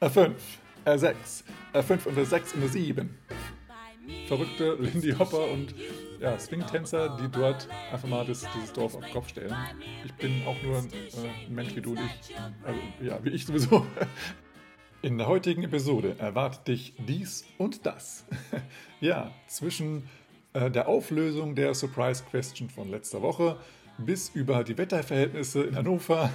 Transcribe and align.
R5, 0.00 0.34
R6, 0.84 1.14
R5 1.72 2.06
und 2.06 2.18
R6 2.18 2.54
und 2.54 2.64
R7. 2.64 3.08
Verrückte 4.28 4.74
Lindy 4.74 5.12
Hopper 5.12 5.50
und 5.50 5.74
ja, 6.20 6.38
Swing-Tänzer, 6.38 7.16
die 7.20 7.28
dort 7.28 7.66
einfach 7.90 8.06
mal 8.06 8.26
das, 8.26 8.46
dieses 8.54 8.72
Dorf 8.74 8.94
auf 8.94 9.02
den 9.02 9.12
Kopf 9.12 9.30
stellen. 9.30 9.54
Ich 10.04 10.12
bin 10.14 10.42
auch 10.46 10.60
nur 10.62 10.76
äh, 10.76 11.46
ein 11.46 11.54
Mensch 11.54 11.74
wie 11.74 11.80
du 11.80 11.92
und 11.92 12.00
ich. 12.00 12.34
Also, 12.62 12.78
ja, 13.00 13.24
wie 13.24 13.30
ich 13.30 13.46
sowieso. 13.46 13.86
In 15.00 15.16
der 15.16 15.28
heutigen 15.28 15.62
Episode 15.62 16.16
erwartet 16.18 16.68
dich 16.68 16.94
dies 16.98 17.46
und 17.56 17.86
das. 17.86 18.26
ja, 19.00 19.32
zwischen 19.46 20.08
äh, 20.52 20.70
der 20.70 20.88
Auflösung 20.88 21.54
der 21.54 21.74
Surprise 21.74 22.22
Question 22.30 22.68
von 22.68 22.90
letzter 22.90 23.22
Woche 23.22 23.56
bis 23.98 24.28
über 24.28 24.62
die 24.62 24.76
Wetterverhältnisse 24.76 25.64
in 25.64 25.76
Hannover, 25.76 26.30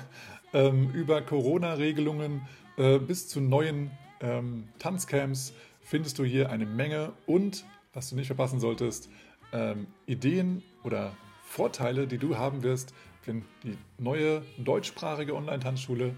ähm, 0.54 0.90
über 0.92 1.22
Corona-Regelungen 1.22 2.42
äh, 2.78 3.00
bis 3.00 3.28
zu 3.28 3.42
neuen 3.42 3.92
ähm, 4.22 4.70
Tanzcamps 4.80 5.54
findest 5.82 6.20
du 6.20 6.24
hier 6.24 6.50
eine 6.50 6.66
Menge 6.66 7.14
und, 7.26 7.66
was 7.94 8.10
du 8.10 8.16
nicht 8.16 8.28
verpassen 8.28 8.60
solltest, 8.60 9.10
ähm, 9.52 9.88
Ideen 10.06 10.64
oder 10.84 11.16
Vorteile, 11.44 12.08
die 12.08 12.18
du 12.18 12.38
haben 12.38 12.64
wirst, 12.64 12.94
wenn 13.26 13.44
die 13.64 13.78
neue 13.98 14.44
deutschsprachige 14.58 15.36
Online-Tanzschule 15.36 16.16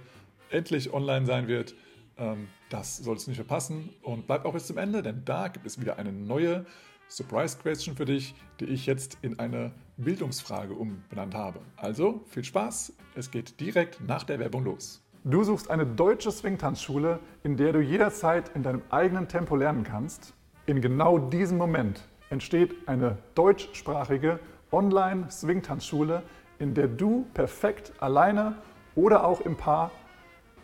endlich 0.50 0.94
online 0.94 1.26
sein 1.26 1.48
wird. 1.48 1.74
Ähm, 2.18 2.48
das 2.70 2.98
sollst 2.98 3.26
du 3.26 3.32
nicht 3.32 3.38
verpassen 3.38 3.90
und 4.02 4.28
bleib 4.28 4.46
auch 4.46 4.54
bis 4.54 4.68
zum 4.68 4.78
Ende, 4.78 5.02
denn 5.02 5.24
da 5.26 5.48
gibt 5.48 5.66
es 5.66 5.80
wieder 5.80 5.98
eine 5.98 6.12
neue 6.12 6.66
Surprise 7.10 7.58
Question 7.58 7.96
für 7.96 8.06
dich, 8.06 8.34
die 8.60 8.66
ich 8.66 8.86
jetzt 8.86 9.18
in 9.22 9.40
eine 9.40 9.72
Bildungsfrage 9.98 10.74
umbenannt 10.74 11.36
habe. 11.36 11.60
Also 11.76 12.24
viel 12.28 12.44
Spaß, 12.44 12.94
es 13.16 13.30
geht 13.30 13.60
direkt 13.60 14.02
nach 14.02 14.24
der 14.24 14.40
Werbung 14.40 14.64
los. 14.64 15.03
Du 15.26 15.42
suchst 15.46 15.72
eine 15.72 15.86
deutsche 15.86 16.32
Swingtanzschule, 16.32 17.18
in 17.44 17.56
der 17.56 17.72
du 17.72 17.80
jederzeit 17.80 18.52
in 18.56 18.64
deinem 18.64 18.82
eigenen 18.90 19.30
Tempo 19.30 19.56
lernen 19.56 19.86
kannst. 19.86 20.34
In 20.66 20.82
genau 20.82 21.18
diesem 21.18 21.58
Moment 21.58 22.04
entsteht 22.30 22.76
eine 22.90 23.18
deutschsprachige 23.34 24.42
Online-Swingtanzschule, 24.74 26.24
in 26.60 26.74
der 26.74 26.90
du 26.90 27.26
perfekt 27.34 27.94
alleine 28.00 28.58
oder 28.96 29.26
auch 29.26 29.40
im 29.40 29.56
Paar 29.56 29.92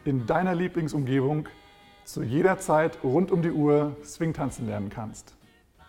in 0.04 0.26
deiner 0.26 0.56
Lieblingsumgebung 0.56 1.48
zu 2.04 2.22
jeder 2.22 2.58
Zeit 2.58 3.02
rund 3.02 3.32
um 3.32 3.42
die 3.42 3.52
Uhr 3.52 3.96
Swingtanzen 4.04 4.68
lernen 4.68 4.90
kannst. 4.90 5.38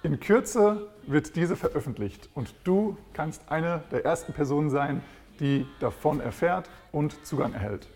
In 0.05 0.21
Kürze 0.21 0.87
wird 1.09 1.35
diese 1.35 1.57
veröffentlicht 1.57 2.31
und 2.35 2.55
du 2.63 2.97
kannst 3.15 3.51
eine 3.51 3.83
der 3.91 4.05
ersten 4.05 4.33
Personen 4.33 4.71
sein, 4.71 5.03
die 5.41 5.67
davon 5.81 6.21
erfährt 6.21 6.71
und 6.93 7.27
Zugang 7.27 7.53
erhält. 7.53 7.89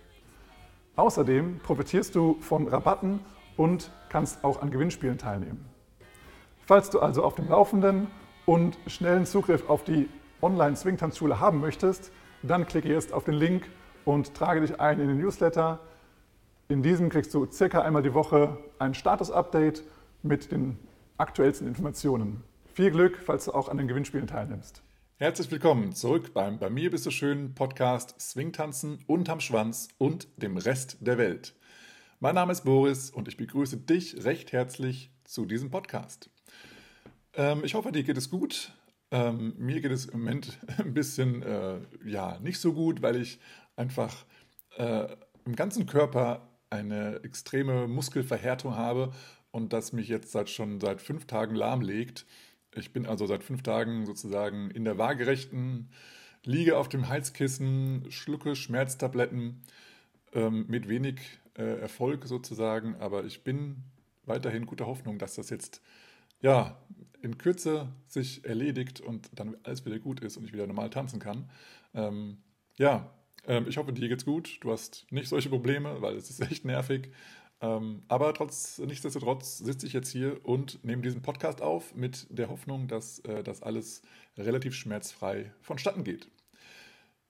Außerdem 0.96 1.58
profitierst 1.58 2.14
du 2.14 2.36
von 2.40 2.68
Rabatten 2.68 3.20
und 3.56 3.90
kannst 4.08 4.44
auch 4.44 4.62
an 4.62 4.70
Gewinnspielen 4.70 5.18
teilnehmen. 5.18 5.64
Falls 6.66 6.90
du 6.90 7.00
also 7.00 7.24
auf 7.24 7.34
dem 7.34 7.48
Laufenden 7.48 8.06
und 8.46 8.78
schnellen 8.86 9.26
Zugriff 9.26 9.68
auf 9.68 9.84
die 9.84 10.08
Online-Swingtanzschule 10.40 11.40
haben 11.40 11.60
möchtest, 11.60 12.12
dann 12.42 12.66
klicke 12.66 12.88
jetzt 12.88 13.12
auf 13.12 13.24
den 13.24 13.34
Link 13.34 13.68
und 14.04 14.34
trage 14.34 14.60
dich 14.60 14.80
ein 14.80 15.00
in 15.00 15.08
den 15.08 15.18
Newsletter. 15.18 15.80
In 16.68 16.82
diesem 16.82 17.08
kriegst 17.08 17.34
du 17.34 17.46
circa 17.50 17.82
einmal 17.82 18.02
die 18.02 18.14
Woche 18.14 18.56
ein 18.78 18.94
Status-Update 18.94 19.82
mit 20.22 20.52
den 20.52 20.78
aktuellsten 21.18 21.66
Informationen. 21.66 22.42
Viel 22.72 22.90
Glück, 22.90 23.18
falls 23.24 23.46
du 23.46 23.52
auch 23.52 23.68
an 23.68 23.78
den 23.78 23.88
Gewinnspielen 23.88 24.26
teilnimmst. 24.26 24.82
Herzlich 25.24 25.50
willkommen 25.50 25.94
zurück 25.94 26.34
beim 26.34 26.58
Bei 26.58 26.68
mir 26.68 26.90
bist 26.90 27.06
du 27.06 27.10
schön 27.10 27.54
Podcast 27.54 28.14
Swingtanzen 28.20 28.98
unterm 29.06 29.40
Schwanz 29.40 29.88
und 29.96 30.28
dem 30.36 30.58
Rest 30.58 30.98
der 31.00 31.16
Welt. 31.16 31.54
Mein 32.20 32.34
Name 32.34 32.52
ist 32.52 32.64
Boris 32.64 33.08
und 33.08 33.26
ich 33.26 33.38
begrüße 33.38 33.78
dich 33.78 34.22
recht 34.26 34.52
herzlich 34.52 35.10
zu 35.24 35.46
diesem 35.46 35.70
Podcast. 35.70 36.28
Ähm, 37.32 37.64
ich 37.64 37.72
hoffe, 37.72 37.90
dir 37.90 38.02
geht 38.02 38.18
es 38.18 38.28
gut. 38.28 38.74
Ähm, 39.10 39.54
mir 39.56 39.80
geht 39.80 39.92
es 39.92 40.04
im 40.04 40.18
Moment 40.18 40.58
ein 40.76 40.92
bisschen 40.92 41.42
äh, 41.42 41.78
ja, 42.04 42.38
nicht 42.40 42.60
so 42.60 42.74
gut, 42.74 43.00
weil 43.00 43.16
ich 43.16 43.40
einfach 43.76 44.26
äh, 44.76 45.06
im 45.46 45.56
ganzen 45.56 45.86
Körper 45.86 46.46
eine 46.68 47.20
extreme 47.24 47.88
Muskelverhärtung 47.88 48.76
habe 48.76 49.14
und 49.52 49.72
das 49.72 49.94
mich 49.94 50.08
jetzt 50.08 50.32
seit 50.32 50.50
schon 50.50 50.80
seit 50.80 51.00
fünf 51.00 51.26
Tagen 51.26 51.54
lahmlegt. 51.54 52.26
Ich 52.76 52.92
bin 52.92 53.06
also 53.06 53.26
seit 53.26 53.42
fünf 53.42 53.62
Tagen 53.62 54.06
sozusagen 54.06 54.70
in 54.70 54.84
der 54.84 54.98
waagerechten, 54.98 55.90
liege 56.44 56.76
auf 56.76 56.88
dem 56.88 57.08
Heizkissen, 57.08 58.06
schlucke 58.10 58.56
Schmerztabletten 58.56 59.62
ähm, 60.32 60.66
mit 60.68 60.88
wenig 60.88 61.20
äh, 61.56 61.80
Erfolg 61.80 62.26
sozusagen, 62.26 62.96
aber 62.96 63.24
ich 63.24 63.44
bin 63.44 63.84
weiterhin 64.24 64.66
guter 64.66 64.86
Hoffnung, 64.86 65.18
dass 65.18 65.34
das 65.34 65.50
jetzt 65.50 65.82
ja 66.40 66.76
in 67.22 67.38
Kürze 67.38 67.88
sich 68.06 68.44
erledigt 68.44 69.00
und 69.00 69.30
dann 69.34 69.56
alles 69.62 69.86
wieder 69.86 69.98
gut 69.98 70.20
ist 70.20 70.36
und 70.36 70.44
ich 70.44 70.52
wieder 70.52 70.66
normal 70.66 70.90
tanzen 70.90 71.18
kann. 71.18 71.48
Ähm, 71.94 72.38
ja, 72.76 73.10
ähm, 73.46 73.66
ich 73.68 73.76
hoffe, 73.76 73.92
dir 73.92 74.08
geht's 74.08 74.24
gut. 74.24 74.58
Du 74.60 74.72
hast 74.72 75.06
nicht 75.10 75.28
solche 75.28 75.48
Probleme, 75.48 76.02
weil 76.02 76.16
es 76.16 76.30
ist 76.30 76.40
echt 76.40 76.64
nervig. 76.64 77.10
Ähm, 77.64 78.02
aber 78.08 78.34
trotz, 78.34 78.78
nichtsdestotrotz 78.78 79.56
sitze 79.56 79.86
ich 79.86 79.94
jetzt 79.94 80.10
hier 80.10 80.44
und 80.44 80.84
nehme 80.84 81.00
diesen 81.00 81.22
Podcast 81.22 81.62
auf 81.62 81.94
mit 81.94 82.26
der 82.28 82.50
Hoffnung, 82.50 82.88
dass 82.88 83.20
äh, 83.20 83.42
das 83.42 83.62
alles 83.62 84.02
relativ 84.36 84.74
schmerzfrei 84.74 85.50
vonstatten 85.62 86.04
geht. 86.04 86.28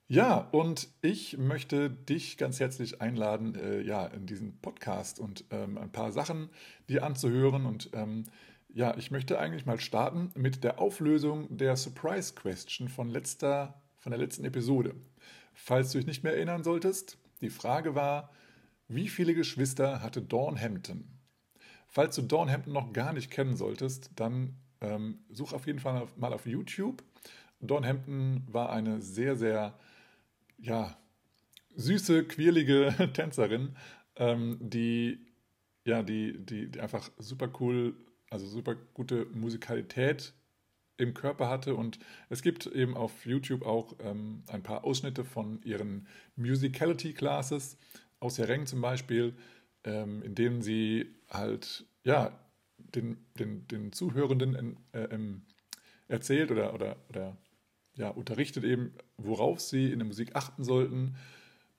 Ja, 0.09 0.49
und 0.51 0.89
ich 1.03 1.39
möchte 1.39 1.89
dich 1.89 2.37
ganz 2.37 2.59
herzlich 2.59 3.01
einladen, 3.01 3.55
äh, 3.55 3.81
ja, 3.83 4.07
in 4.07 4.27
diesen 4.27 4.61
Podcast 4.61 5.21
und 5.21 5.45
ähm, 5.51 5.79
ein 5.79 5.93
paar 5.93 6.11
Sachen 6.11 6.51
dir 6.89 7.05
anzuhören. 7.05 7.65
Und 7.65 7.91
ähm, 7.93 8.25
ja, 8.69 8.97
ich 8.97 9.13
möchte 9.13 9.39
eigentlich 9.39 9.67
mal 9.67 9.79
starten 9.79 10.33
mit 10.35 10.65
der 10.65 10.81
Auflösung 10.81 11.57
der 11.57 11.77
Surprise 11.77 12.35
Question 12.35 12.89
von, 12.89 13.09
letzter, 13.09 13.81
von 13.99 14.11
der 14.11 14.19
letzten 14.19 14.45
Episode. 14.45 14.97
Falls 15.55 15.93
du 15.93 15.99
dich 15.99 16.09
nicht 16.09 16.25
mehr 16.25 16.35
erinnern 16.35 16.65
solltest, 16.65 17.19
die 17.41 17.51
Frage 17.51 17.95
war, 17.95 18.31
wie 18.89 19.09
viele 19.09 19.35
Geschwister 19.35 20.03
hatte 20.03 20.23
Dawn 20.23 20.61
Hampton? 20.61 21.09
Falls 21.89 22.17
du 22.17 22.23
Dawn 22.23 22.51
Hampton 22.51 22.73
noch 22.73 22.93
gar 22.93 23.13
nicht 23.13 23.31
kennen 23.31 23.57
solltest, 23.57 24.11
dann 24.17 24.57
ähm, 24.81 25.21
such 25.31 25.53
auf 25.53 25.67
jeden 25.67 25.79
Fall 25.79 26.09
mal 26.17 26.33
auf 26.33 26.47
YouTube. 26.47 27.03
Dawn 27.61 27.87
Hampton 27.87 28.43
war 28.51 28.71
eine 28.71 29.01
sehr, 29.01 29.37
sehr 29.37 29.79
ja, 30.59 30.97
süße, 31.77 32.25
quirlige 32.25 32.95
Tänzerin, 33.13 33.77
ähm, 34.17 34.59
die, 34.61 35.19
ja, 35.85 36.03
die, 36.03 36.45
die, 36.45 36.71
die 36.71 36.81
einfach 36.81 37.11
super 37.19 37.51
cool, 37.61 37.95
also 38.31 38.47
super 38.47 38.75
gute 38.95 39.27
Musikalität 39.27 40.35
im 40.97 41.15
Körper 41.15 41.49
hatte. 41.49 41.75
Und 41.75 41.99
es 42.29 42.43
gibt 42.43 42.67
eben 42.67 42.97
auf 42.97 43.27
YouTube 43.27 43.65
auch 43.65 43.95
ähm, 44.01 44.43
ein 44.49 44.63
paar 44.63 44.85
Ausschnitte 44.85 45.25
von 45.25 45.63
ihren 45.63 46.07
Musicality 46.37 47.13
Classes 47.13 47.77
aus 48.25 48.39
Hereng 48.39 48.67
zum 48.67 48.81
Beispiel, 48.81 49.35
ähm, 49.85 50.23
in 50.23 50.35
denen 50.35 50.63
sie 50.63 51.15
halt 51.31 51.87
ja, 52.05 52.39
den, 52.79 53.19
den, 53.39 53.67
den 53.69 53.93
Zuhörenden 53.93 54.77
äh, 54.93 55.05
ähm, 55.05 55.43
erzählt 56.09 56.51
oder, 56.51 56.75
oder, 56.75 56.97
oder 57.09 57.37
ja, 57.97 58.09
unterrichtet 58.09 58.65
eben, 58.65 58.95
worauf 59.17 59.61
sie 59.61 59.91
in 59.93 59.99
der 59.99 60.07
Musik 60.07 60.35
achten 60.35 60.65
sollten, 60.65 61.17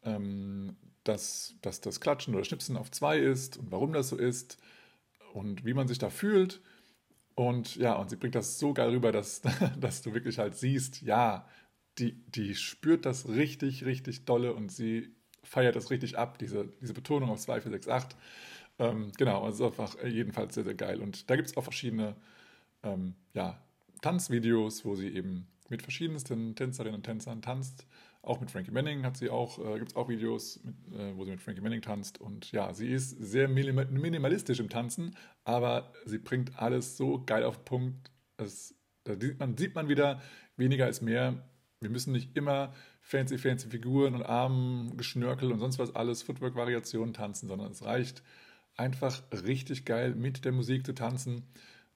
ähm, 0.03 0.75
dass, 1.03 1.55
dass 1.61 1.81
das 1.81 1.99
Klatschen 1.99 2.33
oder 2.33 2.43
Schnipsen 2.43 2.77
auf 2.77 2.91
zwei 2.91 3.19
ist 3.19 3.57
und 3.57 3.71
warum 3.71 3.93
das 3.93 4.09
so 4.09 4.15
ist 4.15 4.57
und 5.33 5.65
wie 5.65 5.73
man 5.73 5.87
sich 5.87 5.99
da 5.99 6.09
fühlt. 6.09 6.61
Und 7.35 7.75
ja, 7.75 7.93
und 7.95 8.09
sie 8.09 8.15
bringt 8.15 8.35
das 8.35 8.59
so 8.59 8.73
geil 8.73 8.89
rüber, 8.89 9.11
dass, 9.11 9.41
dass 9.79 10.01
du 10.01 10.13
wirklich 10.13 10.39
halt 10.39 10.55
siehst, 10.55 11.01
ja, 11.01 11.47
die, 11.97 12.13
die 12.27 12.55
spürt 12.55 13.05
das 13.05 13.27
richtig, 13.29 13.85
richtig 13.85 14.25
dolle 14.25 14.53
und 14.53 14.71
sie 14.71 15.15
feiert 15.45 15.75
das 15.75 15.89
richtig 15.91 16.17
ab, 16.17 16.37
diese, 16.39 16.67
diese 16.81 16.93
Betonung 16.93 17.29
auf 17.29 17.39
2, 17.39 17.61
4, 17.61 17.71
6, 17.71 17.87
8. 17.87 18.15
Ähm, 18.79 19.11
genau, 19.17 19.43
also 19.43 19.67
ist 19.67 19.79
einfach 19.79 20.03
jedenfalls 20.03 20.55
sehr, 20.55 20.63
sehr 20.63 20.75
geil. 20.75 21.01
Und 21.01 21.29
da 21.29 21.35
gibt 21.35 21.49
es 21.49 21.57
auch 21.57 21.63
verschiedene 21.63 22.15
ähm, 22.83 23.15
ja, 23.33 23.61
Tanzvideos, 24.01 24.85
wo 24.85 24.95
sie 24.95 25.09
eben 25.09 25.47
mit 25.69 25.81
verschiedensten 25.81 26.55
Tänzerinnen 26.55 26.95
und 26.95 27.03
Tänzern 27.03 27.41
tanzt. 27.41 27.87
Auch 28.21 28.39
mit 28.39 28.51
Frankie 28.51 28.71
Manning 28.71 29.03
hat 29.03 29.17
sie 29.17 29.29
auch, 29.29 29.59
äh, 29.59 29.77
gibt 29.77 29.91
es 29.91 29.95
auch 29.95 30.09
Videos, 30.09 30.59
mit, 30.63 30.75
äh, 30.99 31.15
wo 31.15 31.25
sie 31.25 31.31
mit 31.31 31.41
Frankie 31.41 31.61
Manning 31.61 31.81
tanzt. 31.81 32.19
Und 32.19 32.51
ja, 32.51 32.73
sie 32.73 32.89
ist 32.89 33.11
sehr 33.11 33.47
minimalistisch 33.47 34.59
im 34.59 34.69
Tanzen, 34.69 35.15
aber 35.43 35.93
sie 36.05 36.17
bringt 36.17 36.59
alles 36.59 36.97
so 36.97 37.23
geil 37.25 37.43
auf 37.43 37.57
den 37.57 37.65
Punkt. 37.65 38.11
Es, 38.37 38.75
da 39.03 39.13
sieht 39.19 39.39
man, 39.39 39.57
sieht 39.57 39.75
man 39.75 39.89
wieder, 39.89 40.21
weniger 40.57 40.89
ist 40.89 41.01
mehr. 41.01 41.47
Wir 41.81 41.89
müssen 41.89 42.13
nicht 42.13 42.35
immer 42.35 42.73
fancy, 43.05 43.37
fancy 43.37 43.69
Figuren 43.69 44.15
und 44.15 44.23
Armen, 44.23 44.97
Geschnörkel 44.97 45.51
und 45.51 45.59
sonst 45.59 45.77
was 45.77 45.95
alles, 45.95 46.23
Footwork-Variationen 46.23 47.13
tanzen, 47.13 47.47
sondern 47.47 47.71
es 47.71 47.83
reicht 47.85 48.23
einfach 48.75 49.21
richtig 49.31 49.85
geil 49.85 50.15
mit 50.15 50.43
der 50.43 50.51
Musik 50.51 50.85
zu 50.85 50.93
tanzen. 50.93 51.43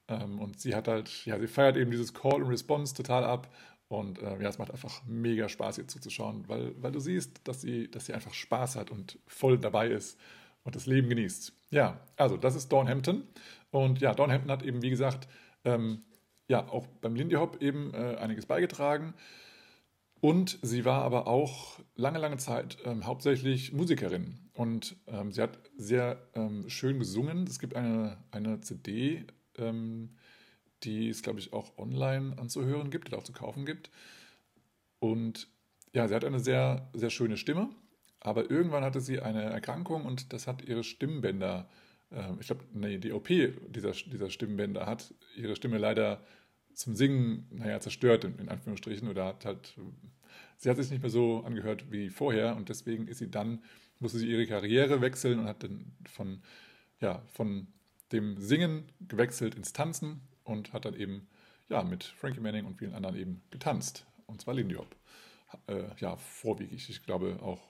Ähm, 0.07 0.39
und 0.39 0.59
sie 0.59 0.75
hat 0.75 0.88
halt, 0.88 1.25
ja, 1.25 1.39
sie 1.39 1.47
feiert 1.47 1.77
eben 1.77 1.89
dieses 1.89 2.13
Call 2.13 2.41
and 2.41 2.50
Response 2.50 2.94
total 2.94 3.23
ab. 3.23 3.51
Und 3.88 4.21
äh, 4.21 4.39
ja, 4.39 4.50
es 4.50 4.59
macht 4.59 4.69
einfach 4.69 5.03
mega 5.07 5.50
Spaß, 5.50 5.79
ihr 5.79 5.88
zuzuschauen, 5.88 6.47
weil, 6.47 6.75
weil 6.79 6.91
du 6.91 7.00
siehst, 7.00 7.41
dass 7.47 7.61
sie, 7.61 7.89
dass 7.89 8.06
sie 8.06 8.13
einfach 8.13 8.35
Spaß 8.35 8.75
hat 8.75 8.91
und 8.91 9.17
voll 9.25 9.57
dabei 9.57 9.88
ist. 9.89 10.19
und 10.63 10.75
das 10.75 10.85
Leben 10.85 11.09
genießt. 11.09 11.53
Ja, 11.71 12.00
also 12.17 12.38
das 12.38 12.56
ist 12.56 12.71
Dawn 12.71 12.88
Hampton. 12.88 13.23
Und 13.71 14.00
ja, 14.00 14.13
Dawn 14.13 14.31
Hampton 14.31 14.51
hat 14.51 14.61
eben, 14.61 14.83
wie 14.83 14.91
gesagt, 14.91 15.27
ähm, 15.65 16.03
ja, 16.47 16.67
auch 16.67 16.85
beim 17.01 17.15
Lindy 17.15 17.35
Hop 17.35 17.61
eben 17.61 17.94
äh, 17.95 18.17
einiges 18.17 18.45
beigetragen. 18.45 19.15
Und 20.21 20.60
sie 20.62 20.83
war 20.83 21.04
aber 21.04 21.27
auch 21.27 21.80
lange, 21.95 22.19
lange 22.19 22.38
Zeit 22.38 22.77
ähm, 22.86 23.06
hauptsächlich 23.06 23.71
Musikerin. 23.71 24.39
Und 24.54 24.98
ähm, 25.07 25.31
sie 25.31 25.42
hat 25.42 25.60
sehr 25.77 26.21
ähm, 26.36 26.69
schön 26.69 27.00
gesungen. 27.00 27.45
Es 27.48 27.60
gibt 27.60 27.75
eine, 27.75 28.18
eine 28.31 28.60
CD, 28.60 29.25
ähm, 29.57 30.10
die 30.83 31.10
es, 31.10 31.21
glaube 31.21 31.39
ich, 31.39 31.54
auch 31.54 31.77
online 31.77 32.38
anzuhören 32.38 32.89
gibt 32.89 33.07
oder 33.07 33.18
auch 33.18 33.24
zu 33.24 33.31
kaufen 33.31 33.66
gibt. 33.66 33.89
Und 35.00 35.48
ja, 35.94 36.07
sie 36.07 36.16
hat 36.16 36.25
eine 36.25 36.39
sehr, 36.39 36.89
sehr 36.94 37.10
schöne 37.10 37.38
Stimme. 37.38 37.69
Aber 38.19 38.51
irgendwann 38.51 38.83
hatte 38.83 39.00
sie 39.00 39.21
eine 39.21 39.44
Erkrankung 39.44 40.06
und 40.06 40.33
das 40.33 40.48
hat 40.48 40.68
ihre 40.68 40.83
Stimmbänder, 40.83 41.69
äh, 42.12 42.33
ich 42.39 42.48
glaube, 42.48 42.66
nee, 42.74 42.98
die 42.98 43.13
OP 43.13 43.30
dieser, 43.30 43.92
dieser 43.92 44.30
Stimmbänder 44.30 44.86
hat 44.86 45.13
ihre 45.38 45.56
Stimme 45.56 45.77
leider 45.77 46.21
zum 46.74 46.95
Singen, 46.95 47.48
naja, 47.51 47.80
zerstört, 47.80 48.24
in 48.24 48.50
Anführungsstrichen, 48.50 49.07
oder 49.07 49.25
hat 49.25 49.45
halt, 49.45 49.75
sie 50.59 50.69
hat 50.69 50.77
sich 50.77 50.91
nicht 50.91 51.01
mehr 51.01 51.09
so 51.09 51.41
angehört 51.44 51.89
wie 51.89 52.09
vorher 52.09 52.56
und 52.56 52.69
deswegen 52.69 53.07
ist 53.07 53.17
sie 53.19 53.31
dann, 53.31 53.63
musste 54.00 54.19
sie 54.19 54.29
ihre 54.29 54.45
Karriere 54.45 55.01
wechseln 55.01 55.39
und 55.39 55.47
hat 55.47 55.63
dann 55.63 55.94
von, 56.06 56.41
ja, 57.00 57.23
von 57.27 57.67
dem 58.11 58.38
Singen 58.38 58.91
gewechselt 59.00 59.56
ins 59.56 59.73
Tanzen 59.73 60.21
und 60.44 60.73
hat 60.73 60.85
dann 60.85 60.95
eben, 60.95 61.27
ja, 61.69 61.83
mit 61.83 62.03
Frankie 62.03 62.41
Manning 62.41 62.65
und 62.65 62.77
vielen 62.77 62.94
anderen 62.94 63.15
eben 63.15 63.41
getanzt, 63.51 64.06
und 64.25 64.41
zwar 64.41 64.53
Lindy 64.53 64.75
Hop. 64.75 64.95
Äh, 65.67 65.83
ja, 65.97 66.17
vorwiegend, 66.17 66.89
ich 66.89 67.03
glaube 67.03 67.39
auch, 67.41 67.61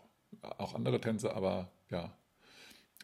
auch 0.42 0.74
andere 0.74 1.00
Tänze, 1.00 1.34
aber 1.36 1.72
ja, 1.92 2.18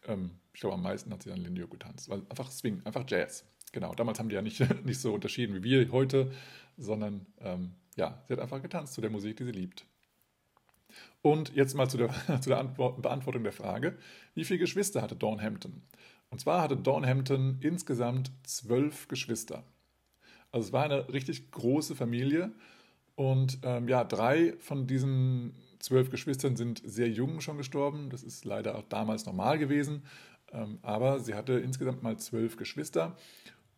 ähm, 0.08 0.32
ich 0.54 0.62
glaube 0.62 0.76
am 0.76 0.82
meisten 0.84 1.12
hat 1.12 1.22
sie 1.22 1.30
dann 1.30 1.42
Lindy 1.42 1.62
Hop 1.62 1.72
getanzt, 1.72 2.10
weil 2.10 2.24
einfach 2.30 2.50
Swing, 2.50 2.82
einfach 2.86 3.06
Jazz. 3.08 3.46
Genau, 3.72 3.94
damals 3.94 4.18
haben 4.18 4.30
die 4.30 4.36
ja 4.36 4.42
nicht, 4.42 4.60
nicht 4.86 5.00
so 5.00 5.14
unterschieden 5.14 5.56
wie 5.56 5.64
wir 5.64 5.92
heute, 5.92 6.32
sondern 6.78 7.28
ähm, 7.40 7.76
ja, 7.96 8.24
sie 8.28 8.34
hat 8.34 8.40
einfach 8.40 8.62
getanzt 8.62 8.94
zu 8.94 9.02
der 9.02 9.10
Musik, 9.10 9.38
die 9.38 9.46
sie 9.46 9.52
liebt. 9.52 9.86
Und 11.22 11.56
jetzt 11.56 11.74
mal 11.74 11.90
zu 11.90 11.98
der, 11.98 12.10
zu 12.42 12.50
der 12.50 12.60
Antwort, 12.60 13.02
Beantwortung 13.02 13.44
der 13.44 13.52
Frage, 13.52 13.98
wie 14.34 14.46
viele 14.46 14.60
Geschwister 14.60 15.02
hatte 15.02 15.16
Dawn 15.16 15.42
Hampton? 15.42 15.82
Und 16.30 16.40
zwar 16.40 16.62
hatte 16.62 16.78
Dawn 16.78 17.06
Hampton 17.06 17.58
insgesamt 17.62 18.32
zwölf 18.44 19.08
Geschwister. 19.08 19.64
Also 20.52 20.68
es 20.68 20.74
war 20.74 20.84
eine 20.84 21.12
richtig 21.12 21.52
große 21.52 21.96
Familie 21.96 22.52
und 23.16 23.60
ähm, 23.64 23.88
ja, 23.88 24.04
drei 24.04 24.54
von 24.60 24.88
diesen 24.88 25.54
zwölf 25.80 26.10
Geschwistern 26.10 26.56
sind 26.56 26.82
sehr 26.84 27.10
jung 27.10 27.42
schon 27.42 27.58
gestorben. 27.58 28.10
Das 28.10 28.24
ist 28.24 28.46
leider 28.46 28.76
auch 28.76 28.84
damals 28.84 29.26
normal 29.26 29.58
gewesen. 29.58 30.04
Ähm, 30.52 30.80
aber 30.82 31.20
sie 31.20 31.34
hatte 31.34 31.54
insgesamt 31.54 32.04
mal 32.04 32.18
zwölf 32.18 32.58
Geschwister 32.58 33.18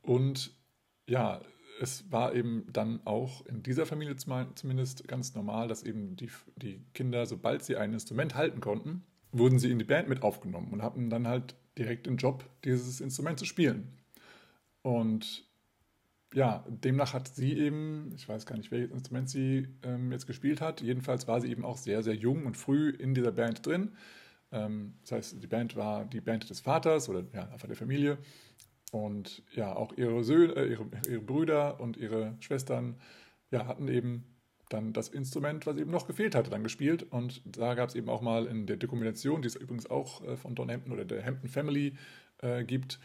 und 0.02 0.52
ja, 1.08 1.42
es 1.80 2.12
war 2.12 2.34
eben 2.34 2.66
dann 2.72 3.02
auch 3.06 3.46
in 3.46 3.64
dieser 3.64 3.86
Familie 3.86 4.16
zumindest 4.16 5.08
ganz 5.08 5.36
normal, 5.36 5.68
dass 5.68 5.84
eben 5.84 6.16
die, 6.16 6.30
die 6.56 6.82
Kinder, 6.94 7.26
sobald 7.26 7.64
sie 7.64 7.78
ein 7.78 7.94
Instrument 7.94 8.36
halten 8.36 8.62
konnten, 8.62 9.04
wurden 9.32 9.60
sie 9.60 9.72
in 9.72 9.80
die 9.80 9.86
Band 9.86 10.10
mit 10.10 10.24
aufgenommen 10.24 10.72
und 10.72 10.82
hatten 10.82 11.10
dann 11.10 11.28
halt 11.28 11.56
direkt 11.78 12.08
den 12.08 12.18
Job, 12.18 12.50
dieses 12.64 13.02
Instrument 13.02 13.38
zu 13.38 13.46
spielen. 13.46 13.94
Und 14.82 15.46
ja, 16.34 16.66
demnach 16.68 17.14
hat 17.14 17.28
sie 17.28 17.54
eben, 17.58 18.12
ich 18.16 18.28
weiß 18.28 18.46
gar 18.46 18.58
nicht, 18.58 18.72
welches 18.72 18.92
Instrument 18.92 19.30
sie 19.30 19.68
ähm, 19.84 20.12
jetzt 20.12 20.28
gespielt 20.28 20.62
hat, 20.62 20.82
jedenfalls 20.82 21.28
war 21.28 21.42
sie 21.42 21.50
eben 21.50 21.64
auch 21.64 21.78
sehr, 21.78 22.04
sehr 22.04 22.16
jung 22.16 22.46
und 22.46 22.58
früh 22.58 22.90
in 22.90 23.14
dieser 23.14 23.32
Band 23.32 23.66
drin. 23.66 23.92
Ähm, 24.52 24.96
das 25.02 25.12
heißt, 25.12 25.44
die 25.44 25.48
Band 25.48 25.76
war 25.76 26.06
die 26.06 26.22
Band 26.22 26.50
des 26.50 26.60
Vaters 26.60 27.10
oder 27.10 27.24
ja, 27.34 27.50
einfach 27.50 27.68
der 27.68 27.78
Familie. 27.78 28.18
Und 28.92 29.44
ja, 29.54 29.76
auch 29.76 29.94
ihre 29.98 30.24
Söhne, 30.24 30.54
äh, 30.54 30.72
ihre, 30.72 30.86
ihre 31.10 31.22
Brüder 31.22 31.80
und 31.80 31.98
ihre 31.98 32.36
Schwestern 32.40 32.96
ja, 33.52 33.68
hatten 33.68 33.88
eben 33.88 34.24
dann 34.70 34.94
das 34.94 35.10
Instrument, 35.10 35.66
was 35.66 35.78
eben 35.78 35.92
noch 35.92 36.08
gefehlt 36.08 36.36
hatte, 36.36 36.50
dann 36.50 36.64
gespielt. 36.64 37.04
Und 37.04 37.42
da 37.46 37.74
gab 37.74 37.90
es 37.90 37.96
eben 37.96 38.10
auch 38.10 38.22
mal 38.22 38.46
in 38.46 38.66
der 38.66 38.78
Dokumentation, 38.78 39.42
die 39.42 39.48
es 39.48 39.56
übrigens 39.56 39.90
auch 39.90 40.24
äh, 40.24 40.38
von 40.38 40.56
Don 40.56 40.70
Hampton 40.72 40.92
oder 40.92 41.06
der 41.06 41.26
Hampton 41.26 41.50
Family 41.50 41.96
äh, 42.42 42.64
gibt, 42.64 43.00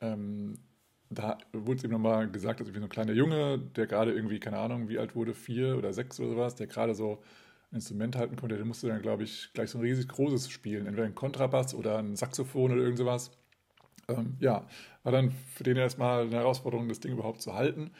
ähm, 0.00 0.58
da 1.10 1.38
wurde 1.52 1.78
es 1.78 1.84
eben 1.84 1.92
nochmal 1.94 2.30
gesagt, 2.30 2.60
dass 2.60 2.68
irgendwie 2.68 2.80
so 2.80 2.86
ein 2.86 2.90
kleiner 2.90 3.12
Junge, 3.12 3.58
der 3.58 3.86
gerade 3.86 4.12
irgendwie, 4.12 4.40
keine 4.40 4.58
Ahnung, 4.58 4.88
wie 4.88 4.98
alt 4.98 5.14
wurde, 5.14 5.34
vier 5.34 5.78
oder 5.78 5.92
sechs 5.92 6.20
oder 6.20 6.30
sowas, 6.30 6.54
der 6.54 6.66
gerade 6.66 6.94
so 6.94 7.22
ein 7.70 7.76
Instrument 7.76 8.16
halten 8.16 8.36
konnte, 8.36 8.56
der 8.56 8.64
musste 8.66 8.88
dann, 8.88 9.00
glaube 9.00 9.24
ich, 9.24 9.50
gleich 9.54 9.70
so 9.70 9.78
ein 9.78 9.84
riesig 9.84 10.08
großes 10.08 10.50
spielen, 10.50 10.86
entweder 10.86 11.06
ein 11.06 11.14
Kontrabass 11.14 11.74
oder 11.74 11.98
ein 11.98 12.16
Saxophon 12.16 12.72
oder 12.72 12.82
irgend 12.82 12.98
sowas 12.98 13.30
ähm, 14.08 14.36
ja, 14.40 14.66
war 15.02 15.12
dann 15.12 15.30
für 15.30 15.64
den 15.64 15.76
erstmal 15.76 16.22
eine 16.22 16.36
Herausforderung, 16.36 16.88
das 16.88 17.00
Ding 17.00 17.12
überhaupt 17.12 17.42
zu 17.42 17.54
halten. 17.54 17.90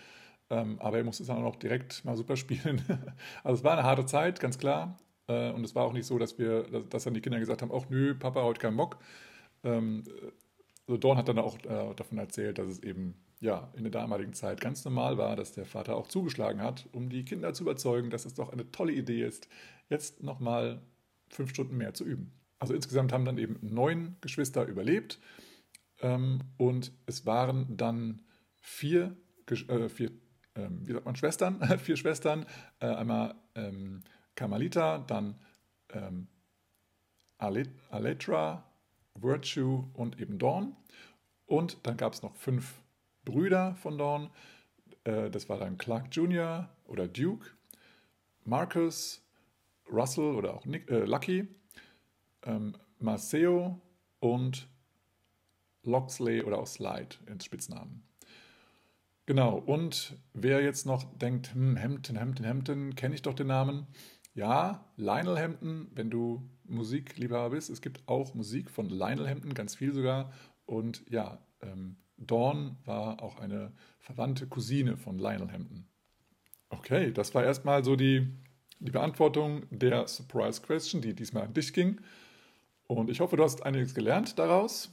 Ähm, 0.50 0.78
aber 0.81 0.99
er 0.99 1.05
musste 1.05 1.22
es 1.22 1.26
dann 1.28 1.44
auch 1.44 1.56
direkt 1.56 2.05
mal 2.05 2.16
super 2.16 2.37
spielen. 2.37 2.82
also 3.44 3.58
es 3.58 3.64
war 3.64 3.72
eine 3.72 3.84
harte 3.84 4.06
Zeit, 4.06 4.40
ganz 4.40 4.58
klar. 4.58 4.99
Äh, 5.26 5.50
und 5.50 5.64
es 5.64 5.75
war 5.75 5.84
auch 5.84 5.93
nicht 5.93 6.06
so, 6.06 6.19
dass 6.19 6.38
wir, 6.38 6.62
dass, 6.64 6.88
dass 6.88 7.05
dann 7.05 7.14
die 7.14 7.20
Kinder 7.20 7.38
gesagt 7.38 7.62
haben, 7.62 7.72
ach 7.72 7.88
nö, 7.90 8.14
Papa, 8.14 8.43
heute 8.43 8.60
keinen 8.60 8.76
Bock. 8.76 8.99
Ähm, 9.62 10.05
also 10.87 10.96
Dorn 10.96 11.19
hat 11.19 11.28
dann 11.28 11.38
auch 11.38 11.58
äh, 11.58 11.94
davon 11.94 12.16
erzählt, 12.16 12.58
dass 12.58 12.69
es 12.69 12.82
eben 12.82 13.14
ja, 13.40 13.70
in 13.76 13.84
der 13.84 13.93
damaligen 13.93 14.32
Zeit 14.32 14.60
ganz 14.60 14.84
normal 14.84 15.19
war, 15.19 15.37
dass 15.37 15.52
der 15.52 15.66
Vater 15.66 15.96
auch 15.96 16.08
zugeschlagen 16.08 16.62
hat, 16.62 16.88
um 16.93 17.08
die 17.08 17.25
Kinder 17.25 17.52
zu 17.52 17.62
überzeugen, 17.62 18.10
dass 18.10 18.25
es 18.25 18.34
doch 18.34 18.50
eine 18.50 18.70
tolle 18.72 18.93
Idee 18.93 19.22
ist, 19.22 19.49
jetzt 19.90 20.22
nochmal 20.22 20.81
fünf 21.28 21.50
Stunden 21.50 21.76
mehr 21.76 21.94
zu 21.94 22.05
üben. 22.05 22.32
Also 22.58 22.75
insgesamt 22.75 23.12
haben 23.12 23.25
dann 23.25 23.38
eben 23.38 23.58
neun 23.60 24.16
Geschwister 24.22 24.64
überlebt 24.64 25.20
ähm, 26.00 26.41
und 26.56 26.93
es 27.06 27.27
waren 27.27 27.77
dann 27.77 28.23
vier, 28.61 29.17
äh, 29.49 29.89
vier 29.89 30.11
ähm, 30.59 30.87
wie 30.87 30.93
sagt 30.93 31.05
man, 31.05 31.17
Schwestern, 31.17 31.79
vier 31.79 31.97
Schwestern, 31.97 32.47
äh, 32.81 32.87
einmal 32.87 33.35
ähm, 33.55 34.03
Carmelita, 34.35 34.99
dann 34.99 35.37
ähm, 35.91 36.29
Aletra, 37.39 38.65
Virtue 39.15 39.89
und 39.95 40.21
eben 40.21 40.39
Dawn. 40.39 40.77
Und 41.47 41.79
dann 41.87 41.97
gab 41.97 42.12
es 42.12 42.23
noch 42.23 42.35
fünf 42.35 42.83
Brüder 43.25 43.75
von 43.77 43.97
Dawn. 43.97 44.31
Äh, 45.05 45.31
das 45.31 45.49
war 45.49 45.59
dann 45.59 45.79
Clark 45.79 46.15
Jr. 46.15 46.69
oder 46.87 47.09
Duke, 47.09 47.51
Marcus, 48.44 49.23
Russell 49.91 50.35
oder 50.35 50.55
auch 50.55 50.67
Nick, 50.67 50.91
äh, 50.91 51.05
Lucky, 51.05 51.49
ähm, 52.43 52.77
Maceo 52.99 53.81
und 54.21 54.69
Loxley 55.83 56.43
oder 56.43 56.59
auch 56.59 56.67
Slide 56.67 57.17
ins 57.27 57.45
Spitznamen. 57.45 58.03
Genau, 59.27 59.58
und 59.58 60.17
wer 60.32 60.63
jetzt 60.63 60.87
noch 60.87 61.05
denkt, 61.19 61.53
hm, 61.55 61.79
Hampton, 61.79 62.19
Hampton, 62.19 62.47
Hampton, 62.47 62.94
kenne 62.94 63.15
ich 63.15 63.23
doch 63.23 63.35
den 63.35 63.49
Namen. 63.49 63.87
Ja, 64.32 64.87
Lionel 64.97 65.39
Hampton, 65.39 65.89
wenn 65.94 66.11
du 66.11 66.49
Musikliebhaber 66.65 67.51
bist. 67.51 67.70
Es 67.70 67.82
gibt 67.82 68.08
auch 68.08 68.35
Musik 68.35 68.70
von 68.70 68.89
Lionel 68.89 69.29
Hampton, 69.29 69.53
ganz 69.53 69.75
viel 69.75 69.93
sogar. 69.93 70.32
Und 70.65 71.05
ja, 71.11 71.39
ähm, 71.61 71.97
Dawn 72.17 72.77
war 72.85 73.23
auch 73.23 73.39
eine 73.39 73.73
verwandte 73.99 74.47
Cousine 74.47 74.97
von 74.97 75.19
Lionel 75.19 75.53
Hampton. 75.53 75.87
Okay, 76.70 77.13
das 77.13 77.35
war 77.35 77.44
erstmal 77.44 77.85
so 77.85 77.97
die, 77.97 78.29
die 78.81 78.91
Beantwortung 78.91 79.65
der 79.70 80.06
Surprise 80.06 80.63
Question, 80.63 81.01
die 81.01 81.15
diesmal 81.15 81.44
an 81.44 81.55
dich 81.55 81.73
ging. 81.73 82.01
Und 82.87 83.11
ich 83.11 83.20
hoffe, 83.20 83.37
du 83.37 83.44
hast 83.44 83.65
einiges 83.65 83.94
gelernt 83.94 84.39
daraus. 84.39 84.91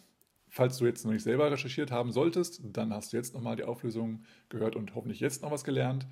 Falls 0.55 0.77
du 0.77 0.85
jetzt 0.85 1.03
noch 1.03 1.11
nicht 1.11 1.23
selber 1.23 1.51
recherchiert 1.51 1.91
haben 1.91 2.13
solltest, 2.13 2.61
dann 2.63 2.93
hast 2.93 3.11
du 3.11 3.17
jetzt 3.17 3.33
nochmal 3.33 3.57
die 3.57 3.65
Auflösung 3.65 4.23
gehört 4.47 4.77
und 4.77 4.95
hoffentlich 4.95 5.19
jetzt 5.19 5.41
noch 5.41 5.51
was 5.51 5.65
gelernt. 5.65 6.07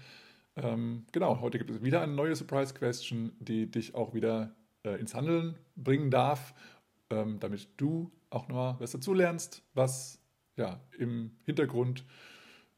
Ähm, 0.58 1.06
genau, 1.14 1.40
heute 1.40 1.58
gibt 1.58 1.70
es 1.70 1.82
wieder 1.82 2.02
eine 2.02 2.12
neue 2.12 2.36
Surprise 2.36 2.74
Question, 2.74 3.32
die 3.40 3.72
dich 3.72 3.96
auch 3.96 4.14
wieder 4.14 4.54
äh, 4.84 5.00
ins 5.00 5.16
Handeln 5.16 5.56
bringen 5.78 6.12
darf, 6.12 6.54
ähm, 7.10 7.40
damit 7.40 7.70
du 7.78 8.12
auch 8.32 8.50
noch 8.50 8.82
was 8.82 8.92
dazu 8.92 9.14
lernst, 9.14 9.64
was 9.76 10.20
ja 10.58 10.82
im 11.00 11.32
Hintergrund 11.46 12.04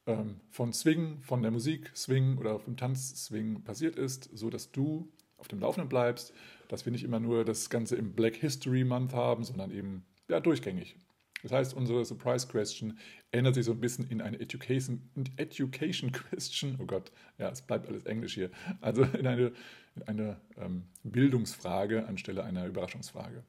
ähm, 0.05 0.41
von 0.51 0.71
Swing, 0.71 1.23
von 1.23 1.41
der 1.41 1.49
Musik 1.49 1.91
Swing 1.95 2.37
oder 2.37 2.59
vom 2.59 2.77
Tanz 2.77 3.25
Swing 3.25 3.63
passiert 3.63 3.95
ist, 3.95 4.29
so 4.37 4.51
dass 4.51 4.71
du 4.71 5.11
auf 5.37 5.47
dem 5.47 5.61
Laufenden 5.61 5.89
bleibst, 5.89 6.31
dass 6.67 6.85
wir 6.85 6.91
nicht 6.91 7.03
immer 7.03 7.19
nur 7.19 7.43
das 7.43 7.71
Ganze 7.71 7.95
im 7.95 8.13
Black 8.13 8.35
History 8.35 8.83
Month 8.83 9.13
haben, 9.15 9.43
sondern 9.43 9.71
eben 9.71 10.05
ja 10.29 10.39
durchgängig. 10.39 10.99
Das 11.45 11.51
heißt, 11.51 11.73
unsere 11.75 12.03
Surprise 12.03 12.47
Question 12.47 12.97
ändert 13.29 13.53
sich 13.53 13.65
so 13.65 13.73
ein 13.73 13.79
bisschen 13.79 14.09
in 14.09 14.19
eine 14.19 14.39
Education, 14.39 15.11
Education 15.37 16.11
Question. 16.11 16.75
Oh 16.79 16.85
Gott, 16.87 17.11
ja, 17.37 17.49
es 17.49 17.61
bleibt 17.61 17.87
alles 17.87 18.03
Englisch 18.05 18.33
hier. 18.33 18.49
Also 18.81 19.03
in 19.03 19.27
eine, 19.27 19.51
in 19.95 20.01
eine 20.07 20.41
ähm, 20.57 20.85
Bildungsfrage 21.03 22.07
anstelle 22.07 22.43
einer 22.43 22.65
Überraschungsfrage. 22.65 23.43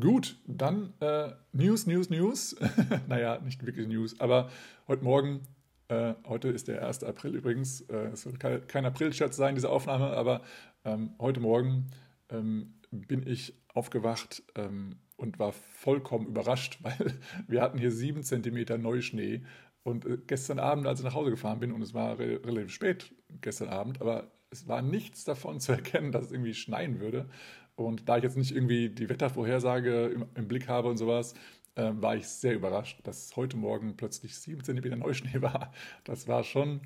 Gut, 0.00 0.36
dann 0.44 0.94
äh, 0.98 1.30
News, 1.52 1.86
News, 1.86 2.10
News. 2.10 2.56
naja, 3.08 3.38
nicht 3.38 3.64
wirklich 3.64 3.86
News, 3.86 4.18
aber 4.18 4.50
heute 4.88 5.04
Morgen, 5.04 5.42
äh, 5.86 6.14
heute 6.26 6.48
ist 6.48 6.66
der 6.66 6.84
1. 6.84 7.04
April 7.04 7.36
übrigens, 7.36 7.82
äh, 7.82 8.08
es 8.08 8.22
soll 8.22 8.32
kein, 8.32 8.66
kein 8.66 8.84
April-Scherz 8.84 9.36
sein, 9.36 9.54
diese 9.54 9.70
Aufnahme, 9.70 10.08
aber 10.08 10.42
ähm, 10.84 11.14
heute 11.20 11.38
Morgen 11.38 11.92
ähm, 12.30 12.74
bin 12.90 13.24
ich 13.24 13.54
aufgewacht 13.74 14.42
ähm, 14.56 14.96
und 15.22 15.38
war 15.38 15.52
vollkommen 15.52 16.26
überrascht, 16.26 16.78
weil 16.82 17.18
wir 17.46 17.62
hatten 17.62 17.78
hier 17.78 17.92
sieben 17.92 18.22
Zentimeter 18.24 18.76
Neuschnee. 18.76 19.42
Und 19.84 20.04
äh, 20.04 20.18
gestern 20.26 20.58
Abend, 20.58 20.86
als 20.86 21.00
ich 21.00 21.04
nach 21.04 21.14
Hause 21.14 21.30
gefahren 21.30 21.60
bin, 21.60 21.72
und 21.72 21.80
es 21.80 21.94
war 21.94 22.18
re 22.18 22.40
relativ 22.44 22.72
spät 22.72 23.14
gestern 23.40 23.68
Abend, 23.68 24.00
aber 24.00 24.32
es 24.50 24.68
war 24.68 24.82
nichts 24.82 25.24
davon 25.24 25.60
zu 25.60 25.72
erkennen, 25.72 26.12
dass 26.12 26.26
es 26.26 26.32
irgendwie 26.32 26.54
schneien 26.54 27.00
würde. 27.00 27.28
Und 27.76 28.08
da 28.08 28.18
ich 28.18 28.24
jetzt 28.24 28.36
nicht 28.36 28.54
irgendwie 28.54 28.90
die 28.90 29.08
Wettervorhersage 29.08 30.06
im, 30.08 30.26
im 30.34 30.48
Blick 30.48 30.68
habe 30.68 30.88
und 30.88 30.98
sowas, 30.98 31.34
äh, 31.76 31.90
war 31.94 32.16
ich 32.16 32.26
sehr 32.28 32.54
überrascht, 32.54 33.00
dass 33.04 33.34
heute 33.36 33.56
Morgen 33.56 33.96
plötzlich 33.96 34.36
7 34.36 34.62
cm 34.64 34.98
Neuschnee 34.98 35.40
war. 35.40 35.72
Das 36.04 36.28
war 36.28 36.44
schon 36.44 36.82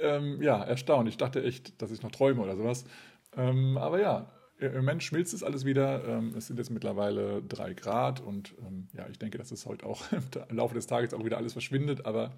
ähm, 0.00 0.42
ja, 0.42 0.62
erstaunlich. 0.64 1.14
Ich 1.14 1.18
dachte 1.18 1.42
echt, 1.44 1.80
dass 1.80 1.90
ich 1.90 2.02
noch 2.02 2.10
träume 2.10 2.42
oder 2.42 2.56
sowas. 2.56 2.84
Ähm, 3.36 3.76
aber 3.78 4.00
ja, 4.00 4.32
im 4.58 4.74
Moment 4.74 5.02
schmilzt 5.02 5.34
es 5.34 5.42
alles 5.42 5.64
wieder. 5.64 6.06
Ähm, 6.06 6.34
es 6.36 6.46
sind 6.46 6.58
jetzt 6.58 6.70
mittlerweile 6.70 7.42
drei 7.42 7.74
Grad 7.74 8.20
und 8.20 8.54
ähm, 8.66 8.88
ja, 8.92 9.06
ich 9.08 9.18
denke, 9.18 9.38
dass 9.38 9.50
es 9.50 9.66
heute 9.66 9.86
auch 9.86 10.04
im 10.48 10.56
Laufe 10.56 10.74
des 10.74 10.86
Tages 10.86 11.12
auch 11.14 11.24
wieder 11.24 11.36
alles 11.36 11.52
verschwindet. 11.52 12.06
Aber 12.06 12.32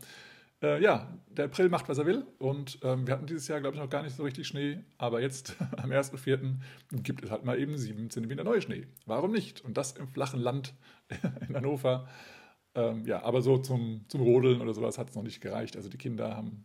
äh, 0.63 0.83
ja, 0.83 1.17
der 1.29 1.45
April 1.45 1.69
macht, 1.69 1.89
was 1.89 1.99
er 1.99 2.07
will. 2.07 2.27
Und 2.39 2.81
ähm, 2.83 3.07
wir 3.07 3.15
hatten 3.15 3.27
dieses 3.27 3.47
Jahr, 3.47 3.61
glaube 3.61 3.77
ich, 3.77 3.83
noch 3.83 3.91
gar 3.91 4.03
nicht 4.03 4.17
so 4.17 4.25
richtig 4.25 4.49
Schnee. 4.49 4.81
Aber 4.99 5.21
jetzt, 5.21 5.57
am 5.77 5.91
1.4., 5.91 6.57
gibt 7.03 7.25
es 7.25 7.31
halt 7.31 7.45
mal 7.45 7.59
eben 7.59 7.79
7 7.79 8.11
cm 8.11 8.45
neue 8.45 8.63
Schnee. 8.63 8.87
Warum 9.07 9.31
nicht? 9.31 9.65
Und 9.65 9.77
das 9.77 9.93
im 9.93 10.09
flachen 10.09 10.41
Land 10.41 10.75
in 11.49 11.55
Hannover. 11.55 12.09
Ähm, 12.75 13.05
ja, 13.07 13.23
aber 13.23 13.43
so 13.43 13.59
zum, 13.59 14.05
zum 14.09 14.21
Rodeln 14.23 14.61
oder 14.61 14.75
sowas 14.75 14.99
hat 14.99 15.11
es 15.11 15.15
noch 15.15 15.23
nicht 15.23 15.41
gereicht. 15.41 15.77
Also 15.77 15.89
die 15.89 15.99
Kinder 15.99 16.37
haben 16.37 16.65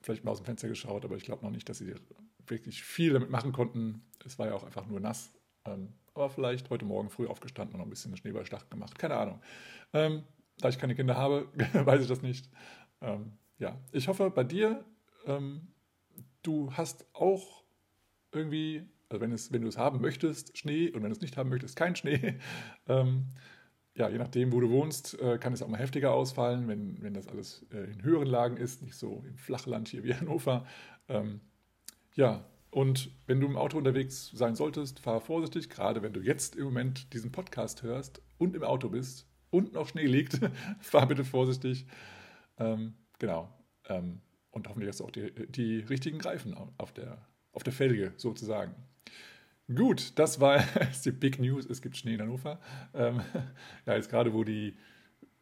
vielleicht 0.00 0.24
mal 0.24 0.30
aus 0.30 0.38
dem 0.38 0.46
Fenster 0.46 0.68
geschaut, 0.68 1.04
aber 1.04 1.16
ich 1.16 1.24
glaube 1.24 1.44
noch 1.44 1.50
nicht, 1.50 1.68
dass 1.68 1.78
sie 1.78 1.92
wirklich 2.50 2.82
viel 2.82 3.12
damit 3.12 3.30
machen 3.30 3.52
konnten. 3.52 4.02
Es 4.24 4.38
war 4.38 4.46
ja 4.46 4.54
auch 4.54 4.64
einfach 4.64 4.86
nur 4.86 5.00
nass. 5.00 5.32
Ähm, 5.64 5.92
aber 6.14 6.30
vielleicht 6.30 6.70
heute 6.70 6.84
Morgen 6.84 7.10
früh 7.10 7.26
aufgestanden 7.26 7.74
und 7.74 7.78
noch 7.78 7.86
ein 7.86 7.90
bisschen 7.90 8.16
Schneeballschlacht 8.16 8.70
gemacht. 8.70 8.98
Keine 8.98 9.16
Ahnung. 9.16 9.40
Ähm, 9.92 10.24
da 10.58 10.68
ich 10.68 10.78
keine 10.78 10.94
Kinder 10.94 11.16
habe, 11.16 11.48
weiß 11.72 12.02
ich 12.02 12.08
das 12.08 12.22
nicht. 12.22 12.50
Ähm, 13.00 13.32
ja, 13.58 13.78
ich 13.92 14.08
hoffe 14.08 14.30
bei 14.30 14.44
dir, 14.44 14.84
ähm, 15.26 15.68
du 16.42 16.72
hast 16.72 17.06
auch 17.14 17.64
irgendwie, 18.32 18.84
also 19.08 19.20
wenn, 19.20 19.32
es, 19.32 19.52
wenn 19.52 19.62
du 19.62 19.68
es 19.68 19.78
haben 19.78 20.00
möchtest, 20.00 20.56
Schnee 20.58 20.88
und 20.88 21.02
wenn 21.02 21.10
du 21.10 21.16
es 21.16 21.20
nicht 21.20 21.36
haben 21.36 21.50
möchtest, 21.50 21.76
kein 21.76 21.96
Schnee. 21.96 22.38
Ähm, 22.88 23.26
ja, 23.94 24.08
je 24.08 24.16
nachdem, 24.16 24.52
wo 24.52 24.60
du 24.60 24.70
wohnst, 24.70 25.20
äh, 25.20 25.38
kann 25.38 25.52
es 25.52 25.60
auch 25.60 25.68
mal 25.68 25.78
heftiger 25.80 26.12
ausfallen, 26.12 26.68
wenn, 26.68 27.02
wenn 27.02 27.14
das 27.14 27.26
alles 27.26 27.66
äh, 27.72 27.90
in 27.90 28.02
höheren 28.02 28.28
Lagen 28.28 28.56
ist, 28.56 28.80
nicht 28.80 28.94
so 28.94 29.24
im 29.26 29.36
Flachland 29.36 29.88
hier 29.88 30.04
wie 30.04 30.14
Hannover. 30.14 30.64
Ähm, 31.08 31.40
ja, 32.18 32.44
und 32.72 33.12
wenn 33.26 33.40
du 33.40 33.46
im 33.46 33.56
Auto 33.56 33.78
unterwegs 33.78 34.32
sein 34.34 34.56
solltest, 34.56 34.98
fahr 34.98 35.20
vorsichtig, 35.20 35.70
gerade 35.70 36.02
wenn 36.02 36.12
du 36.12 36.20
jetzt 36.20 36.56
im 36.56 36.64
Moment 36.64 37.12
diesen 37.12 37.30
Podcast 37.30 37.84
hörst 37.84 38.20
und 38.38 38.56
im 38.56 38.64
Auto 38.64 38.88
bist 38.88 39.28
und 39.50 39.72
noch 39.72 39.86
Schnee 39.86 40.06
liegt, 40.06 40.40
fahr 40.80 41.06
bitte 41.06 41.24
vorsichtig. 41.24 41.86
Ähm, 42.58 42.94
genau. 43.20 43.56
Ähm, 43.88 44.20
und 44.50 44.68
hoffentlich 44.68 44.88
hast 44.88 44.98
du 44.98 45.04
auch 45.04 45.12
die, 45.12 45.30
die 45.48 45.78
richtigen 45.78 46.20
Reifen 46.20 46.56
auf 46.76 46.92
der, 46.92 47.24
auf 47.52 47.62
der 47.62 47.72
Felge 47.72 48.12
sozusagen. 48.16 48.74
Gut, 49.72 50.18
das 50.18 50.40
war 50.40 50.64
die 51.04 51.12
Big 51.12 51.38
News. 51.38 51.66
Es 51.66 51.80
gibt 51.80 51.96
Schnee 51.96 52.14
in 52.14 52.20
Hannover. 52.20 52.58
Ähm, 52.94 53.20
ja, 53.86 53.94
jetzt 53.94 54.10
gerade, 54.10 54.34
wo 54.34 54.42
die 54.42 54.76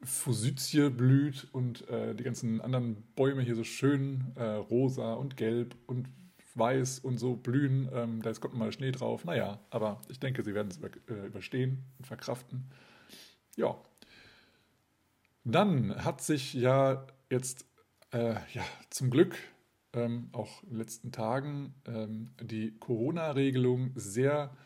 Fusytie 0.02 0.90
blüht 0.90 1.48
und 1.52 1.88
äh, 1.88 2.14
die 2.14 2.22
ganzen 2.22 2.60
anderen 2.60 3.02
Bäume 3.14 3.40
hier 3.40 3.54
so 3.54 3.64
schön 3.64 4.32
äh, 4.36 4.42
rosa 4.42 5.14
und 5.14 5.38
gelb 5.38 5.74
und 5.86 6.10
weiß 6.58 7.00
und 7.00 7.18
so 7.18 7.36
blühen. 7.36 7.88
Ähm, 7.92 8.22
da 8.22 8.32
kommt 8.34 8.54
mal 8.54 8.72
Schnee 8.72 8.92
drauf. 8.92 9.24
Naja, 9.24 9.60
aber 9.70 10.00
ich 10.08 10.20
denke, 10.20 10.42
sie 10.42 10.54
werden 10.54 10.68
es 10.68 10.78
über, 10.78 10.88
äh, 11.08 11.26
überstehen 11.26 11.84
und 11.98 12.06
verkraften. 12.06 12.70
Ja. 13.56 13.76
Dann 15.44 16.04
hat 16.04 16.20
sich 16.20 16.54
ja 16.54 17.06
jetzt 17.30 17.66
äh, 18.12 18.34
ja, 18.52 18.64
zum 18.90 19.10
Glück 19.10 19.36
ähm, 19.92 20.28
auch 20.32 20.62
in 20.62 20.70
den 20.70 20.78
letzten 20.78 21.12
Tagen 21.12 21.74
ähm, 21.86 22.30
die 22.40 22.76
Corona-Regelung 22.78 23.92
sehr 23.94 24.56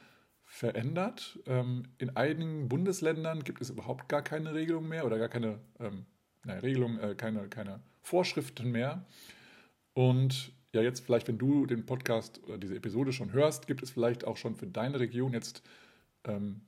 verändert. 0.44 1.38
Ähm, 1.46 1.84
in 1.98 2.16
einigen 2.16 2.68
Bundesländern 2.68 3.44
gibt 3.44 3.60
es 3.60 3.70
überhaupt 3.70 4.08
gar 4.08 4.22
keine 4.22 4.54
Regelung 4.54 4.88
mehr 4.88 5.06
oder 5.06 5.18
gar 5.18 5.28
keine 5.28 5.60
ähm, 5.78 6.06
nein, 6.44 6.58
Regelung, 6.58 6.98
äh, 6.98 7.14
keine, 7.14 7.48
keine 7.48 7.80
Vorschriften 8.02 8.70
mehr. 8.70 9.06
Und 9.92 10.52
ja, 10.72 10.82
jetzt 10.82 11.00
vielleicht, 11.00 11.28
wenn 11.28 11.38
du 11.38 11.66
den 11.66 11.86
Podcast 11.86 12.40
oder 12.44 12.58
diese 12.58 12.76
Episode 12.76 13.12
schon 13.12 13.32
hörst, 13.32 13.66
gibt 13.66 13.82
es 13.82 13.90
vielleicht 13.90 14.24
auch 14.24 14.36
schon 14.36 14.56
für 14.56 14.66
deine 14.66 15.00
Region 15.00 15.32
jetzt 15.32 15.62
ähm, 16.24 16.60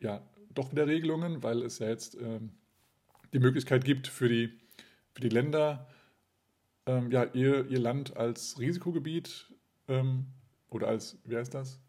ja 0.00 0.22
doch 0.54 0.72
wieder 0.72 0.86
Regelungen, 0.86 1.42
weil 1.42 1.62
es 1.62 1.78
ja 1.78 1.88
jetzt 1.88 2.16
ähm, 2.20 2.52
die 3.32 3.38
Möglichkeit 3.38 3.84
gibt 3.84 4.06
für 4.06 4.28
die, 4.28 4.58
für 5.12 5.20
die 5.20 5.28
Länder, 5.28 5.86
ähm, 6.86 7.10
ja, 7.10 7.24
ihr, 7.24 7.66
ihr 7.68 7.78
Land 7.78 8.16
als 8.16 8.58
Risikogebiet 8.58 9.52
ähm, 9.88 10.26
oder 10.70 10.88
als, 10.88 11.18
wie 11.24 11.36
heißt 11.36 11.52
das? 11.52 11.80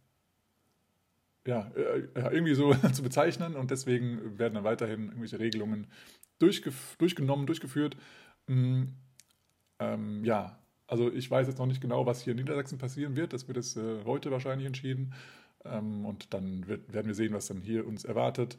Ja, 1.46 1.72
äh, 1.75 2.10
irgendwie 2.13 2.56
so 2.56 2.74
zu 2.94 3.04
bezeichnen 3.04 3.56
und 3.56 3.72
deswegen 3.72 4.38
werden 4.38 4.56
dann 4.56 4.66
weiterhin 4.66 5.06
irgendwelche 5.06 5.39
Regelungen 5.39 5.88
durchgenommen, 6.39 7.48
durchgeführt. 7.48 7.96
Ähm, 8.50 8.94
ähm, 9.80 10.25
ja, 10.25 10.60
also 10.88 11.12
ich 11.12 11.29
weiß 11.29 11.48
jetzt 11.48 11.60
noch 11.60 11.65
nicht 11.65 11.82
genau, 11.82 12.06
was 12.06 12.22
hier 12.22 12.32
in 12.32 12.38
Niedersachsen 12.38 12.77
passieren 12.77 13.15
wird. 13.15 13.34
Das 13.34 13.48
wird 13.48 13.58
es 13.58 13.75
äh, 13.75 14.03
heute 14.06 14.32
wahrscheinlich 14.32 14.65
entschieden. 14.65 15.13
Ähm, 15.65 16.06
und 16.06 16.34
dann 16.34 16.67
wird, 16.67 16.94
werden 16.94 17.08
wir 17.08 17.15
sehen, 17.15 17.34
was 17.34 17.48
dann 17.48 17.62
hier 17.62 17.86
uns 17.86 18.06
erwartet. 18.06 18.58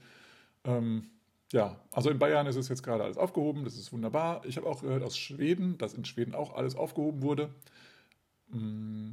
Ähm, 0.64 1.10
ja, 1.52 1.80
also 1.90 2.10
in 2.10 2.18
Bayern 2.18 2.46
ist 2.46 2.56
es 2.56 2.68
jetzt 2.68 2.82
gerade 2.82 3.04
alles 3.04 3.16
aufgehoben, 3.16 3.64
das 3.64 3.76
ist 3.76 3.92
wunderbar. 3.92 4.42
Ich 4.44 4.58
habe 4.58 4.66
auch 4.66 4.82
gehört 4.82 5.02
aus 5.02 5.16
Schweden, 5.16 5.78
dass 5.78 5.94
in 5.94 6.04
Schweden 6.04 6.34
auch 6.34 6.54
alles 6.54 6.76
aufgehoben 6.76 7.22
wurde. 7.22 7.48
Mm, 8.48 9.12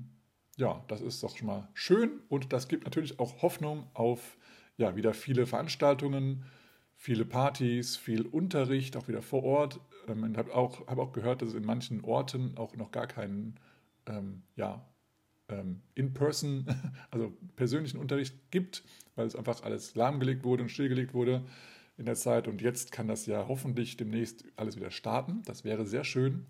ja, 0.57 0.83
das 0.87 1.01
ist 1.01 1.23
doch 1.23 1.37
schon 1.37 1.47
mal 1.47 1.69
schön 1.73 2.21
und 2.27 2.51
das 2.51 2.67
gibt 2.67 2.83
natürlich 2.83 3.19
auch 3.19 3.41
Hoffnung 3.41 3.87
auf 3.93 4.37
ja, 4.77 4.97
wieder 4.97 5.13
viele 5.13 5.45
Veranstaltungen, 5.45 6.43
viele 6.95 7.25
Partys, 7.25 7.97
viel 7.97 8.25
Unterricht, 8.25 8.97
auch 8.97 9.07
wieder 9.07 9.21
vor 9.21 9.43
Ort. 9.43 9.79
Ähm, 10.07 10.31
ich 10.31 10.37
habe 10.37 10.53
auch, 10.53 10.87
hab 10.87 10.97
auch 10.97 11.13
gehört, 11.13 11.41
dass 11.41 11.49
es 11.49 11.55
in 11.55 11.65
manchen 11.65 12.03
Orten 12.03 12.57
auch 12.57 12.75
noch 12.75 12.91
gar 12.91 13.07
keinen 13.07 13.59
ähm, 14.07 14.43
ja, 14.55 14.85
ähm, 15.49 15.81
in-person, 15.93 16.65
also 17.11 17.33
persönlichen 17.55 17.97
Unterricht 17.97 18.51
gibt, 18.51 18.83
weil 19.15 19.27
es 19.27 19.35
einfach 19.35 19.63
alles 19.63 19.95
lahmgelegt 19.95 20.43
wurde 20.43 20.63
und 20.63 20.69
stillgelegt 20.69 21.13
wurde 21.13 21.45
in 21.97 22.05
der 22.05 22.15
Zeit 22.15 22.47
und 22.47 22.61
jetzt 22.61 22.91
kann 22.91 23.07
das 23.07 23.25
ja 23.25 23.47
hoffentlich 23.47 23.95
demnächst 23.95 24.43
alles 24.57 24.75
wieder 24.75 24.91
starten. 24.91 25.43
Das 25.45 25.63
wäre 25.63 25.85
sehr 25.85 26.03
schön. 26.03 26.45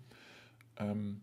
Ähm, 0.76 1.20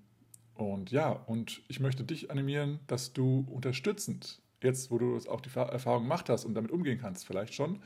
und 0.55 0.91
ja, 0.91 1.09
und 1.11 1.61
ich 1.67 1.79
möchte 1.79 2.03
dich 2.03 2.31
animieren, 2.31 2.79
dass 2.87 3.13
du 3.13 3.45
unterstützend, 3.51 4.41
jetzt 4.61 4.91
wo 4.91 4.97
du 4.97 5.17
auch 5.29 5.41
die 5.41 5.49
Erfahrung 5.53 6.03
gemacht 6.03 6.29
hast 6.29 6.45
und 6.45 6.53
damit 6.53 6.71
umgehen 6.71 6.99
kannst, 6.99 7.25
vielleicht 7.25 7.53
schon, 7.53 7.81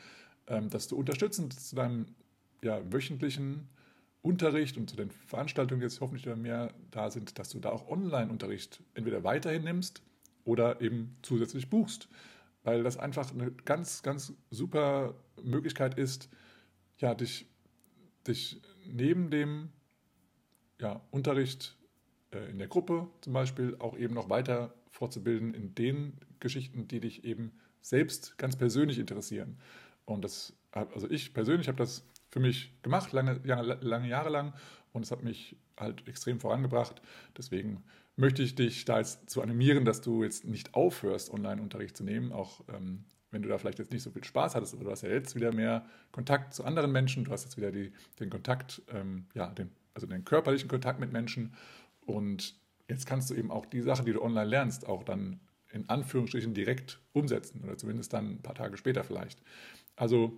ähm, 0.48 0.70
dass 0.70 0.88
du 0.88 0.96
unterstützend 0.98 1.54
zu 1.54 1.75
deinem 1.75 2.08
ja, 2.63 2.82
wöchentlichen 2.92 3.70
Unterricht 4.22 4.77
und 4.77 4.89
zu 4.89 4.96
den 4.96 5.12
Veranstaltungen, 5.12 5.80
die 5.80 5.86
jetzt 5.86 6.01
hoffentlich 6.01 6.25
wieder 6.25 6.36
mehr 6.36 6.74
da 6.92 7.10
sind, 7.10 7.39
dass 7.39 7.50
du 7.50 7.60
da 7.60 7.70
auch 7.70 7.88
Online-Unterricht 7.88 8.84
entweder 8.94 9.24
weiterhin 9.24 9.63
nimmst 9.63 10.01
oder 10.44 10.82
eben 10.82 11.16
zusätzlich 11.22 11.70
buchst 11.70 12.10
weil 12.68 12.84
das 12.84 12.98
einfach 12.98 13.34
eine 13.34 13.50
ganz, 13.63 14.04
ganz 14.04 14.34
super 14.51 15.16
Möglichkeit 15.42 15.98
ist, 15.98 16.27
ja, 16.98 17.16
dich, 17.16 17.48
dich 18.27 18.62
neben 18.86 19.30
dem 19.30 19.70
ja, 20.77 21.00
Unterricht 21.10 21.77
äh, 22.32 22.51
in 22.51 22.58
der 22.58 22.68
Gruppe 22.68 23.08
zum 23.22 23.32
Beispiel 23.32 23.77
auch 23.80 23.98
eben 23.98 24.13
noch 24.13 24.30
weiter 24.30 24.74
fortzubilden 24.89 25.54
in 25.54 25.75
den 25.75 26.18
Geschichten, 26.42 26.89
die 26.89 27.00
dich 27.00 27.24
eben 27.24 27.54
selbst 27.82 28.38
ganz 28.38 28.58
persönlich 28.58 29.00
interessieren. 29.00 29.58
Und 30.08 30.24
das, 30.24 30.54
also 30.72 31.10
ich 31.10 31.34
persönlich 31.34 31.68
habe 31.68 31.78
das 31.78 32.04
für 32.30 32.40
mich 32.40 32.74
gemacht, 32.82 33.12
lange, 33.12 33.34
lange 33.44 34.08
Jahre 34.08 34.30
lang, 34.30 34.54
und 34.94 35.04
es 35.04 35.12
hat 35.12 35.24
mich 35.24 35.56
halt 35.78 36.08
extrem 36.08 36.40
vorangebracht. 36.40 37.02
Deswegen 37.38 37.84
möchte 38.16 38.42
ich 38.42 38.56
dich 38.56 38.84
da 38.86 38.98
jetzt 38.98 39.30
zu 39.30 39.42
animieren, 39.44 39.86
dass 39.86 40.02
du 40.02 40.24
jetzt 40.24 40.46
nicht 40.46 40.74
aufhörst, 40.74 41.32
Online-Unterricht 41.32 41.96
zu 41.96 42.04
nehmen, 42.04 42.32
auch 42.32 42.62
ähm, 42.74 43.04
wenn 43.30 43.44
du 43.44 43.50
da 43.50 43.58
vielleicht 43.58 43.80
jetzt 43.80 43.92
nicht 43.92 44.02
so 44.02 44.10
viel 44.10 44.24
Spaß 44.24 44.56
hattest, 44.56 44.74
aber 44.74 44.86
du 44.86 44.92
hast 44.92 45.04
ja 45.04 45.10
jetzt 45.10 45.36
wieder 45.36 45.54
mehr 45.54 45.86
Kontakt 46.12 46.54
zu 46.54 46.64
anderen 46.64 46.92
Menschen, 46.92 47.26
du 47.26 47.32
hast 47.32 47.44
jetzt 47.44 47.58
wieder 47.58 47.72
die, 47.72 47.92
den 48.20 48.30
Kontakt, 48.30 48.82
ähm, 48.92 49.28
ja, 49.36 49.48
den, 49.48 49.70
also 49.94 50.08
den 50.08 50.26
körperlichen 50.26 50.70
Kontakt 50.70 51.00
mit 51.00 51.12
Menschen. 51.12 51.54
Und 52.06 52.56
jetzt 52.88 53.06
kannst 53.06 53.30
du 53.30 53.36
eben 53.36 53.52
auch 53.52 53.66
die 53.66 53.82
Sachen, 53.82 54.06
die 54.06 54.14
du 54.14 54.22
online 54.22 54.50
lernst, 54.50 54.88
auch 54.88 55.04
dann 55.04 55.42
in 55.72 55.90
Anführungsstrichen 55.90 56.54
direkt 56.54 57.00
umsetzen. 57.14 57.62
Oder 57.64 57.78
zumindest 57.78 58.14
dann 58.14 58.36
ein 58.36 58.42
paar 58.42 58.56
Tage 58.56 58.78
später 58.78 59.04
vielleicht. 59.04 59.42
Also 59.98 60.32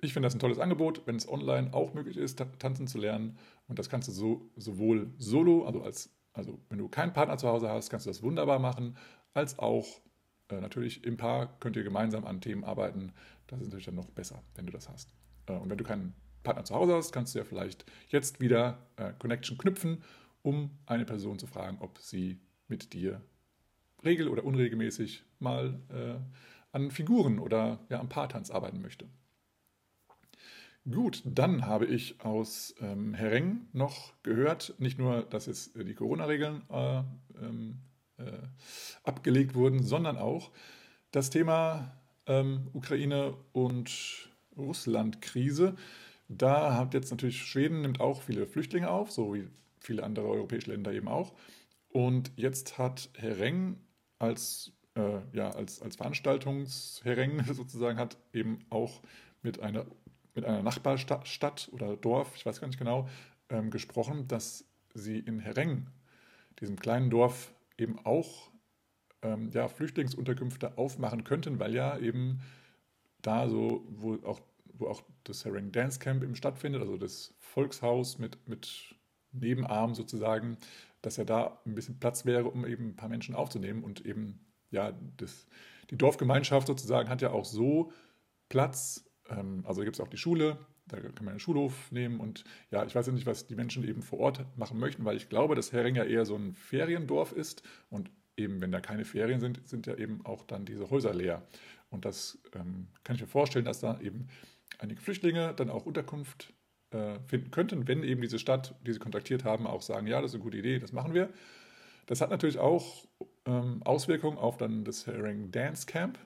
ich 0.00 0.14
finde 0.14 0.26
das 0.26 0.34
ein 0.34 0.40
tolles 0.40 0.58
Angebot, 0.58 1.02
wenn 1.06 1.16
es 1.16 1.28
online 1.28 1.74
auch 1.74 1.92
möglich 1.92 2.16
ist, 2.16 2.42
tanzen 2.58 2.86
zu 2.86 2.96
lernen. 2.96 3.38
Und 3.68 3.78
das 3.78 3.90
kannst 3.90 4.08
du 4.08 4.12
so, 4.12 4.50
sowohl 4.56 5.12
solo, 5.18 5.66
also 5.66 5.82
als 5.82 6.14
also 6.34 6.58
wenn 6.68 6.78
du 6.78 6.88
keinen 6.88 7.12
Partner 7.12 7.38
zu 7.38 7.48
Hause 7.48 7.70
hast, 7.70 7.88
kannst 7.90 8.06
du 8.06 8.10
das 8.10 8.22
wunderbar 8.22 8.58
machen, 8.58 8.96
als 9.32 9.58
auch 9.58 9.86
äh, 10.50 10.60
natürlich 10.60 11.04
im 11.04 11.16
Paar 11.16 11.58
könnt 11.60 11.76
ihr 11.76 11.84
gemeinsam 11.84 12.26
an 12.26 12.40
Themen 12.40 12.64
arbeiten. 12.64 13.12
Das 13.46 13.60
ist 13.60 13.66
natürlich 13.68 13.86
dann 13.86 13.94
noch 13.94 14.10
besser, 14.10 14.42
wenn 14.56 14.66
du 14.66 14.72
das 14.72 14.88
hast. 14.88 15.10
Äh, 15.46 15.52
und 15.52 15.70
wenn 15.70 15.78
du 15.78 15.84
keinen 15.84 16.12
Partner 16.42 16.64
zu 16.64 16.74
Hause 16.74 16.94
hast, 16.94 17.12
kannst 17.12 17.34
du 17.34 17.38
ja 17.38 17.44
vielleicht 17.44 17.86
jetzt 18.08 18.40
wieder 18.40 18.86
äh, 18.96 19.12
Connection 19.18 19.56
knüpfen, 19.56 20.02
um 20.42 20.70
eine 20.86 21.04
Person 21.04 21.38
zu 21.38 21.46
fragen, 21.46 21.78
ob 21.80 21.98
sie 21.98 22.40
mit 22.68 22.92
dir 22.92 23.22
regel- 24.04 24.28
oder 24.28 24.44
unregelmäßig 24.44 25.24
mal 25.38 25.80
äh, 25.88 26.16
an 26.74 26.90
Figuren 26.90 27.38
oder 27.38 27.78
ja, 27.88 28.00
am 28.00 28.08
Paartanz 28.08 28.50
arbeiten 28.50 28.80
möchte. 28.80 29.06
Gut, 30.90 31.22
dann 31.24 31.66
habe 31.66 31.86
ich 31.86 32.20
aus 32.20 32.74
ähm, 32.80 33.14
Hereng 33.14 33.68
noch 33.72 34.12
gehört, 34.22 34.74
nicht 34.78 34.98
nur, 34.98 35.22
dass 35.22 35.46
jetzt 35.46 35.74
die 35.76 35.94
Corona-Regeln 35.94 36.62
äh, 36.68 36.98
ähm, 37.40 37.78
äh, 38.18 38.24
abgelegt 39.02 39.54
wurden, 39.54 39.82
sondern 39.82 40.18
auch 40.18 40.50
das 41.10 41.30
Thema 41.30 41.96
ähm, 42.26 42.68
Ukraine 42.74 43.34
und 43.52 44.28
Russland-Krise. 44.56 45.74
Da 46.28 46.76
hat 46.76 46.92
jetzt 46.92 47.10
natürlich 47.10 47.42
Schweden 47.42 47.80
nimmt 47.80 48.00
auch 48.00 48.20
viele 48.20 48.46
Flüchtlinge 48.46 48.90
auf, 48.90 49.10
so 49.10 49.34
wie 49.34 49.48
viele 49.78 50.02
andere 50.02 50.26
europäische 50.26 50.70
Länder 50.70 50.92
eben 50.92 51.08
auch. 51.08 51.32
Und 51.88 52.32
jetzt 52.36 52.76
hat 52.76 53.08
Hereng 53.14 53.78
als, 54.18 54.72
äh, 54.94 55.20
ja, 55.32 55.50
als, 55.50 55.82
als 55.82 55.96
Veranstaltungshereng 55.96 57.44
sozusagen 57.52 57.98
hat 57.98 58.16
eben 58.32 58.60
auch 58.70 59.02
mit 59.42 59.60
einer, 59.60 59.86
mit 60.34 60.44
einer 60.44 60.62
Nachbarstadt 60.62 61.68
oder 61.72 61.96
Dorf, 61.96 62.32
ich 62.36 62.46
weiß 62.46 62.60
gar 62.60 62.68
nicht 62.68 62.78
genau, 62.78 63.08
ähm, 63.48 63.70
gesprochen, 63.70 64.28
dass 64.28 64.64
sie 64.94 65.18
in 65.18 65.40
Hereng, 65.40 65.88
diesem 66.60 66.78
kleinen 66.78 67.10
Dorf, 67.10 67.52
eben 67.76 67.98
auch 68.04 68.50
ähm, 69.22 69.50
ja, 69.52 69.68
Flüchtlingsunterkünfte 69.68 70.78
aufmachen 70.78 71.24
könnten, 71.24 71.58
weil 71.58 71.74
ja 71.74 71.98
eben 71.98 72.40
da 73.22 73.48
so, 73.48 73.84
wo 73.88 74.14
auch, 74.24 74.40
wo 74.74 74.86
auch 74.86 75.02
das 75.24 75.44
Herring 75.44 75.72
Dance 75.72 75.98
Camp 75.98 76.22
eben 76.22 76.36
stattfindet, 76.36 76.82
also 76.82 76.96
das 76.96 77.34
Volkshaus 77.38 78.18
mit, 78.18 78.38
mit 78.46 78.94
Nebenarm 79.32 79.94
sozusagen, 79.94 80.58
dass 81.02 81.16
ja 81.16 81.24
da 81.24 81.60
ein 81.66 81.74
bisschen 81.74 81.98
Platz 81.98 82.24
wäre, 82.24 82.44
um 82.44 82.66
eben 82.66 82.90
ein 82.90 82.96
paar 82.96 83.08
Menschen 83.08 83.34
aufzunehmen 83.34 83.82
und 83.82 84.04
eben, 84.06 84.40
ja, 84.74 84.92
das, 85.16 85.46
die 85.90 85.96
Dorfgemeinschaft 85.96 86.66
sozusagen 86.66 87.08
hat 87.08 87.22
ja 87.22 87.30
auch 87.30 87.44
so 87.44 87.92
Platz, 88.48 89.04
ähm, 89.28 89.64
also 89.66 89.82
gibt 89.82 89.96
es 89.96 90.00
auch 90.00 90.08
die 90.08 90.18
Schule, 90.18 90.58
da 90.86 91.00
kann 91.00 91.24
man 91.24 91.28
einen 91.28 91.40
Schulhof 91.40 91.90
nehmen 91.90 92.20
und 92.20 92.44
ja, 92.70 92.84
ich 92.84 92.94
weiß 92.94 93.06
ja 93.06 93.12
nicht, 93.12 93.26
was 93.26 93.46
die 93.46 93.54
Menschen 93.54 93.88
eben 93.88 94.02
vor 94.02 94.18
Ort 94.20 94.44
machen 94.58 94.78
möchten, 94.78 95.04
weil 95.04 95.16
ich 95.16 95.28
glaube, 95.30 95.54
dass 95.54 95.72
Hering 95.72 95.94
ja 95.94 96.04
eher 96.04 96.26
so 96.26 96.36
ein 96.36 96.52
Feriendorf 96.52 97.32
ist 97.32 97.62
und 97.88 98.10
eben, 98.36 98.60
wenn 98.60 98.72
da 98.72 98.80
keine 98.80 99.04
Ferien 99.04 99.40
sind, 99.40 99.66
sind 99.66 99.86
ja 99.86 99.94
eben 99.94 100.26
auch 100.26 100.44
dann 100.44 100.66
diese 100.66 100.90
Häuser 100.90 101.14
leer. 101.14 101.42
Und 101.88 102.04
das 102.04 102.38
ähm, 102.54 102.88
kann 103.04 103.16
ich 103.16 103.22
mir 103.22 103.28
vorstellen, 103.28 103.64
dass 103.64 103.80
da 103.80 104.00
eben 104.00 104.26
einige 104.78 105.00
Flüchtlinge 105.00 105.54
dann 105.54 105.70
auch 105.70 105.86
Unterkunft 105.86 106.52
äh, 106.90 107.18
finden 107.26 107.50
könnten, 107.50 107.86
wenn 107.86 108.02
eben 108.02 108.20
diese 108.20 108.38
Stadt, 108.38 108.74
die 108.86 108.92
sie 108.92 108.98
kontaktiert 108.98 109.44
haben, 109.44 109.66
auch 109.66 109.82
sagen, 109.82 110.06
ja, 110.06 110.20
das 110.20 110.32
ist 110.32 110.34
eine 110.34 110.44
gute 110.44 110.58
Idee, 110.58 110.80
das 110.80 110.92
machen 110.92 111.14
wir. 111.14 111.30
Das 112.06 112.20
hat 112.20 112.30
natürlich 112.30 112.58
auch 112.58 113.06
ähm, 113.46 113.82
Auswirkungen 113.84 114.38
auf 114.38 114.56
dann 114.56 114.84
das 114.84 115.06
Herring 115.06 115.50
Dance 115.50 115.86
Camp, 115.86 116.18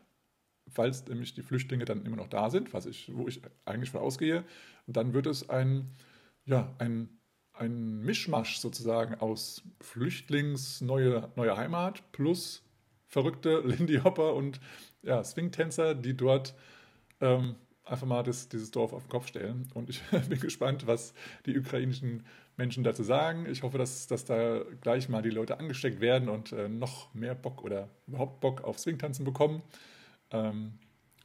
falls 0.68 1.06
nämlich 1.06 1.34
die 1.34 1.42
Flüchtlinge 1.42 1.84
dann 1.84 2.04
immer 2.04 2.16
noch 2.16 2.28
da 2.28 2.50
sind, 2.50 2.72
was 2.72 2.86
ich, 2.86 3.10
wo 3.14 3.28
ich 3.28 3.42
eigentlich 3.64 3.90
von 3.90 4.00
ausgehe, 4.00 4.44
dann 4.86 5.12
wird 5.14 5.26
es 5.26 5.48
ein, 5.48 5.90
ja, 6.44 6.74
ein, 6.78 7.08
ein 7.52 8.00
Mischmasch 8.00 8.58
sozusagen 8.58 9.14
aus 9.16 9.62
Flüchtlings 9.80 10.80
neue, 10.80 11.30
neue 11.36 11.56
Heimat 11.56 12.12
plus 12.12 12.62
verrückte 13.06 13.60
Lindy 13.64 13.98
Hopper 13.98 14.34
und 14.34 14.60
ja, 15.02 15.24
Swing-Tänzer, 15.24 15.94
die 15.94 16.16
dort 16.16 16.54
ähm, 17.20 17.56
einfach 17.84 18.06
mal 18.06 18.22
das, 18.22 18.48
dieses 18.48 18.70
Dorf 18.70 18.92
auf 18.92 19.04
den 19.04 19.10
Kopf 19.10 19.26
stellen. 19.28 19.68
Und 19.74 19.90
ich 19.90 20.02
bin 20.28 20.40
gespannt, 20.40 20.86
was 20.86 21.14
die 21.46 21.58
ukrainischen 21.58 22.24
Menschen 22.58 22.84
dazu 22.84 23.02
sagen. 23.02 23.46
Ich 23.46 23.62
hoffe, 23.62 23.78
dass, 23.78 24.06
dass 24.08 24.24
da 24.24 24.62
gleich 24.80 25.08
mal 25.08 25.22
die 25.22 25.30
Leute 25.30 25.58
angesteckt 25.58 26.00
werden 26.00 26.28
und 26.28 26.52
äh, 26.52 26.68
noch 26.68 27.14
mehr 27.14 27.34
Bock 27.34 27.62
oder 27.64 27.88
überhaupt 28.06 28.40
Bock 28.40 28.62
auf 28.64 28.78
Swing-Tanzen 28.78 29.24
bekommen. 29.24 29.62
Ähm, 30.30 30.74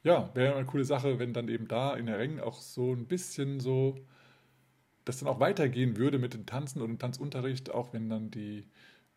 ja, 0.04 0.30
wäre 0.34 0.54
eine 0.54 0.66
coole 0.66 0.84
Sache, 0.84 1.18
wenn 1.18 1.32
dann 1.32 1.48
eben 1.48 1.66
da 1.66 1.94
in 1.94 2.06
der 2.06 2.18
Ring 2.18 2.38
auch 2.38 2.60
so 2.60 2.92
ein 2.92 3.06
bisschen 3.06 3.58
so, 3.58 3.96
das 5.04 5.18
dann 5.18 5.28
auch 5.28 5.40
weitergehen 5.40 5.96
würde 5.96 6.18
mit 6.18 6.34
dem 6.34 6.46
Tanzen 6.46 6.80
und 6.80 6.88
dem 6.88 6.98
Tanzunterricht, 6.98 7.70
auch 7.70 7.92
wenn 7.92 8.08
dann 8.08 8.30
die, 8.30 8.68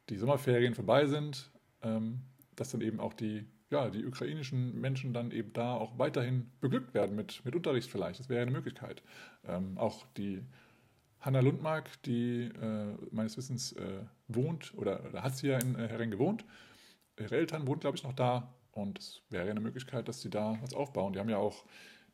die 0.09 0.17
Sommerferien 0.17 0.73
vorbei 0.73 1.05
sind, 1.05 1.51
ähm, 1.83 2.21
dass 2.55 2.71
dann 2.71 2.81
eben 2.81 2.99
auch 2.99 3.13
die, 3.13 3.45
ja, 3.69 3.89
die 3.89 4.05
ukrainischen 4.05 4.79
Menschen 4.79 5.13
dann 5.13 5.31
eben 5.31 5.53
da 5.53 5.75
auch 5.75 5.99
weiterhin 5.99 6.49
beglückt 6.61 6.93
werden 6.93 7.15
mit, 7.15 7.45
mit 7.45 7.55
Unterricht 7.55 7.91
vielleicht. 7.91 8.19
Das 8.19 8.29
wäre 8.29 8.41
eine 8.41 8.51
Möglichkeit. 8.51 9.03
Ähm, 9.45 9.77
auch 9.77 10.07
die 10.17 10.41
Hanna 11.19 11.39
Lundmark, 11.39 12.01
die 12.03 12.43
äh, 12.43 12.95
meines 13.11 13.37
Wissens 13.37 13.73
äh, 13.73 14.01
wohnt 14.27 14.73
oder, 14.75 15.03
oder, 15.09 15.23
hat 15.23 15.35
sie 15.35 15.47
ja 15.47 15.57
in 15.57 15.75
äh, 15.75 15.87
Hering 15.87 16.11
gewohnt. 16.11 16.45
Ihre 17.19 17.35
Eltern 17.35 17.67
wohnen, 17.67 17.79
glaube 17.79 17.97
ich, 17.97 18.03
noch 18.03 18.13
da 18.13 18.53
und 18.71 18.99
es 18.99 19.21
wäre 19.29 19.49
eine 19.49 19.59
Möglichkeit, 19.59 20.07
dass 20.07 20.21
sie 20.21 20.29
da 20.29 20.57
was 20.61 20.73
aufbauen. 20.73 21.13
Die 21.13 21.19
haben 21.19 21.29
ja 21.29 21.37
auch 21.37 21.65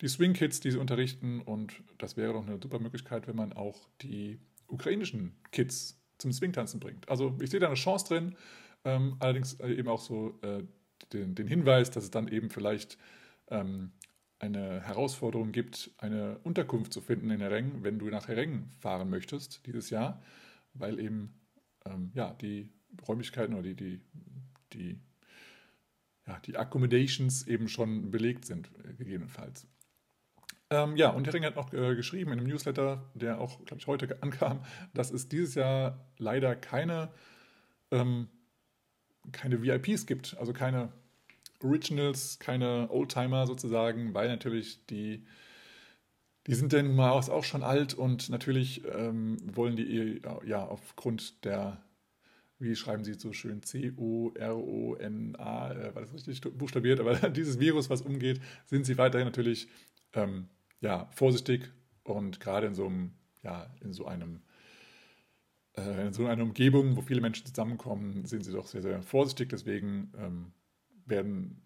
die 0.02 0.08
Swing 0.08 0.34
Kids, 0.34 0.60
die 0.60 0.72
sie 0.72 0.78
unterrichten. 0.78 1.42
Und 1.42 1.74
das 1.98 2.18
wäre 2.18 2.34
doch 2.34 2.46
eine 2.46 2.60
super 2.62 2.80
Möglichkeit, 2.80 3.28
wenn 3.28 3.36
man 3.36 3.54
auch 3.54 3.88
die 4.02 4.40
ukrainischen 4.68 5.36
Kids 5.52 6.00
zum 6.18 6.32
Swing-Tanzen 6.32 6.80
bringt. 6.80 7.08
Also 7.10 7.36
ich 7.42 7.50
sehe 7.50 7.60
da 7.60 7.68
eine 7.68 7.76
Chance 7.76 8.08
drin. 8.08 8.36
Ähm, 8.86 9.16
allerdings 9.20 9.54
äh, 9.56 9.74
eben 9.74 9.88
auch 9.88 10.02
so 10.02 10.38
äh, 10.42 10.64
den, 11.14 11.36
den, 11.36 11.48
Hinweis, 11.48 11.92
dass 11.92 12.04
es 12.04 12.12
dann 12.12 12.28
eben 12.28 12.50
vielleicht 12.50 12.98
ähm, 13.50 13.92
eine 14.40 14.82
Herausforderung 14.82 15.52
gibt, 15.52 15.92
eine 15.98 16.40
Unterkunft 16.40 16.94
zu 16.94 17.02
finden 17.02 17.30
in 17.30 17.40
Hereng, 17.40 17.84
wenn 17.84 18.00
du 18.00 18.10
nach 18.10 18.28
Hereng 18.28 18.70
fahren 18.80 19.10
möchtest 19.10 19.66
dieses 19.66 19.90
Jahr, 19.90 20.22
weil 20.74 21.00
eben 21.00 21.40
ähm, 21.86 22.12
ja, 22.14 22.34
die 22.34 22.70
Räumlichkeiten 23.08 23.54
oder 23.54 23.64
die, 23.64 23.76
die, 23.76 24.02
die 24.74 25.00
ja, 26.28 26.40
die 26.40 26.58
Accommodations 26.58 27.48
eben 27.48 27.68
schon 27.68 28.12
belegt 28.12 28.46
sind, 28.46 28.70
gegebenenfalls. 28.98 29.68
Ähm, 30.70 30.96
ja, 30.96 31.10
und 31.10 31.28
Hering 31.28 31.44
hat 31.46 31.56
noch 31.56 31.74
äh, 31.74 31.96
geschrieben 31.96 32.32
in 32.32 32.40
einem 32.40 32.48
Newsletter, 32.48 33.12
der 33.14 33.40
auch, 33.40 33.64
glaube 33.66 33.80
ich, 33.80 33.88
heute 33.88 34.18
ankam, 34.22 34.64
dass 34.94 35.12
es 35.12 35.28
dieses 35.28 35.56
Jahr 35.56 36.08
leider 36.18 36.56
keine, 36.56 37.12
ähm, 37.92 38.30
keine 39.32 39.62
VIPs 39.62 40.06
gibt, 40.06 40.38
also 40.40 40.54
keine 40.54 40.92
Originals, 41.64 42.40
keine 42.40 42.90
Oldtimer 42.90 43.48
sozusagen, 43.48 44.14
weil 44.14 44.28
natürlich 44.28 44.86
die, 44.88 45.26
die 46.48 46.56
sind 46.56 46.74
denn 46.74 46.96
mal 46.96 47.12
auch 47.12 47.44
schon 47.44 47.64
alt 47.64 47.94
und 47.94 48.30
natürlich 48.30 48.84
ähm, 48.86 49.38
wollen 49.56 49.76
die 49.76 50.22
ja 50.46 50.66
aufgrund 50.66 51.46
der 51.46 51.82
wie 52.60 52.76
schreiben 52.76 53.04
Sie 53.04 53.14
so 53.16 53.34
schön, 53.34 53.62
C-O-R-O-N-A, 53.62 54.12
äh, 55.72 55.96
war 55.96 56.02
das 56.02 56.14
richtig 56.14 56.40
buchstabiert, 56.58 57.00
aber 57.02 57.16
dieses 57.30 57.60
Virus, 57.60 57.90
was 57.90 58.02
umgeht, 58.02 58.40
sind 58.66 58.86
Sie 58.86 58.98
weiterhin 58.98 59.28
natürlich 59.28 59.68
ähm, 60.14 60.48
ja, 60.80 61.10
vorsichtig 61.12 61.72
und 62.04 62.40
gerade 62.40 62.68
in 62.68 62.74
so 62.74 62.86
einem, 62.86 63.12
ja, 63.44 63.70
in 63.82 63.92
so 63.94 64.06
einem 64.06 64.42
äh, 65.76 66.08
in 66.08 66.14
so 66.14 66.26
einer 66.26 66.44
Umgebung, 66.44 66.96
wo 66.96 67.02
viele 67.02 67.22
Menschen 67.22 67.46
zusammenkommen, 67.46 68.26
sind 68.26 68.44
sie 68.44 68.52
doch 68.52 68.68
sehr, 68.68 68.82
sehr 68.82 69.02
vorsichtig. 69.02 69.50
Deswegen 69.50 70.12
ähm, 70.18 70.52
werden, 71.06 71.62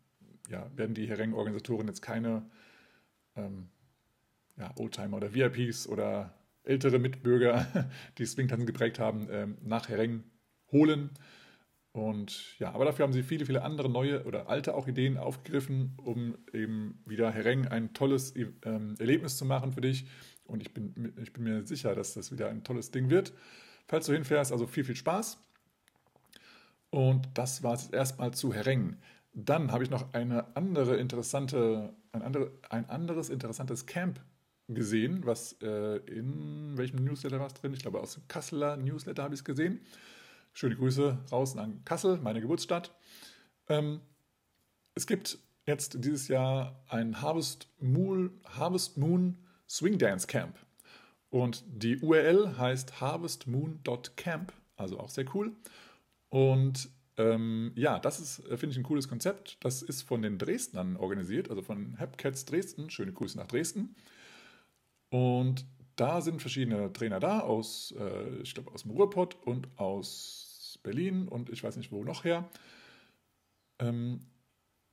ja, 0.50 0.69
werden 0.76 0.95
die 0.95 1.08
Hereng-Organisatoren 1.08 1.88
jetzt 1.88 2.02
keine 2.02 2.50
ähm, 3.36 3.69
ja, 4.58 4.71
Oldtimer 4.78 5.17
oder 5.17 5.34
VIPs 5.34 5.88
oder 5.88 6.34
ältere 6.63 7.00
Mitbürger, 7.00 7.89
die 8.17 8.26
Swingtanzen 8.26 8.65
geprägt 8.65 9.00
haben, 9.00 9.28
ähm, 9.32 9.58
nach 9.62 9.89
Hereng 9.89 10.23
holen. 10.71 11.12
Und 11.91 12.60
ja, 12.60 12.73
aber 12.73 12.86
dafür 12.86 13.04
haben 13.04 13.13
sie 13.13 13.23
viele, 13.23 13.45
viele 13.45 13.63
andere 13.63 13.89
neue 13.89 14.23
oder 14.26 14.50
alte 14.50 14.76
auch 14.76 14.88
Ideen 14.88 15.17
aufgegriffen, 15.17 15.97
um 15.97 16.38
eben 16.54 17.02
wieder 17.06 17.32
Hereng 17.32 17.67
ein 17.67 17.93
tolles 17.93 18.36
ähm, 18.36 18.95
Erlebnis 19.00 19.38
zu 19.38 19.45
machen 19.45 19.71
für 19.71 19.82
dich. 19.82 20.08
Und 20.45 20.62
ich 20.62 20.73
bin, 20.73 21.13
ich 21.21 21.34
bin 21.34 21.43
mir 21.43 21.65
sicher, 21.65 21.95
dass 21.95 22.13
das 22.13 22.32
wieder 22.32 22.50
ein 22.50 22.63
tolles 22.63 22.91
Ding 22.91 23.10
wird. 23.10 23.34
Falls 23.88 24.06
du 24.06 24.13
hinfährst, 24.13 24.52
also 24.52 24.67
viel, 24.67 24.84
viel 24.84 24.95
Spaß. 24.95 25.43
Und 26.89 27.30
das 27.34 27.63
war 27.63 27.73
es 27.73 27.89
erstmal 27.89 28.32
zu 28.34 28.54
Hereng. 28.54 28.97
Dann 29.39 29.71
habe 29.71 29.84
ich 29.84 29.91
noch 29.91 30.15
eine 30.15 30.56
andere 30.56 30.97
interessante, 30.97 31.93
ein, 32.12 32.23
andere, 32.23 32.52
ein 32.71 32.89
anderes 32.89 33.30
interessantes 33.30 33.86
Camp 33.86 34.19
gesehen, 34.67 35.28
was 35.28 35.54
äh, 35.62 35.97
in 36.08 36.76
welchem 36.76 37.04
Newsletter 37.04 37.39
war 37.39 37.45
es 37.45 37.54
drin? 37.54 37.71
Ich 37.71 37.82
glaube, 37.82 38.00
aus 38.00 38.15
dem 38.15 38.28
Kasseler 38.28 38.78
Newsletter 38.78 39.21
habe 39.21 39.36
ich 39.36 39.41
es 39.41 39.45
gesehen. 39.45 39.82
Schöne 40.54 40.76
Grüße 40.76 41.19
raus 41.32 41.56
an 41.56 41.84
Kassel, 41.86 42.17
meine 42.17 42.41
Geburtsstadt. 42.41 42.95
Ähm, 43.69 44.02
es 44.95 45.06
gibt 45.06 45.38
jetzt 45.67 46.04
dieses 46.04 46.30
Jahr 46.30 46.84
ein 46.88 47.21
Harvest 47.21 47.69
Moon, 47.80 48.41
Harvest 48.43 48.97
Moon 48.97 49.38
Swing 49.69 50.00
Dance 50.00 50.26
Camp. 50.26 50.58
Und 51.30 51.63
die 51.67 52.00
URL 52.00 52.58
heißt 52.58 53.02
harvestmoon.camp, 53.02 54.52
also 54.78 55.00
auch 55.00 55.10
sehr 55.10 55.26
cool. 55.36 55.56
Und 56.30 56.89
Ähm, 57.17 57.71
ja, 57.75 57.99
das 57.99 58.19
ist, 58.19 58.39
äh, 58.47 58.58
finde 58.58 58.73
ich, 58.73 58.77
ein 58.77 58.84
cooles 58.84 59.08
Konzept. 59.08 59.58
Das 59.62 59.82
ist 59.82 60.03
von 60.03 60.21
den 60.21 60.38
Dresdnern 60.38 60.97
organisiert, 60.97 61.49
also 61.49 61.62
von 61.62 61.95
Hepcats 61.97 62.45
Dresden. 62.45 62.89
Schöne 62.89 63.12
Grüße 63.12 63.38
nach 63.38 63.47
Dresden. 63.47 63.95
Und 65.10 65.65
da 65.95 66.21
sind 66.21 66.41
verschiedene 66.41 66.93
Trainer 66.93 67.19
da, 67.19 67.39
aus, 67.39 67.93
äh, 67.97 68.41
ich 68.41 68.53
glaube, 68.53 68.71
aus 68.71 68.84
dem 68.84 68.91
Ruhrpott 68.91 69.36
und 69.45 69.67
aus 69.77 70.80
Berlin 70.84 71.27
und 71.27 71.49
ich 71.49 71.63
weiß 71.63 71.75
nicht 71.77 71.91
wo 71.91 72.03
noch 72.03 72.23
her. 72.23 72.47
Ähm, 73.80 74.21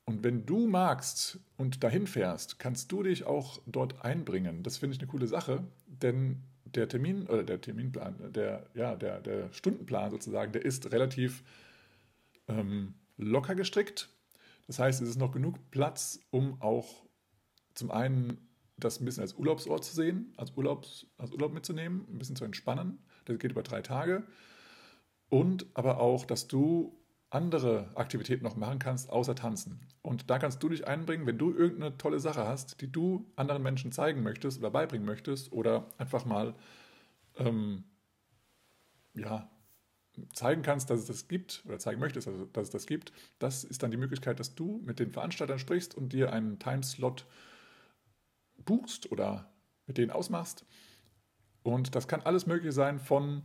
und 0.06 0.22
wenn 0.22 0.44
du 0.44 0.66
magst 0.66 1.38
und 1.56 1.82
dahin 1.82 2.06
fährst, 2.06 2.58
kannst 2.58 2.92
du 2.92 3.02
dich 3.02 3.24
auch 3.24 3.60
dort 3.66 4.04
einbringen. 4.04 4.62
Das 4.62 4.78
finde 4.78 4.94
ich 4.94 5.00
eine 5.00 5.10
coole 5.10 5.26
Sache, 5.26 5.64
denn 5.86 6.42
der 6.64 6.88
Termin 6.88 7.26
oder 7.26 7.42
der 7.42 7.60
Terminplan, 7.60 8.32
der, 8.32 8.66
ja, 8.74 8.96
der, 8.96 9.20
der 9.20 9.52
Stundenplan 9.52 10.10
sozusagen, 10.10 10.52
der 10.52 10.64
ist 10.64 10.90
relativ 10.92 11.42
ähm, 12.48 12.94
locker 13.16 13.54
gestrickt. 13.54 14.08
Das 14.66 14.78
heißt, 14.78 15.02
es 15.02 15.08
ist 15.10 15.18
noch 15.18 15.32
genug 15.32 15.70
Platz, 15.70 16.20
um 16.30 16.60
auch 16.60 17.04
zum 17.74 17.90
einen 17.90 18.48
das 18.76 19.00
ein 19.00 19.04
bisschen 19.04 19.22
als 19.22 19.34
Urlaubsort 19.34 19.84
zu 19.84 19.94
sehen, 19.94 20.32
als, 20.36 20.52
Urlaubs, 20.56 21.06
als 21.18 21.30
Urlaub 21.32 21.52
mitzunehmen, 21.52 22.06
ein 22.10 22.18
bisschen 22.18 22.36
zu 22.36 22.44
entspannen. 22.44 22.98
Das 23.24 23.38
geht 23.38 23.52
über 23.52 23.62
drei 23.62 23.82
Tage. 23.82 24.24
Und 25.28 25.66
aber 25.74 26.00
auch, 26.00 26.24
dass 26.24 26.48
du 26.48 27.00
andere 27.30 27.90
Aktivitäten 27.96 28.44
noch 28.44 28.56
machen 28.56 28.78
kannst, 28.78 29.10
außer 29.10 29.34
tanzen. 29.34 29.80
Und 30.02 30.30
da 30.30 30.38
kannst 30.38 30.62
du 30.62 30.68
dich 30.68 30.86
einbringen, 30.86 31.26
wenn 31.26 31.38
du 31.38 31.52
irgendeine 31.52 31.96
tolle 31.98 32.20
Sache 32.20 32.46
hast, 32.46 32.80
die 32.80 32.90
du 32.90 33.26
anderen 33.34 33.62
Menschen 33.62 33.90
zeigen 33.90 34.22
möchtest 34.22 34.58
oder 34.58 34.70
beibringen 34.70 35.06
möchtest 35.06 35.52
oder 35.52 35.88
einfach 35.98 36.24
mal 36.24 36.54
ähm, 37.36 37.84
ja, 39.14 39.50
zeigen 40.32 40.62
kannst, 40.62 40.90
dass 40.90 41.00
es 41.00 41.06
das 41.06 41.28
gibt 41.28 41.62
oder 41.66 41.78
zeigen 41.78 42.00
möchtest, 42.00 42.28
also, 42.28 42.44
dass 42.46 42.64
es 42.64 42.70
das 42.70 42.86
gibt. 42.86 43.12
Das 43.38 43.64
ist 43.64 43.82
dann 43.82 43.90
die 43.90 43.96
Möglichkeit, 43.96 44.40
dass 44.40 44.54
du 44.54 44.80
mit 44.84 44.98
den 44.98 45.10
Veranstaltern 45.10 45.58
sprichst 45.58 45.94
und 45.94 46.12
dir 46.12 46.32
einen 46.32 46.58
Timeslot 46.58 47.26
buchst 48.64 49.10
oder 49.10 49.52
mit 49.86 49.98
denen 49.98 50.10
ausmachst. 50.10 50.64
Und 51.62 51.94
das 51.94 52.08
kann 52.08 52.20
alles 52.22 52.46
mögliche 52.46 52.72
sein 52.72 52.98
von 52.98 53.42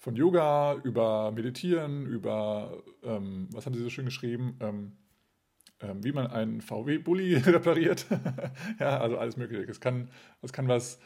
von 0.00 0.16
Yoga 0.16 0.76
über 0.82 1.30
Meditieren, 1.30 2.06
über, 2.06 2.82
ähm, 3.02 3.48
was 3.52 3.66
haben 3.66 3.74
Sie 3.74 3.82
so 3.82 3.90
schön 3.90 4.06
geschrieben, 4.06 4.56
ähm, 4.60 4.92
ähm, 5.80 6.02
wie 6.02 6.12
man 6.12 6.26
einen 6.26 6.62
VW-Bully 6.62 7.36
repariert. 7.46 8.06
ja, 8.80 8.98
also 8.98 9.18
alles 9.18 9.36
Mögliche. 9.36 9.70
Es 9.70 9.78
kann, 9.78 10.08
es 10.40 10.54
kann 10.54 10.68
was 10.68 10.98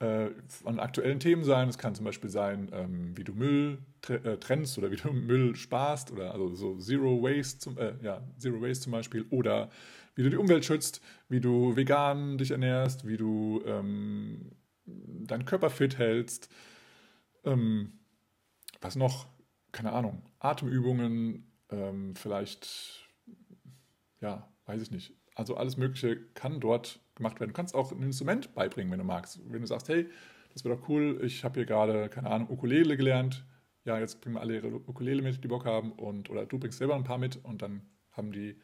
äh, 0.00 0.30
an 0.64 0.80
aktuellen 0.80 1.20
Themen 1.20 1.44
sein. 1.44 1.68
Es 1.68 1.78
kann 1.78 1.94
zum 1.94 2.04
Beispiel 2.04 2.30
sein, 2.30 2.70
ähm, 2.72 3.16
wie 3.16 3.24
du 3.24 3.32
Müll 3.32 3.78
äh, 4.08 4.38
trennst 4.38 4.76
oder 4.78 4.90
wie 4.90 4.96
du 4.96 5.12
Müll 5.12 5.54
sparst 5.56 6.10
oder 6.10 6.32
also 6.32 6.54
so 6.54 6.76
Zero 6.78 7.22
Waste, 7.22 7.58
zum, 7.58 7.78
äh, 7.78 7.94
ja, 8.02 8.22
Zero 8.38 8.60
Waste 8.60 8.84
zum 8.84 8.92
Beispiel 8.92 9.26
oder 9.30 9.70
wie 10.14 10.22
du 10.22 10.30
die 10.30 10.36
Umwelt 10.36 10.64
schützt, 10.64 11.00
wie 11.28 11.40
du 11.40 11.76
vegan 11.76 12.38
dich 12.38 12.50
ernährst, 12.50 13.06
wie 13.06 13.16
du 13.16 13.62
ähm, 13.66 14.52
deinen 14.86 15.44
Körper 15.44 15.70
fit 15.70 15.98
hältst. 15.98 16.48
Ähm, 17.44 17.92
was 18.80 18.96
noch? 18.96 19.26
Keine 19.72 19.92
Ahnung. 19.92 20.22
Atemübungen, 20.40 21.46
ähm, 21.70 22.16
vielleicht, 22.16 23.08
ja, 24.20 24.48
weiß 24.66 24.82
ich 24.82 24.90
nicht. 24.90 25.19
Also 25.40 25.56
alles 25.56 25.78
Mögliche 25.78 26.18
kann 26.34 26.60
dort 26.60 27.00
gemacht 27.14 27.40
werden. 27.40 27.52
Du 27.52 27.56
kannst 27.56 27.74
auch 27.74 27.92
ein 27.92 28.02
Instrument 28.02 28.54
beibringen, 28.54 28.92
wenn 28.92 28.98
du 28.98 29.06
magst. 29.06 29.40
Wenn 29.50 29.62
du 29.62 29.66
sagst, 29.66 29.88
hey, 29.88 30.06
das 30.52 30.66
wäre 30.66 30.76
doch 30.76 30.86
cool, 30.90 31.18
ich 31.24 31.44
habe 31.44 31.60
hier 31.60 31.64
gerade, 31.64 32.10
keine 32.10 32.28
Ahnung, 32.28 32.50
Ukulele 32.50 32.98
gelernt. 32.98 33.46
Ja, 33.86 33.98
jetzt 33.98 34.20
bringen 34.20 34.36
wir 34.36 34.42
alle 34.42 34.56
ihre 34.56 34.68
Ukulele 34.68 35.22
mit, 35.22 35.42
die 35.42 35.48
Bock 35.48 35.64
haben. 35.64 35.92
Und, 35.92 36.28
oder 36.28 36.44
du 36.44 36.58
bringst 36.58 36.76
selber 36.76 36.94
ein 36.94 37.04
paar 37.04 37.16
mit 37.16 37.42
und 37.42 37.62
dann 37.62 37.80
haben 38.10 38.32
die 38.32 38.54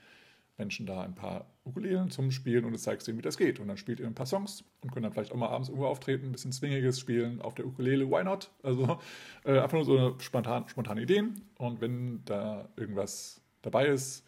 Menschen 0.59 0.85
da 0.85 1.01
ein 1.01 1.15
paar 1.15 1.47
Ukulelen 1.65 2.11
zum 2.11 2.31
Spielen 2.31 2.67
und 2.67 2.73
du 2.73 2.79
zeigst 2.79 3.09
ihnen, 3.09 3.17
wie 3.17 3.23
das 3.23 3.39
geht. 3.39 3.59
Und 3.59 3.69
dann 3.69 3.79
spielt 3.79 3.99
ihr 3.99 4.07
ein 4.07 4.15
paar 4.15 4.27
Songs 4.27 4.63
und 4.83 4.93
können 4.93 5.05
dann 5.05 5.13
vielleicht 5.15 5.33
auch 5.33 5.37
mal 5.37 5.49
abends 5.49 5.71
irgendwo 5.71 5.87
auftreten, 5.87 6.27
ein 6.27 6.33
bisschen 6.33 6.53
Swingiges 6.53 7.01
spielen 7.01 7.41
auf 7.41 7.55
der 7.55 7.67
Ukulele. 7.67 8.11
Why 8.11 8.23
not? 8.23 8.51
Also 8.63 8.99
äh, 9.47 9.61
einfach 9.61 9.79
nur 9.79 9.87
so 9.87 10.19
spontan, 10.19 10.69
spontane 10.69 11.01
Ideen. 11.01 11.41
Und 11.57 11.81
wenn 11.81 12.23
da 12.27 12.69
irgendwas 12.77 13.41
dabei 13.63 13.87
ist, 13.87 14.27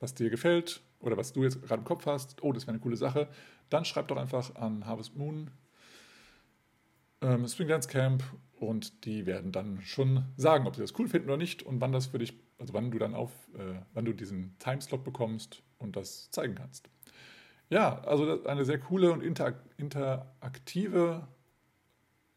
was 0.00 0.12
dir 0.12 0.28
gefällt 0.28 0.82
oder 1.06 1.16
was 1.16 1.32
du 1.32 1.42
jetzt 1.42 1.62
gerade 1.62 1.80
im 1.80 1.84
Kopf 1.84 2.06
hast, 2.06 2.42
oh, 2.42 2.52
das 2.52 2.64
wäre 2.64 2.72
eine 2.72 2.80
coole 2.80 2.96
Sache, 2.96 3.28
dann 3.70 3.84
schreib 3.84 4.08
doch 4.08 4.16
einfach 4.16 4.54
an 4.56 4.86
Harvest 4.86 5.16
Moon 5.16 5.50
ähm, 7.20 7.46
Dance 7.66 7.88
Camp 7.88 8.22
und 8.58 9.04
die 9.04 9.26
werden 9.26 9.52
dann 9.52 9.80
schon 9.82 10.24
sagen, 10.36 10.66
ob 10.66 10.76
sie 10.76 10.82
das 10.82 10.98
cool 10.98 11.08
finden 11.08 11.28
oder 11.28 11.36
nicht 11.36 11.62
und 11.62 11.80
wann 11.80 11.92
das 11.92 12.06
für 12.06 12.18
dich, 12.18 12.34
also 12.58 12.74
wann 12.74 12.90
du 12.90 12.98
dann 12.98 13.14
auf, 13.14 13.30
äh, 13.54 13.80
wann 13.94 14.04
du 14.04 14.12
diesen 14.12 14.56
Timeslot 14.58 15.04
bekommst 15.04 15.62
und 15.78 15.96
das 15.96 16.30
zeigen 16.30 16.54
kannst. 16.54 16.88
Ja, 17.70 18.00
also 18.02 18.44
eine 18.44 18.64
sehr 18.64 18.78
coole 18.78 19.10
und 19.10 19.22
interak 19.22 19.56
interaktive 19.78 21.26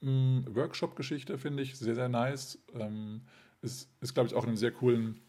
hm, 0.01 0.45
Workshop-Geschichte 0.49 1.37
finde 1.37 1.63
ich 1.63 1.77
sehr, 1.77 1.95
sehr 1.95 2.09
nice. 2.09 2.59
Ähm, 2.73 3.21
ist, 3.61 3.89
ist 4.01 4.13
glaube 4.13 4.27
ich, 4.27 4.35
auch 4.35 4.43
in 4.43 4.49
einem 4.49 4.57
sehr 4.57 4.71
coolen, 4.71 5.19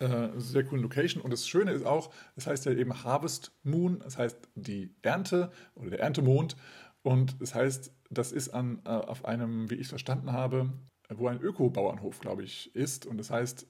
äh, 0.00 0.30
sehr 0.36 0.64
coolen 0.64 0.82
Location. 0.82 1.22
Und 1.22 1.30
das 1.30 1.46
Schöne 1.46 1.72
ist 1.72 1.84
auch, 1.84 2.12
es 2.34 2.46
heißt 2.46 2.64
ja 2.66 2.72
eben 2.72 3.04
Harvest 3.04 3.52
Moon, 3.62 4.00
das 4.00 4.18
heißt 4.18 4.48
die 4.54 4.94
Ernte 5.02 5.52
oder 5.74 5.90
der 5.90 6.00
Erntemond. 6.00 6.56
Und 7.02 7.40
das 7.40 7.54
heißt, 7.54 7.92
das 8.10 8.32
ist 8.32 8.48
an, 8.48 8.80
äh, 8.84 8.88
auf 8.88 9.24
einem, 9.24 9.70
wie 9.70 9.74
ich 9.74 9.82
es 9.82 9.88
verstanden 9.90 10.32
habe, 10.32 10.72
wo 11.08 11.28
ein 11.28 11.40
Öko-Bauernhof, 11.40 12.20
glaube 12.20 12.42
ich, 12.42 12.74
ist. 12.74 13.06
Und 13.06 13.18
das 13.18 13.30
heißt, 13.30 13.66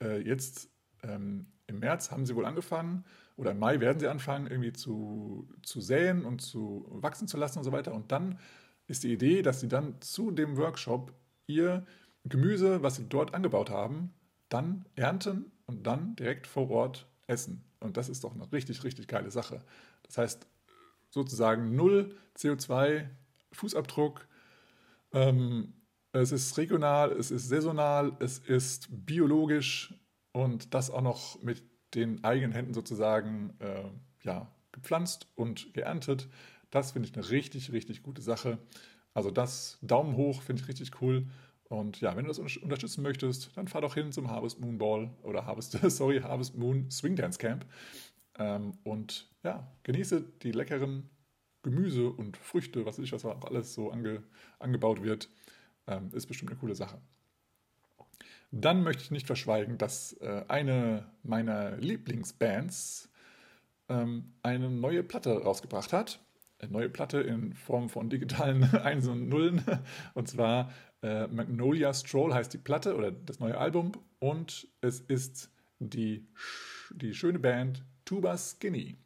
äh, 0.00 0.20
jetzt 0.20 0.70
ähm, 1.02 1.46
im 1.66 1.80
März 1.80 2.10
haben 2.10 2.24
sie 2.24 2.34
wohl 2.34 2.46
angefangen, 2.46 3.04
oder 3.36 3.52
im 3.52 3.58
Mai 3.58 3.80
werden 3.80 4.00
sie 4.00 4.08
anfangen, 4.08 4.48
irgendwie 4.48 4.72
zu, 4.72 5.48
zu 5.62 5.80
säen 5.80 6.24
und 6.24 6.40
zu 6.40 6.86
wachsen 6.90 7.28
zu 7.28 7.36
lassen 7.36 7.58
und 7.58 7.64
so 7.64 7.72
weiter. 7.72 7.94
Und 7.94 8.10
dann 8.10 8.38
ist 8.86 9.04
die 9.04 9.12
Idee, 9.12 9.42
dass 9.42 9.60
sie 9.60 9.68
dann 9.68 10.00
zu 10.00 10.30
dem 10.30 10.56
Workshop 10.56 11.12
ihr 11.46 11.86
Gemüse, 12.24 12.82
was 12.82 12.96
sie 12.96 13.08
dort 13.08 13.34
angebaut 13.34 13.70
haben, 13.70 14.12
dann 14.48 14.86
ernten 14.94 15.52
und 15.66 15.86
dann 15.86 16.16
direkt 16.16 16.46
vor 16.46 16.70
Ort 16.70 17.06
essen. 17.26 17.64
Und 17.80 17.96
das 17.96 18.08
ist 18.08 18.24
doch 18.24 18.34
eine 18.34 18.50
richtig, 18.52 18.84
richtig 18.84 19.08
geile 19.08 19.30
Sache. 19.30 19.62
Das 20.02 20.18
heißt, 20.18 20.46
sozusagen 21.10 21.74
null 21.76 22.16
CO2-Fußabdruck. 22.36 24.26
Ähm, 25.12 25.74
es 26.12 26.32
ist 26.32 26.56
regional, 26.56 27.12
es 27.12 27.30
ist 27.30 27.48
saisonal, 27.48 28.16
es 28.20 28.38
ist 28.38 28.88
biologisch 28.90 29.94
und 30.32 30.74
das 30.74 30.90
auch 30.90 31.02
noch 31.02 31.42
mit 31.42 31.62
den 31.94 32.24
eigenen 32.24 32.52
Händen 32.52 32.74
sozusagen 32.74 33.54
äh, 33.60 33.84
ja, 34.22 34.50
gepflanzt 34.72 35.26
und 35.34 35.72
geerntet. 35.74 36.28
Das 36.70 36.92
finde 36.92 37.08
ich 37.08 37.14
eine 37.16 37.28
richtig, 37.30 37.72
richtig 37.72 38.02
gute 38.02 38.22
Sache. 38.22 38.58
Also 39.14 39.30
das 39.30 39.78
Daumen 39.82 40.16
hoch 40.16 40.42
finde 40.42 40.62
ich 40.62 40.68
richtig 40.68 41.00
cool. 41.00 41.26
Und 41.68 42.00
ja, 42.00 42.16
wenn 42.16 42.24
du 42.24 42.28
das 42.28 42.38
unterstützen 42.38 43.02
möchtest, 43.02 43.56
dann 43.56 43.68
fahr 43.68 43.82
doch 43.82 43.94
hin 43.94 44.10
zum 44.10 44.30
Harvest 44.30 44.60
Moon 44.60 44.78
Ball 44.78 45.10
oder 45.22 45.44
Harvest, 45.44 45.72
sorry, 45.90 46.20
Harvest 46.20 46.56
Moon 46.56 46.90
Swing 46.90 47.14
Dance 47.14 47.38
Camp. 47.38 47.66
Ähm, 48.38 48.72
und 48.84 49.28
ja, 49.42 49.70
genieße 49.82 50.24
die 50.42 50.52
leckeren 50.52 51.10
Gemüse 51.62 52.08
und 52.08 52.36
Früchte, 52.36 52.86
was 52.86 52.98
weiß 52.98 53.04
ich, 53.04 53.12
was 53.12 53.24
auch 53.24 53.44
alles 53.44 53.74
so 53.74 53.90
ange, 53.90 54.22
angebaut 54.58 55.02
wird. 55.02 55.28
Ähm, 55.86 56.10
ist 56.12 56.26
bestimmt 56.26 56.50
eine 56.50 56.60
coole 56.60 56.74
Sache. 56.74 56.98
Dann 58.50 58.82
möchte 58.82 59.02
ich 59.02 59.10
nicht 59.10 59.26
verschweigen, 59.26 59.76
dass 59.76 60.14
äh, 60.14 60.44
eine 60.48 61.06
meiner 61.22 61.76
Lieblingsbands 61.76 63.10
ähm, 63.88 64.32
eine 64.42 64.70
neue 64.70 65.02
Platte 65.02 65.42
rausgebracht 65.42 65.92
hat. 65.92 66.20
Eine 66.60 66.72
neue 66.72 66.88
Platte 66.88 67.20
in 67.20 67.52
Form 67.54 67.88
von 67.88 68.08
digitalen 68.08 68.64
Einsen 68.74 69.12
und 69.12 69.28
Nullen. 69.28 69.62
Und 70.14 70.28
zwar 70.28 70.72
äh, 71.02 71.26
Magnolia 71.28 71.94
Stroll 71.94 72.34
heißt 72.34 72.52
die 72.52 72.58
Platte 72.58 72.96
oder 72.96 73.10
das 73.10 73.40
neue 73.40 73.58
Album. 73.58 73.92
Und 74.18 74.68
es 74.80 75.00
ist 75.00 75.50
die, 75.78 76.26
die 76.90 77.14
schöne 77.14 77.38
Band 77.38 77.84
Tuba 78.04 78.36
Skinny. 78.36 78.96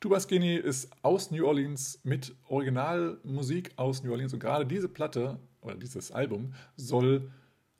Tuba 0.00 0.20
Skinny 0.20 0.54
ist 0.54 0.90
aus 1.02 1.30
New 1.30 1.44
Orleans 1.46 2.00
mit 2.04 2.34
Originalmusik 2.48 3.72
aus 3.76 4.02
New 4.02 4.12
Orleans. 4.12 4.32
Und 4.32 4.40
gerade 4.40 4.64
diese 4.64 4.88
Platte 4.88 5.38
oder 5.60 5.74
dieses 5.74 6.12
Album 6.12 6.54
soll 6.76 7.30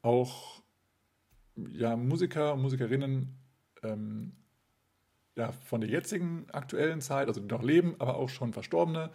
auch 0.03 0.63
ja, 1.73 1.97
Musiker 1.97 2.55
und 2.55 2.63
Musikerinnen 2.63 3.37
ähm, 3.83 4.33
ja, 5.37 5.53
von 5.53 5.81
der 5.81 5.91
jetzigen 5.91 6.47
aktuellen 6.51 7.01
Zeit, 7.01 7.29
also 7.29 7.41
die 7.41 7.47
noch 7.47 7.63
leben, 7.63 7.95
aber 7.99 8.17
auch 8.17 8.29
schon 8.29 8.53
verstorbene 8.53 9.11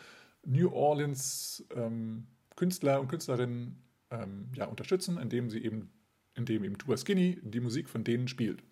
New 0.46 0.72
Orleans 0.72 1.66
ähm, 1.76 2.28
Künstler 2.56 3.02
und 3.02 3.08
Künstlerinnen 3.08 3.83
ähm, 4.14 4.50
ja, 4.56 4.66
unterstützen, 4.66 5.18
indem 5.18 5.50
sie 5.50 5.64
eben, 5.64 5.92
indem 6.36 6.64
eben 6.64 6.78
Tuba 6.78 6.96
Skinny 6.96 7.40
die 7.44 7.60
Musik 7.60 7.90
von 7.90 8.04
denen 8.04 8.28
spielt. 8.30 8.64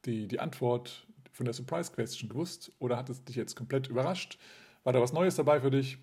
die, 0.05 0.27
die 0.27 0.39
Antwort 0.39 1.07
von 1.31 1.45
der 1.45 1.53
Surprise 1.53 1.91
Question 1.91 2.29
gewusst 2.29 2.71
oder 2.79 2.97
hat 2.97 3.09
es 3.09 3.23
dich 3.23 3.37
jetzt 3.37 3.55
komplett 3.55 3.87
überrascht? 3.87 4.37
War 4.83 4.93
da 4.93 5.01
was 5.01 5.13
Neues 5.13 5.35
dabei 5.35 5.61
für 5.61 5.71
dich? 5.71 5.97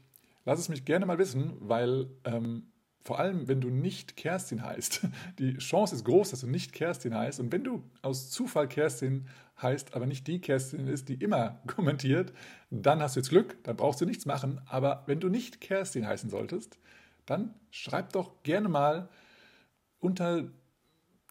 Lass 0.47 0.61
es 0.61 0.69
mich 0.69 0.85
gerne 0.85 1.05
mal 1.05 1.19
wissen, 1.19 1.55
weil 1.59 2.09
ähm, 2.25 2.69
vor 3.03 3.19
allem, 3.19 3.47
wenn 3.49 3.61
du 3.61 3.69
nicht 3.69 4.17
Kerstin 4.17 4.63
heißt, 4.63 5.07
die 5.39 5.59
Chance 5.59 5.95
ist 5.95 6.05
groß, 6.05 6.31
dass 6.31 6.41
du 6.41 6.47
nicht 6.47 6.73
Kerstin 6.73 7.15
heißt. 7.15 7.41
Und 7.41 7.53
wenn 7.53 7.65
du 7.65 7.83
aus 8.01 8.31
Zufall 8.31 8.69
Kerstin 8.69 9.29
heißt, 9.61 9.95
aber 9.95 10.07
nicht 10.07 10.27
die 10.27 10.41
Kerstin 10.41 10.87
ist, 10.87 11.09
die 11.09 11.15
immer 11.15 11.61
kommentiert, 11.67 12.33
dann 12.71 13.03
hast 13.03 13.17
du 13.17 13.21
jetzt 13.21 13.29
Glück, 13.29 13.63
dann 13.65 13.77
brauchst 13.77 14.01
du 14.01 14.07
nichts 14.07 14.25
machen. 14.25 14.61
Aber 14.67 15.03
wenn 15.07 15.21
du 15.21 15.29
nicht 15.29 15.61
Kerstin 15.61 16.07
heißen 16.07 16.31
solltest, 16.31 16.79
dann 17.27 17.55
schreib 17.71 18.13
doch 18.13 18.43
gerne 18.45 18.69
mal 18.69 19.09
unter 19.99 20.45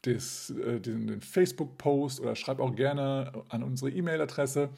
des, 0.05 0.49
äh, 0.49 0.81
den, 0.81 1.07
den 1.07 1.21
Facebook-Post 1.21 2.19
oder 2.19 2.35
schreib 2.35 2.59
auch 2.59 2.75
gerne 2.75 3.31
an 3.47 3.63
unsere 3.63 3.91
E-Mail-Adresse, 3.91 4.69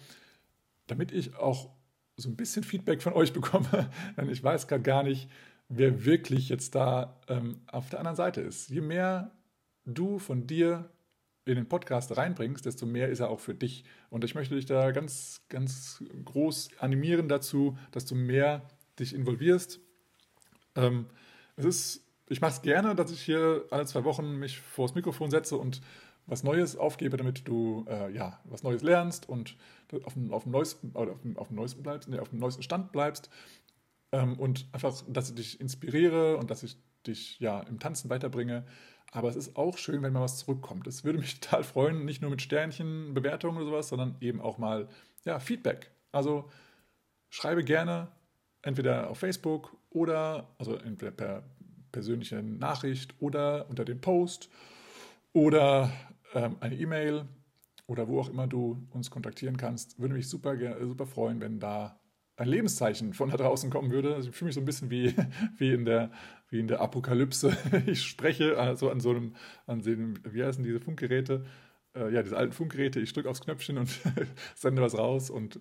damit 0.85 1.11
ich 1.11 1.35
auch 1.35 1.71
so 2.17 2.29
ein 2.29 2.35
bisschen 2.35 2.63
Feedback 2.63 3.01
von 3.01 3.13
euch 3.13 3.31
bekomme, 3.31 3.89
denn 4.17 4.29
ich 4.29 4.43
weiß 4.43 4.67
gerade 4.67 4.83
gar 4.83 5.03
nicht, 5.03 5.29
wer 5.69 6.05
wirklich 6.05 6.49
jetzt 6.49 6.75
da 6.75 7.19
ähm, 7.27 7.61
auf 7.67 7.89
der 7.89 7.99
anderen 7.99 8.15
Seite 8.15 8.41
ist. 8.41 8.69
Je 8.69 8.81
mehr 8.81 9.31
du 9.85 10.19
von 10.19 10.47
dir 10.47 10.89
in 11.45 11.55
den 11.55 11.69
Podcast 11.69 12.17
reinbringst, 12.17 12.65
desto 12.65 12.85
mehr 12.85 13.09
ist 13.09 13.19
er 13.19 13.29
auch 13.29 13.39
für 13.39 13.53
dich. 13.53 13.85
Und 14.09 14.23
ich 14.23 14.35
möchte 14.35 14.55
dich 14.55 14.65
da 14.65 14.91
ganz, 14.91 15.45
ganz 15.47 16.03
groß 16.25 16.69
animieren 16.79 17.29
dazu, 17.29 17.77
dass 17.91 18.05
du 18.05 18.15
mehr 18.15 18.67
dich 18.99 19.13
involvierst. 19.13 19.79
Ähm, 20.75 21.05
es 21.55 21.65
ist, 21.65 22.05
ich 22.27 22.41
mache 22.41 22.53
es 22.53 22.61
gerne, 22.61 22.95
dass 22.95 23.11
ich 23.11 23.21
hier 23.21 23.65
alle 23.71 23.85
zwei 23.85 24.03
Wochen 24.03 24.37
mich 24.37 24.59
vors 24.59 24.95
Mikrofon 24.95 25.31
setze 25.31 25.55
und 25.55 25.81
was 26.27 26.43
Neues 26.43 26.75
aufgebe, 26.75 27.17
damit 27.17 27.47
du 27.47 27.85
äh, 27.89 28.11
ja, 28.13 28.39
was 28.43 28.63
Neues 28.63 28.83
lernst 28.83 29.27
und 29.27 29.55
auf 30.03 30.13
dem, 30.13 30.33
auf 30.33 30.43
dem, 30.43 30.51
neuesten, 30.51 30.91
oder 30.91 31.13
auf 31.13 31.21
dem, 31.21 31.37
auf 31.37 31.47
dem 31.47 31.55
neuesten 31.55 31.83
bleibst, 31.83 32.09
nee, 32.09 32.19
auf 32.19 32.29
dem 32.29 32.39
neuesten 32.39 32.63
Stand 32.63 32.91
bleibst. 32.91 33.29
Ähm, 34.11 34.37
und 34.37 34.67
einfach, 34.73 34.93
dass 35.07 35.29
ich 35.29 35.35
dich 35.35 35.61
inspiriere 35.61 36.37
und 36.37 36.51
dass 36.51 36.63
ich 36.63 36.77
dich 37.05 37.39
ja 37.39 37.61
im 37.61 37.79
Tanzen 37.79 38.09
weiterbringe. 38.09 38.65
Aber 39.11 39.29
es 39.29 39.37
ist 39.37 39.55
auch 39.55 39.77
schön, 39.77 40.03
wenn 40.03 40.13
mal 40.13 40.21
was 40.21 40.39
zurückkommt. 40.39 40.85
Es 40.85 41.05
würde 41.05 41.19
mich 41.19 41.39
total 41.39 41.63
freuen, 41.63 42.05
nicht 42.05 42.21
nur 42.21 42.31
mit 42.31 42.41
Sternchen, 42.41 43.13
Bewertungen 43.13 43.57
oder 43.57 43.65
sowas, 43.65 43.87
sondern 43.87 44.17
eben 44.19 44.41
auch 44.41 44.57
mal 44.57 44.89
ja, 45.23 45.39
Feedback. 45.39 45.91
Also 46.11 46.49
schreibe 47.29 47.63
gerne 47.63 48.09
entweder 48.61 49.09
auf 49.09 49.19
Facebook 49.19 49.77
oder 49.89 50.53
also 50.57 50.75
entweder 50.75 51.11
per 51.11 51.43
persönliche 51.91 52.43
Nachricht 52.43 53.15
oder 53.19 53.69
unter 53.69 53.85
dem 53.85 54.01
Post 54.01 54.49
oder 55.33 55.91
eine 56.33 56.75
E-Mail 56.75 57.25
oder 57.87 58.07
wo 58.07 58.19
auch 58.19 58.29
immer 58.29 58.47
du 58.47 58.85
uns 58.91 59.09
kontaktieren 59.09 59.57
kannst. 59.57 59.99
Würde 59.99 60.13
mich 60.13 60.27
super, 60.27 60.55
super 60.85 61.05
freuen, 61.05 61.39
wenn 61.41 61.59
da 61.59 61.99
ein 62.37 62.47
Lebenszeichen 62.47 63.13
von 63.13 63.29
da 63.29 63.37
draußen 63.37 63.69
kommen 63.69 63.91
würde. 63.91 64.17
Ich 64.19 64.29
fühle 64.31 64.47
mich 64.47 64.55
so 64.55 64.61
ein 64.61 64.65
bisschen 64.65 64.89
wie, 64.91 65.15
wie, 65.57 65.73
in 65.73 65.85
der, 65.85 66.11
wie 66.49 66.59
in 66.59 66.67
der 66.67 66.81
Apokalypse. 66.81 67.57
Ich 67.87 68.03
spreche 68.03 68.57
also 68.57 68.89
an 68.89 68.99
so 68.99 69.09
einem, 69.09 69.35
an 69.65 69.81
den, 69.81 70.19
wie 70.23 70.43
heißen 70.43 70.63
diese 70.63 70.79
Funkgeräte? 70.79 71.45
Äh, 71.95 72.13
ja, 72.13 72.21
diese 72.21 72.37
alten 72.37 72.53
Funkgeräte. 72.53 72.99
Ich 72.99 73.13
drücke 73.13 73.29
aufs 73.29 73.41
Knöpfchen 73.41 73.77
und 73.77 73.89
sende 74.55 74.81
was 74.81 74.97
raus 74.97 75.29
und 75.29 75.59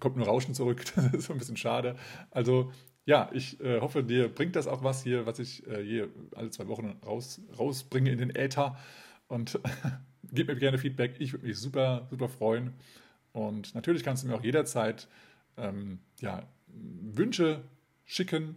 kommt 0.00 0.16
nur 0.16 0.26
Rauschen 0.26 0.54
zurück. 0.54 0.82
Das 0.96 1.12
ist 1.12 1.26
so 1.26 1.32
ein 1.32 1.38
bisschen 1.38 1.56
schade. 1.56 1.96
Also 2.30 2.72
ja, 3.04 3.30
ich 3.32 3.60
äh, 3.60 3.80
hoffe, 3.80 4.02
dir 4.02 4.28
bringt 4.28 4.56
das 4.56 4.66
auch 4.66 4.82
was 4.82 5.02
hier, 5.02 5.26
was 5.26 5.38
ich 5.38 5.66
äh, 5.66 5.82
hier 5.84 6.08
alle 6.34 6.50
zwei 6.50 6.68
Wochen 6.68 6.98
raus, 7.06 7.40
rausbringe 7.58 8.10
in 8.10 8.18
den 8.18 8.30
Äther. 8.34 8.76
Und 9.30 9.60
gib 10.32 10.48
mir 10.48 10.56
gerne 10.56 10.76
Feedback. 10.76 11.14
Ich 11.20 11.32
würde 11.32 11.46
mich 11.46 11.56
super, 11.56 12.06
super 12.10 12.28
freuen. 12.28 12.74
Und 13.32 13.74
natürlich 13.76 14.02
kannst 14.02 14.24
du 14.24 14.28
mir 14.28 14.34
auch 14.34 14.42
jederzeit 14.42 15.08
ähm, 15.56 16.00
ja, 16.18 16.42
Wünsche 16.66 17.62
schicken. 18.04 18.56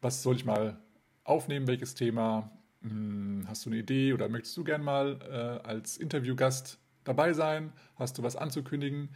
Was 0.00 0.22
soll 0.22 0.36
ich 0.36 0.46
mal 0.46 0.80
aufnehmen? 1.24 1.66
Welches 1.66 1.94
Thema? 1.94 2.50
Hm, 2.80 3.44
hast 3.48 3.66
du 3.66 3.70
eine 3.70 3.78
Idee 3.78 4.14
oder 4.14 4.30
möchtest 4.30 4.56
du 4.56 4.64
gern 4.64 4.82
mal 4.82 5.18
äh, 5.30 5.68
als 5.68 5.98
Interviewgast 5.98 6.78
dabei 7.04 7.34
sein? 7.34 7.70
Hast 7.96 8.16
du 8.16 8.22
was 8.22 8.34
anzukündigen? 8.34 9.10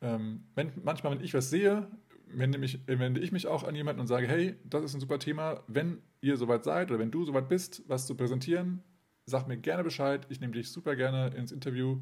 Ähm, 0.00 0.44
wenn, 0.54 0.70
manchmal, 0.84 1.12
wenn 1.12 1.24
ich 1.24 1.34
was 1.34 1.50
sehe, 1.50 1.88
wende, 2.26 2.58
mich, 2.58 2.86
wende 2.86 3.20
ich 3.20 3.32
mich 3.32 3.48
auch 3.48 3.64
an 3.64 3.74
jemanden 3.74 4.00
und 4.00 4.06
sage, 4.06 4.28
hey, 4.28 4.54
das 4.62 4.84
ist 4.84 4.94
ein 4.94 5.00
super 5.00 5.18
Thema. 5.18 5.64
Wenn 5.66 6.02
ihr 6.20 6.36
soweit 6.36 6.62
seid 6.62 6.90
oder 6.92 7.00
wenn 7.00 7.10
du 7.10 7.24
soweit 7.24 7.48
bist, 7.48 7.82
was 7.88 8.06
zu 8.06 8.14
präsentieren, 8.14 8.84
sag 9.28 9.46
mir 9.48 9.56
gerne 9.56 9.84
Bescheid. 9.84 10.26
Ich 10.28 10.40
nehme 10.40 10.52
dich 10.52 10.70
super 10.70 10.96
gerne 10.96 11.28
ins 11.36 11.52
Interview. 11.52 12.00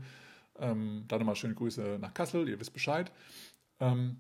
Ähm, 0.59 1.05
da 1.09 1.19
nochmal 1.19 1.37
schöne 1.37 1.55
Grüße 1.55 1.99
nach 2.01 2.15
Kassel, 2.15 2.49
ihr 2.49 2.59
wisst 2.59 2.73
Bescheid. 2.73 3.13
Ähm, 3.81 4.17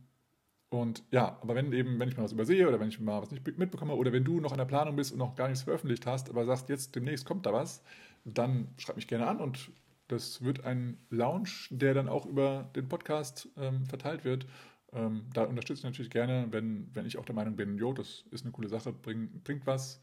und 0.69 1.05
ja, 1.11 1.39
aber 1.41 1.55
wenn 1.55 1.73
eben, 1.73 1.99
wenn 1.99 2.09
ich 2.09 2.17
mal 2.17 2.25
was 2.25 2.33
übersehe 2.33 2.69
oder 2.69 2.81
wenn 2.81 2.89
ich 2.89 3.01
mal 3.01 3.23
was 3.23 3.31
nicht 3.31 3.47
mitbekomme 3.59 3.95
oder 3.95 4.13
wenn 4.13 4.25
du 4.25 4.41
noch 4.41 4.53
in 4.53 4.59
der 4.59 4.65
Planung 4.65 4.97
bist 4.97 5.13
und 5.13 5.19
noch 5.19 5.37
gar 5.37 5.49
nichts 5.49 5.63
veröffentlicht 5.63 6.07
hast, 6.07 6.29
aber 6.29 6.45
sagst, 6.45 6.69
jetzt 6.69 6.95
demnächst 6.97 7.25
kommt 7.25 7.47
da 7.47 7.53
was, 7.53 7.83
dann 8.25 8.69
schreib 8.77 8.97
mich 8.97 9.07
gerne 9.07 9.27
an 9.29 9.41
und 9.41 9.71
das 10.09 10.43
wird 10.43 10.65
ein 10.65 10.99
Lounge, 11.11 11.51
der 11.71 11.95
dann 11.95 12.09
auch 12.09 12.27
über 12.27 12.69
den 12.75 12.89
Podcast 12.89 13.49
ähm, 13.57 13.87
verteilt 13.87 14.25
wird. 14.25 14.47
Ähm, 14.93 15.27
da 15.33 15.45
unterstütze 15.45 15.81
ich 15.81 15.85
natürlich 15.85 16.11
gerne, 16.11 16.47
wenn, 16.51 16.89
wenn 16.95 17.07
ich 17.07 17.19
auch 17.19 17.25
der 17.25 17.35
Meinung 17.35 17.57
bin, 17.57 17.79
jo, 17.79 17.93
das 17.93 18.25
ist 18.31 18.45
eine 18.45 18.53
coole 18.53 18.69
Sache, 18.69 18.93
bring, 18.93 19.43
bringt 19.43 19.67
was 19.67 20.01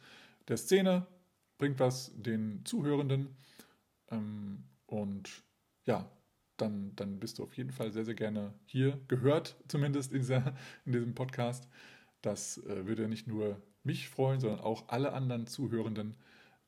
der 0.47 0.57
Szene, 0.57 1.05
bringt 1.57 1.79
was 1.79 2.11
den 2.15 2.61
Zuhörenden. 2.65 3.35
Ähm, 4.09 4.63
und 4.85 5.43
ja, 5.85 6.09
dann, 6.57 6.95
dann 6.95 7.19
bist 7.19 7.39
du 7.39 7.43
auf 7.43 7.55
jeden 7.57 7.71
Fall 7.71 7.91
sehr, 7.91 8.05
sehr 8.05 8.15
gerne 8.15 8.53
hier 8.65 8.99
gehört, 9.07 9.55
zumindest 9.67 10.11
in, 10.11 10.19
dieser, 10.19 10.55
in 10.85 10.93
diesem 10.93 11.15
Podcast. 11.15 11.67
Das 12.21 12.57
äh, 12.65 12.85
würde 12.85 13.07
nicht 13.07 13.27
nur 13.27 13.61
mich 13.83 14.07
freuen, 14.09 14.39
sondern 14.39 14.61
auch 14.61 14.87
alle 14.89 15.13
anderen 15.13 15.47
Zuhörenden. 15.47 16.15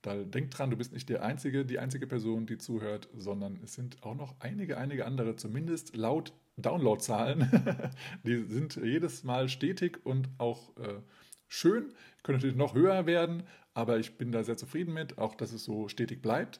Da 0.02 0.15
denk 0.15 0.52
dran, 0.52 0.69
du 0.69 0.78
bist 0.78 0.93
nicht 0.93 1.10
der 1.10 1.24
einzige, 1.24 1.65
die 1.65 1.80
einzige 1.80 2.08
Person, 2.08 2.45
die 2.45 2.58
zuhört, 2.58 3.10
sondern 3.15 3.60
es 3.63 3.74
sind 3.74 4.04
auch 4.04 4.15
noch 4.15 4.36
einige, 4.39 4.78
einige 4.78 5.06
andere, 5.06 5.36
zumindest 5.36 5.95
laut 5.95 6.34
Downloadzahlen. 6.58 7.50
die 8.24 8.43
sind 8.43 8.76
jedes 8.76 9.24
Mal 9.24 9.50
stetig 9.50 10.06
und 10.06 10.30
auch 10.38 10.76
äh, 10.78 11.02
schön. 11.48 11.93
Können 12.24 12.38
natürlich 12.38 12.56
noch 12.56 12.76
höher 12.76 13.06
werden, 13.06 13.43
aber 13.75 13.99
ich 13.99 14.17
bin 14.17 14.31
da 14.31 14.43
sehr 14.43 14.57
zufrieden 14.57 14.93
mit, 14.93 15.19
auch 15.19 15.35
dass 15.35 15.51
es 15.51 15.63
so 15.63 15.88
stetig 15.88 16.21
bleibt. 16.21 16.59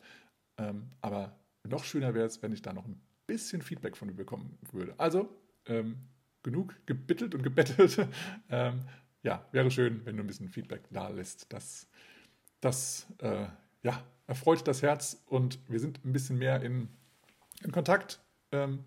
Ähm, 0.58 0.92
aber 1.02 1.36
noch 1.68 1.84
schöner 1.84 2.14
wäre 2.14 2.28
es, 2.28 2.44
wenn 2.44 2.52
ich 2.52 2.62
da 2.62 2.74
noch 2.74 2.86
ein 2.86 3.02
bisschen 3.26 3.62
Feedback 3.62 3.98
von 3.98 4.08
dir 4.08 4.14
bekommen 4.14 4.58
würde. 4.72 4.94
Also, 4.98 5.30
ähm, 5.66 5.98
genug 6.44 6.76
gebittelt 6.86 7.34
und 7.34 7.42
gebettelt. 7.42 8.08
ähm, 8.50 8.82
ja, 9.24 9.48
wäre 9.52 9.72
schön, 9.72 10.06
wenn 10.06 10.18
du 10.18 10.24
ein 10.24 10.28
bisschen 10.28 10.50
Feedback 10.50 10.84
da 10.92 11.08
lässt. 11.08 11.52
Das, 11.52 11.88
das 12.62 13.08
äh, 13.20 13.48
ja, 13.82 14.04
erfreut 14.28 14.68
das 14.68 14.82
Herz 14.82 15.24
und 15.26 15.60
wir 15.70 15.80
sind 15.80 16.04
ein 16.06 16.14
bisschen 16.14 16.38
mehr 16.38 16.62
in, 16.62 16.90
in 17.64 17.72
Kontakt. 17.72 18.20
Ähm, 18.52 18.84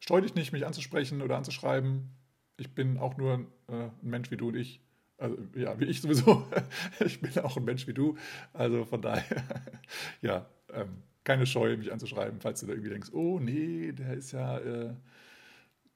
streu 0.00 0.20
dich 0.20 0.34
nicht, 0.34 0.52
mich 0.52 0.66
anzusprechen 0.66 1.22
oder 1.22 1.36
anzuschreiben. 1.36 2.10
Ich 2.56 2.74
bin 2.74 2.98
auch 2.98 3.16
nur 3.16 3.46
äh, 3.68 3.72
ein 3.72 3.92
Mensch 4.02 4.30
wie 4.30 4.36
du 4.36 4.48
und 4.48 4.56
ich. 4.56 4.82
Also, 5.18 5.36
ja, 5.56 5.78
wie 5.80 5.86
ich 5.86 6.00
sowieso. 6.00 6.46
ich 7.04 7.20
bin 7.20 7.36
auch 7.40 7.56
ein 7.56 7.64
Mensch 7.64 7.86
wie 7.86 7.94
du. 7.94 8.16
Also 8.52 8.84
von 8.84 9.02
daher, 9.02 9.44
ja, 10.22 10.46
ähm, 10.72 11.02
keine 11.24 11.44
Scheu, 11.44 11.76
mich 11.76 11.92
anzuschreiben, 11.92 12.40
falls 12.40 12.60
du 12.60 12.66
da 12.66 12.72
irgendwie 12.72 12.90
denkst, 12.90 13.10
oh 13.12 13.38
nee, 13.40 13.92
der 13.92 14.14
ist 14.14 14.32
ja, 14.32 14.58
äh, 14.58 14.94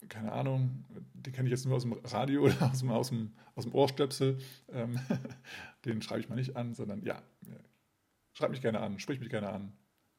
keine 0.09 0.33
Ahnung, 0.33 0.85
den 1.15 1.33
kenne 1.33 1.47
ich 1.47 1.53
jetzt 1.53 1.65
nur 1.65 1.77
aus 1.77 1.83
dem 1.83 1.93
Radio 1.93 2.43
oder 2.43 2.71
aus 2.71 2.81
dem, 2.81 2.91
aus 2.91 3.09
dem, 3.09 3.33
aus 3.55 3.65
dem 3.65 3.75
Ohrstöpsel. 3.75 4.39
Ähm, 4.73 4.99
den 5.85 6.03
schreibe 6.03 6.21
ich 6.21 6.29
mal 6.29 6.35
nicht 6.35 6.57
an, 6.57 6.75
sondern 6.75 7.03
ja, 7.05 7.23
schreib 8.35 8.51
mich 8.51 8.61
gerne 8.61 8.81
an, 8.81 8.99
sprich 8.99 9.21
mich 9.21 9.31
gerne 9.31 9.51
an. 9.51 9.73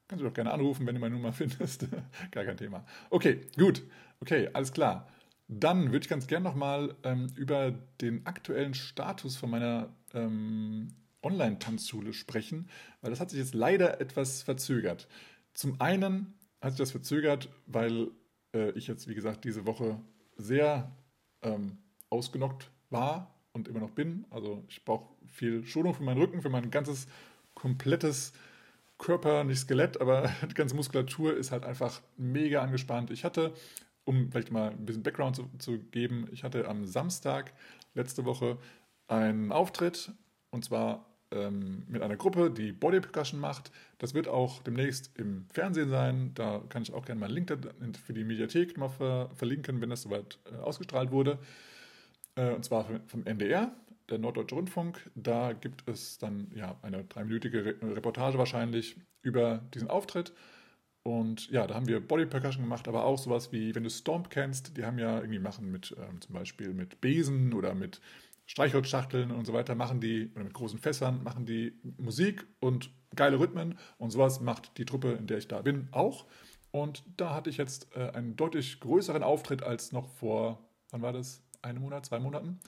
Kannst 0.08 0.22
du 0.22 0.28
doch 0.28 0.34
gerne 0.34 0.52
anrufen, 0.52 0.86
wenn 0.86 0.94
du 0.94 1.00
meine 1.00 1.14
Nummer 1.14 1.32
findest. 1.32 1.88
Gar 2.30 2.44
kein 2.44 2.56
Thema. 2.56 2.84
Okay, 3.10 3.40
gut. 3.56 3.82
Okay, 4.20 4.48
alles 4.52 4.72
klar. 4.72 5.08
Dann 5.48 5.92
würde 5.92 6.04
ich 6.04 6.08
ganz 6.08 6.26
gerne 6.26 6.44
nochmal 6.44 6.94
ähm, 7.02 7.28
über 7.36 7.72
den 8.00 8.24
aktuellen 8.26 8.74
Status 8.74 9.36
von 9.36 9.50
meiner 9.50 9.94
ähm, 10.14 10.88
Online-Tanzschule 11.22 12.12
sprechen, 12.12 12.68
weil 13.00 13.10
das 13.10 13.20
hat 13.20 13.30
sich 13.30 13.38
jetzt 13.38 13.54
leider 13.54 14.00
etwas 14.00 14.42
verzögert. 14.42 15.08
Zum 15.52 15.80
einen 15.80 16.34
hat 16.60 16.72
sich 16.72 16.78
das 16.78 16.90
verzögert, 16.90 17.48
weil 17.66 18.08
äh, 18.54 18.70
ich 18.70 18.86
jetzt, 18.86 19.08
wie 19.08 19.14
gesagt, 19.14 19.44
diese 19.44 19.66
Woche 19.66 20.00
sehr 20.36 20.90
ähm, 21.42 21.78
ausgenockt 22.10 22.70
war 22.90 23.34
und 23.52 23.68
immer 23.68 23.80
noch 23.80 23.90
bin. 23.90 24.24
Also 24.30 24.64
ich 24.68 24.84
brauche 24.84 25.14
viel 25.26 25.64
Schonung 25.66 25.94
für 25.94 26.02
meinen 26.02 26.20
Rücken, 26.20 26.42
für 26.42 26.50
mein 26.50 26.70
ganzes 26.70 27.06
komplettes 27.54 28.32
Körper, 28.98 29.44
nicht 29.44 29.60
Skelett, 29.60 30.00
aber 30.00 30.30
die 30.50 30.54
ganze 30.54 30.74
Muskulatur 30.74 31.36
ist 31.36 31.50
halt 31.50 31.64
einfach 31.64 32.00
mega 32.16 32.62
angespannt. 32.62 33.10
Ich 33.10 33.24
hatte, 33.24 33.52
um 34.04 34.30
vielleicht 34.30 34.50
mal 34.52 34.70
ein 34.70 34.84
bisschen 34.84 35.02
Background 35.02 35.36
zu, 35.36 35.50
zu 35.58 35.78
geben, 35.78 36.28
ich 36.32 36.44
hatte 36.44 36.68
am 36.68 36.86
Samstag 36.86 37.52
letzte 37.94 38.24
Woche 38.24 38.58
einen 39.08 39.52
Auftritt 39.52 40.12
und 40.50 40.64
zwar 40.64 41.06
ähm, 41.34 41.84
mit 41.88 42.02
einer 42.02 42.16
Gruppe, 42.16 42.50
die 42.50 42.72
Body 42.72 43.00
Percussion 43.00 43.40
macht. 43.40 43.70
Das 43.98 44.14
wird 44.14 44.28
auch 44.28 44.62
demnächst 44.62 45.10
im 45.18 45.46
Fernsehen 45.50 45.88
sein. 45.88 46.32
Da 46.34 46.62
kann 46.68 46.82
ich 46.82 46.92
auch 46.92 47.04
gerne 47.04 47.20
mal 47.20 47.26
einen 47.26 47.34
Link 47.34 47.98
für 48.04 48.12
die 48.12 48.24
Mediathek 48.24 48.78
mal 48.78 48.88
ver 48.88 49.30
verlinken, 49.34 49.80
wenn 49.80 49.90
das 49.90 50.02
soweit 50.02 50.38
äh, 50.50 50.56
ausgestrahlt 50.56 51.10
wurde. 51.10 51.38
Äh, 52.36 52.54
und 52.54 52.64
zwar 52.64 52.86
vom 53.06 53.26
NDR, 53.26 53.72
der 54.10 54.18
Norddeutsche 54.18 54.54
Rundfunk. 54.54 55.10
Da 55.14 55.52
gibt 55.52 55.88
es 55.88 56.18
dann 56.18 56.50
ja 56.54 56.76
eine 56.82 57.04
dreiminütige 57.04 57.64
Re 57.64 57.74
Reportage 57.82 58.38
wahrscheinlich 58.38 58.96
über 59.22 59.58
diesen 59.74 59.88
Auftritt. 59.88 60.32
Und 61.04 61.50
ja, 61.50 61.66
da 61.66 61.74
haben 61.74 61.86
wir 61.86 62.00
Body 62.00 62.24
Percussion 62.24 62.64
gemacht, 62.64 62.88
aber 62.88 63.04
auch 63.04 63.18
sowas 63.18 63.52
wie, 63.52 63.74
wenn 63.74 63.84
du 63.84 63.90
Stomp 63.90 64.30
kennst, 64.30 64.76
die 64.76 64.84
haben 64.84 64.98
ja 64.98 65.18
irgendwie 65.18 65.38
machen 65.38 65.70
mit 65.70 65.94
ähm, 65.98 66.20
zum 66.22 66.34
Beispiel 66.34 66.72
mit 66.72 67.02
Besen 67.02 67.52
oder 67.52 67.74
mit 67.74 68.00
Streichholzschachteln 68.46 69.30
und 69.30 69.44
so 69.44 69.52
weiter 69.52 69.74
machen 69.74 70.00
die, 70.00 70.30
oder 70.34 70.44
mit 70.44 70.54
großen 70.54 70.78
Fässern, 70.78 71.22
machen 71.22 71.44
die 71.44 71.78
Musik 71.98 72.46
und 72.58 72.90
geile 73.14 73.38
Rhythmen 73.38 73.78
und 73.98 74.10
sowas 74.10 74.40
macht 74.40 74.78
die 74.78 74.86
Truppe, 74.86 75.12
in 75.12 75.26
der 75.26 75.38
ich 75.38 75.48
da 75.48 75.60
bin, 75.60 75.88
auch. 75.92 76.26
Und 76.70 77.04
da 77.18 77.34
hatte 77.34 77.50
ich 77.50 77.58
jetzt 77.58 77.94
äh, 77.94 78.10
einen 78.10 78.34
deutlich 78.36 78.80
größeren 78.80 79.22
Auftritt 79.22 79.62
als 79.62 79.92
noch 79.92 80.08
vor, 80.08 80.58
wann 80.90 81.02
war 81.02 81.12
das? 81.12 81.42
Einen 81.60 81.80
Monat, 81.80 82.06
zwei 82.06 82.18
Monaten. 82.18 82.60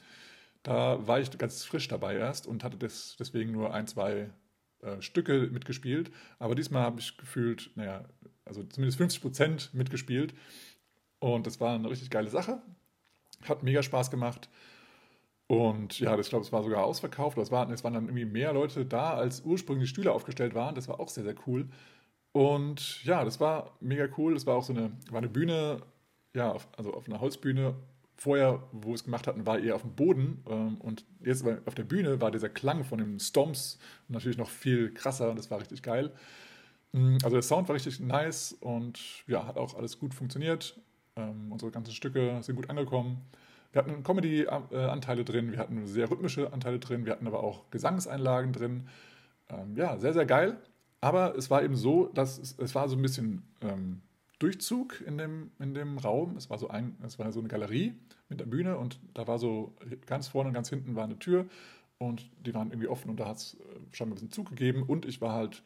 Da 0.63 1.07
war 1.07 1.21
ich 1.21 1.31
ganz 1.39 1.65
frisch 1.65 1.89
dabei 1.89 2.17
erst 2.17 2.47
und 2.47 2.65
hatte 2.65 2.77
das, 2.77 3.17
deswegen 3.19 3.53
nur 3.53 3.73
ein, 3.73 3.87
zwei 3.87 4.31
äh, 4.83 5.01
Stücke 5.01 5.49
mitgespielt. 5.53 6.11
Aber 6.39 6.55
diesmal 6.55 6.83
habe 6.83 7.01
ich 7.01 7.17
gefühlt, 7.17 7.71
naja, 7.75 8.05
also 8.45 8.63
zumindest 8.65 8.99
50 8.99 9.21
Prozent 9.21 9.75
mitgespielt. 9.75 10.35
Und 11.19 11.47
das 11.47 11.61
war 11.61 11.75
eine 11.75 11.91
richtig 11.91 12.11
geile 12.11 12.31
Sache. 12.31 12.63
Hat 13.43 13.63
mega 13.63 13.83
Spaß 13.83 14.11
gemacht. 14.11 14.49
Und 15.49 16.01
ja, 16.01 16.19
ich 16.19 16.29
glaube, 16.29 16.45
es 16.45 16.53
war 16.53 16.63
sogar 16.63 16.85
ausverkauft. 16.85 17.39
Es 17.39 17.51
waren, 17.51 17.71
es 17.73 17.85
waren 17.85 17.95
dann 17.95 18.07
irgendwie 18.07 18.25
mehr 18.25 18.53
Leute 18.53 18.85
da, 18.85 19.15
als 19.15 19.43
ursprünglich 19.43 19.91
Stühle 19.91 20.13
aufgestellt 20.13 20.55
waren. 20.55 20.75
Das 20.75 20.89
war 20.89 20.99
auch 21.01 21.09
sehr, 21.09 21.25
sehr 21.25 21.37
cool. 21.47 21.69
Und 22.33 23.05
ja, 23.05 23.25
das 23.25 23.41
war 23.41 23.77
mega 23.81 24.09
cool. 24.19 24.35
Das 24.35 24.47
war 24.47 24.57
auch 24.57 24.65
so 24.65 24.73
eine, 24.73 24.93
war 25.11 25.19
eine 25.19 25.29
Bühne, 25.29 25.83
ja, 26.35 26.53
auf, 26.53 26.69
also 26.77 26.93
auf 26.93 27.09
einer 27.09 27.21
Holzbühne. 27.21 27.75
Vorher, 28.17 28.63
wo 28.73 28.89
wir 28.89 28.95
es 28.95 29.05
gemacht 29.05 29.27
hatten, 29.27 29.45
war 29.45 29.59
eher 29.59 29.75
auf 29.75 29.83
dem 29.83 29.95
Boden. 29.95 30.43
Ähm, 30.49 30.77
und 30.79 31.05
jetzt 31.21 31.45
auf 31.67 31.75
der 31.75 31.85
Bühne 31.85 32.21
war 32.21 32.31
dieser 32.31 32.49
Klang 32.49 32.85
von 32.85 32.99
den 32.99 33.21
Stomps 33.21 33.79
natürlich 34.09 34.39
noch 34.39 34.49
viel 34.49 34.93
krasser 34.93 35.31
und 35.31 35.39
das 35.39 35.51
war 35.51 35.61
richtig 35.61 35.83
geil. 35.83 36.13
Mm, 36.93 37.19
also 37.23 37.37
der 37.37 37.43
Sound 37.43 37.69
war 37.69 37.75
richtig 37.75 38.01
nice 38.01 38.53
und 38.61 38.99
ja, 39.27 39.47
hat 39.47 39.59
auch 39.59 39.75
alles 39.75 39.99
gut 39.99 40.15
funktioniert. 40.15 40.81
Ähm, 41.17 41.53
unsere 41.53 41.71
ganzen 41.71 41.93
Stücke 41.93 42.39
sind 42.43 42.57
gut 42.57 42.71
angekommen. 42.71 43.21
Wir 43.73 43.83
hatten 43.83 44.03
Comedy-Anteile 44.03 45.25
drin, 45.25 45.53
wir 45.53 45.59
hatten 45.59 45.87
sehr 45.87 46.11
rhythmische 46.11 46.53
Anteile 46.53 46.79
drin, 46.79 47.05
wir 47.05 47.13
hatten 47.13 47.27
aber 47.27 47.45
auch 47.45 47.71
Gesangseinlagen 47.71 48.55
drin. 48.55 48.89
Ähm, 49.51 49.77
ja, 49.77 49.99
sehr, 49.99 50.15
sehr 50.15 50.25
geil. 50.25 50.57
Aber 51.03 51.37
es 51.37 51.51
war 51.51 51.63
eben 51.63 51.77
so, 51.77 52.07
dass 52.07 52.39
es, 52.39 52.59
es 52.59 52.75
war 52.75 52.89
so 52.89 52.97
ein 52.97 53.03
bisschen 53.03 53.43
ähm, 53.61 54.01
Durchzug 54.39 55.01
in 55.07 55.19
dem, 55.19 55.51
in 55.59 55.75
dem 55.75 55.99
Raum. 55.99 56.37
Es 56.37 56.51
war, 56.51 56.59
so 56.59 56.69
ein, 56.69 56.97
es 57.03 57.19
war 57.19 57.33
so 57.33 57.41
eine 57.41 57.49
Galerie 57.49 57.95
mit 58.29 58.41
der 58.41 58.47
Bühne 58.47 58.79
und 58.79 59.01
da 59.15 59.27
war 59.27 59.39
so 59.39 59.75
ganz 60.07 60.29
vorne 60.29 60.49
und 60.49 60.55
ganz 60.55 60.69
hinten 60.69 60.95
war 60.95 61.05
eine 61.05 61.19
Tür 61.19 61.47
und 61.99 62.31
die 62.45 62.55
waren 62.55 62.71
irgendwie 62.71 62.89
offen 62.89 63.11
und 63.11 63.19
da 63.19 63.27
hat 63.27 63.39
es 63.39 63.55
äh, 63.55 63.95
schon 63.97 64.09
ein 64.09 64.15
bisschen 64.15 64.31
Zug 64.31 64.51
gegeben 64.51 64.83
und 64.83 65.07
ich 65.07 65.21
war 65.21 65.33
halt, 65.33 65.63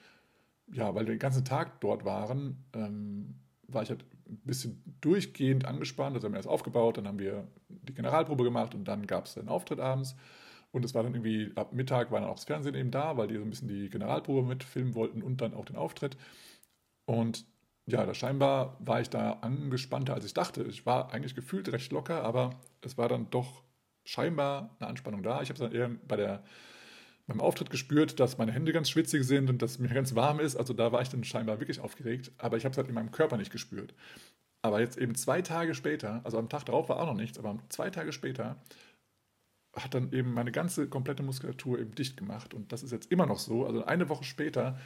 ja, 0.72 0.94
weil 0.94 1.06
wir 1.06 1.14
den 1.14 1.18
ganzen 1.18 1.44
Tag 1.44 1.80
dort 1.80 2.04
waren, 2.04 2.64
ähm, 2.74 3.34
war 3.66 3.82
ich 3.82 3.90
halt 3.90 4.04
ein 4.28 4.40
bisschen 4.44 4.82
durchgehend 5.00 5.64
angespannt. 5.64 6.14
Also 6.14 6.26
haben 6.26 6.32
wir 6.32 6.38
erst 6.38 6.48
aufgebaut, 6.48 6.98
dann 6.98 7.08
haben 7.08 7.18
wir 7.18 7.46
die 7.68 7.94
Generalprobe 7.94 8.44
gemacht 8.44 8.74
und 8.74 8.84
dann 8.86 9.06
gab 9.06 9.26
es 9.26 9.34
den 9.34 9.48
Auftritt 9.48 9.80
abends. 9.80 10.16
Und 10.72 10.84
es 10.84 10.94
war 10.94 11.02
dann 11.02 11.14
irgendwie, 11.14 11.50
ab 11.56 11.72
Mittag 11.72 12.12
war 12.12 12.20
dann 12.20 12.30
auch 12.30 12.36
das 12.36 12.44
Fernsehen 12.44 12.76
eben 12.76 12.92
da, 12.92 13.16
weil 13.16 13.26
die 13.26 13.36
so 13.36 13.42
ein 13.42 13.50
bisschen 13.50 13.68
die 13.68 13.90
Generalprobe 13.90 14.46
mitfilmen 14.46 14.94
wollten 14.94 15.22
und 15.22 15.40
dann 15.40 15.54
auch 15.54 15.64
den 15.64 15.76
Auftritt. 15.76 16.16
Und 17.06 17.44
ja, 17.90 18.06
da 18.06 18.14
scheinbar 18.14 18.76
war 18.80 19.00
ich 19.00 19.10
da 19.10 19.32
angespannter, 19.40 20.14
als 20.14 20.24
ich 20.24 20.34
dachte. 20.34 20.62
Ich 20.64 20.86
war 20.86 21.12
eigentlich 21.12 21.34
gefühlt 21.34 21.70
recht 21.72 21.92
locker, 21.92 22.22
aber 22.24 22.50
es 22.82 22.96
war 22.96 23.08
dann 23.08 23.28
doch 23.30 23.62
scheinbar 24.04 24.76
eine 24.78 24.88
Anspannung 24.88 25.22
da. 25.22 25.42
Ich 25.42 25.50
habe 25.50 25.54
es 25.54 25.70
dann 25.70 25.72
eher 25.72 25.90
bei 26.06 26.16
der 26.16 26.42
beim 27.30 27.40
Auftritt 27.40 27.70
gespürt, 27.70 28.18
dass 28.18 28.38
meine 28.38 28.50
Hände 28.50 28.72
ganz 28.72 28.90
schwitzig 28.90 29.24
sind 29.24 29.48
und 29.48 29.62
dass 29.62 29.78
mir 29.78 29.88
ganz 29.88 30.16
warm 30.16 30.40
ist. 30.40 30.56
Also 30.56 30.74
da 30.74 30.90
war 30.90 31.00
ich 31.00 31.10
dann 31.10 31.22
scheinbar 31.22 31.60
wirklich 31.60 31.78
aufgeregt, 31.78 32.32
aber 32.38 32.56
ich 32.56 32.64
habe 32.64 32.72
es 32.72 32.76
halt 32.76 32.88
in 32.88 32.94
meinem 32.94 33.12
Körper 33.12 33.36
nicht 33.36 33.52
gespürt. 33.52 33.94
Aber 34.62 34.80
jetzt 34.80 34.98
eben 34.98 35.14
zwei 35.14 35.40
Tage 35.40 35.74
später, 35.74 36.20
also 36.24 36.38
am 36.38 36.48
Tag 36.48 36.64
darauf 36.66 36.88
war 36.88 36.98
auch 36.98 37.06
noch 37.06 37.14
nichts, 37.14 37.38
aber 37.38 37.56
zwei 37.68 37.88
Tage 37.88 38.12
später 38.12 38.56
hat 39.76 39.94
dann 39.94 40.12
eben 40.12 40.34
meine 40.34 40.50
ganze 40.50 40.88
komplette 40.88 41.22
Muskulatur 41.22 41.78
eben 41.78 41.94
dicht 41.94 42.16
gemacht. 42.16 42.52
Und 42.52 42.72
das 42.72 42.82
ist 42.82 42.90
jetzt 42.90 43.10
immer 43.12 43.26
noch 43.26 43.38
so. 43.38 43.64
Also 43.64 43.84
eine 43.84 44.08
Woche 44.08 44.24
später, 44.24 44.78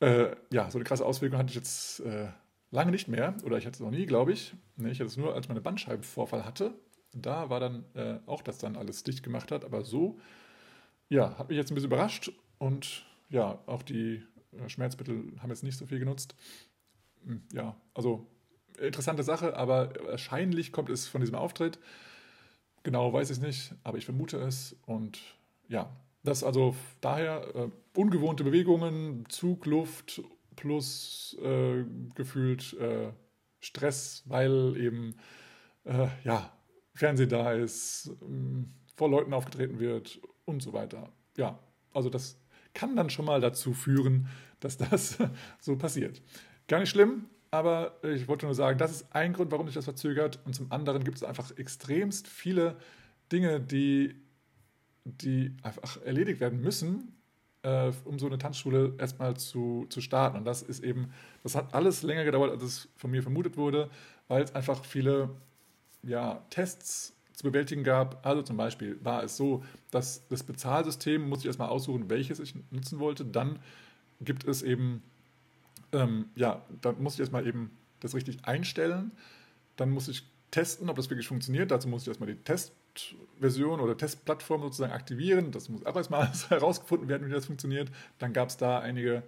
äh, 0.00 0.36
ja, 0.52 0.70
so 0.70 0.78
eine 0.78 0.84
krasse 0.84 1.04
Auswirkung 1.04 1.38
hatte 1.38 1.50
ich 1.50 1.56
jetzt 1.56 2.00
äh, 2.00 2.28
lange 2.70 2.90
nicht 2.90 3.08
mehr. 3.08 3.34
Oder 3.44 3.58
ich 3.58 3.66
hatte 3.66 3.74
es 3.74 3.80
noch 3.80 3.90
nie, 3.90 4.06
glaube 4.06 4.32
ich. 4.32 4.54
Nee, 4.76 4.90
ich 4.90 5.00
hatte 5.00 5.08
es 5.08 5.16
nur, 5.16 5.34
als 5.34 5.48
meine 5.48 5.60
Bandscheibenvorfall 5.60 6.44
hatte. 6.44 6.74
Da 7.12 7.48
war 7.48 7.60
dann 7.60 7.84
äh, 7.94 8.18
auch, 8.26 8.42
dass 8.42 8.58
dann 8.58 8.76
alles 8.76 9.02
dicht 9.04 9.22
gemacht 9.22 9.50
hat. 9.50 9.64
Aber 9.64 9.84
so 9.84 10.18
ja, 11.08 11.38
hat 11.38 11.48
mich 11.48 11.56
jetzt 11.56 11.70
ein 11.70 11.74
bisschen 11.74 11.90
überrascht 11.90 12.32
und 12.58 13.04
ja, 13.28 13.58
auch 13.66 13.82
die 13.82 14.22
äh, 14.52 14.68
Schmerzmittel 14.68 15.32
haben 15.40 15.50
jetzt 15.50 15.62
nicht 15.62 15.78
so 15.78 15.86
viel 15.86 15.98
genutzt. 15.98 16.34
Hm, 17.24 17.42
ja, 17.52 17.76
also 17.94 18.26
interessante 18.78 19.22
Sache, 19.22 19.56
aber 19.56 19.92
wahrscheinlich 20.04 20.72
kommt 20.72 20.90
es 20.90 21.06
von 21.06 21.20
diesem 21.20 21.36
Auftritt. 21.36 21.78
Genau 22.82 23.12
weiß 23.12 23.30
ich 23.30 23.38
es 23.38 23.42
nicht, 23.42 23.74
aber 23.82 23.98
ich 23.98 24.04
vermute 24.04 24.38
es 24.38 24.76
und 24.86 25.18
ja, 25.68 25.90
das 26.26 26.44
also 26.44 26.74
daher 27.00 27.54
äh, 27.54 27.68
ungewohnte 27.98 28.44
Bewegungen, 28.44 29.24
Zugluft 29.28 30.22
plus 30.56 31.36
äh, 31.42 31.84
gefühlt 32.14 32.74
äh, 32.74 33.12
Stress, 33.60 34.22
weil 34.26 34.76
eben 34.76 35.14
äh, 35.84 36.08
ja 36.24 36.52
Fernsehen 36.94 37.28
da 37.28 37.52
ist, 37.52 38.10
ähm, 38.22 38.72
vor 38.96 39.10
Leuten 39.10 39.34
aufgetreten 39.34 39.78
wird 39.78 40.20
und 40.44 40.62
so 40.62 40.72
weiter. 40.72 41.12
Ja, 41.36 41.58
also 41.92 42.08
das 42.08 42.38
kann 42.74 42.96
dann 42.96 43.10
schon 43.10 43.24
mal 43.24 43.40
dazu 43.40 43.72
führen, 43.72 44.28
dass 44.60 44.76
das 44.78 45.18
so 45.60 45.76
passiert. 45.76 46.22
Gar 46.68 46.80
nicht 46.80 46.90
schlimm, 46.90 47.26
aber 47.50 47.98
ich 48.02 48.28
wollte 48.28 48.46
nur 48.46 48.54
sagen, 48.54 48.78
das 48.78 48.90
ist 48.90 49.06
ein 49.14 49.32
Grund, 49.32 49.52
warum 49.52 49.66
sich 49.66 49.74
das 49.74 49.84
verzögert. 49.84 50.40
Und 50.44 50.54
zum 50.54 50.72
anderen 50.72 51.04
gibt 51.04 51.16
es 51.16 51.22
einfach 51.22 51.56
extremst 51.56 52.28
viele 52.28 52.76
Dinge, 53.30 53.60
die, 53.60 54.14
die 55.06 55.56
einfach 55.62 56.02
erledigt 56.02 56.40
werden 56.40 56.60
müssen, 56.60 57.14
äh, 57.62 57.92
um 58.04 58.18
so 58.18 58.26
eine 58.26 58.38
Tanzschule 58.38 58.94
erstmal 58.98 59.36
zu, 59.36 59.86
zu 59.88 60.00
starten. 60.00 60.36
Und 60.38 60.44
das 60.44 60.62
ist 60.62 60.82
eben, 60.82 61.12
das 61.42 61.54
hat 61.54 61.74
alles 61.74 62.02
länger 62.02 62.24
gedauert, 62.24 62.50
als 62.50 62.62
es 62.62 62.88
von 62.96 63.10
mir 63.10 63.22
vermutet 63.22 63.56
wurde, 63.56 63.88
weil 64.28 64.42
es 64.42 64.54
einfach 64.54 64.84
viele 64.84 65.30
ja, 66.02 66.44
Tests 66.50 67.14
zu 67.32 67.44
bewältigen 67.44 67.84
gab. 67.84 68.26
Also 68.26 68.42
zum 68.42 68.56
Beispiel 68.56 68.98
war 69.04 69.22
es 69.22 69.36
so, 69.36 69.62
dass 69.90 70.26
das 70.28 70.42
Bezahlsystem, 70.42 71.28
muss 71.28 71.40
ich 71.40 71.46
erstmal 71.46 71.68
aussuchen, 71.68 72.10
welches 72.10 72.40
ich 72.40 72.54
nutzen 72.70 72.98
wollte. 72.98 73.24
Dann 73.24 73.60
gibt 74.20 74.44
es 74.44 74.62
eben, 74.62 75.02
ähm, 75.92 76.26
ja, 76.34 76.64
dann 76.80 77.00
muss 77.00 77.14
ich 77.14 77.20
erstmal 77.20 77.46
eben 77.46 77.70
das 78.00 78.14
richtig 78.14 78.44
einstellen. 78.44 79.12
Dann 79.76 79.90
muss 79.90 80.08
ich 80.08 80.24
testen, 80.50 80.88
ob 80.88 80.96
das 80.96 81.10
wirklich 81.10 81.28
funktioniert. 81.28 81.70
Dazu 81.70 81.88
muss 81.88 82.02
ich 82.02 82.08
erstmal 82.08 82.32
die 82.32 82.42
Testversion 82.96 83.80
oder 83.80 83.96
Testplattform 83.96 84.62
sozusagen 84.62 84.92
aktivieren. 84.92 85.52
Das 85.52 85.68
muss 85.68 85.84
auch 85.84 85.96
erstmal 85.96 86.30
herausgefunden 86.48 87.08
werden, 87.08 87.28
wie 87.28 87.32
das 87.32 87.46
funktioniert. 87.46 87.90
Dann 88.18 88.32
gab 88.32 88.48
es 88.48 88.56
da 88.56 88.80
einige 88.80 89.22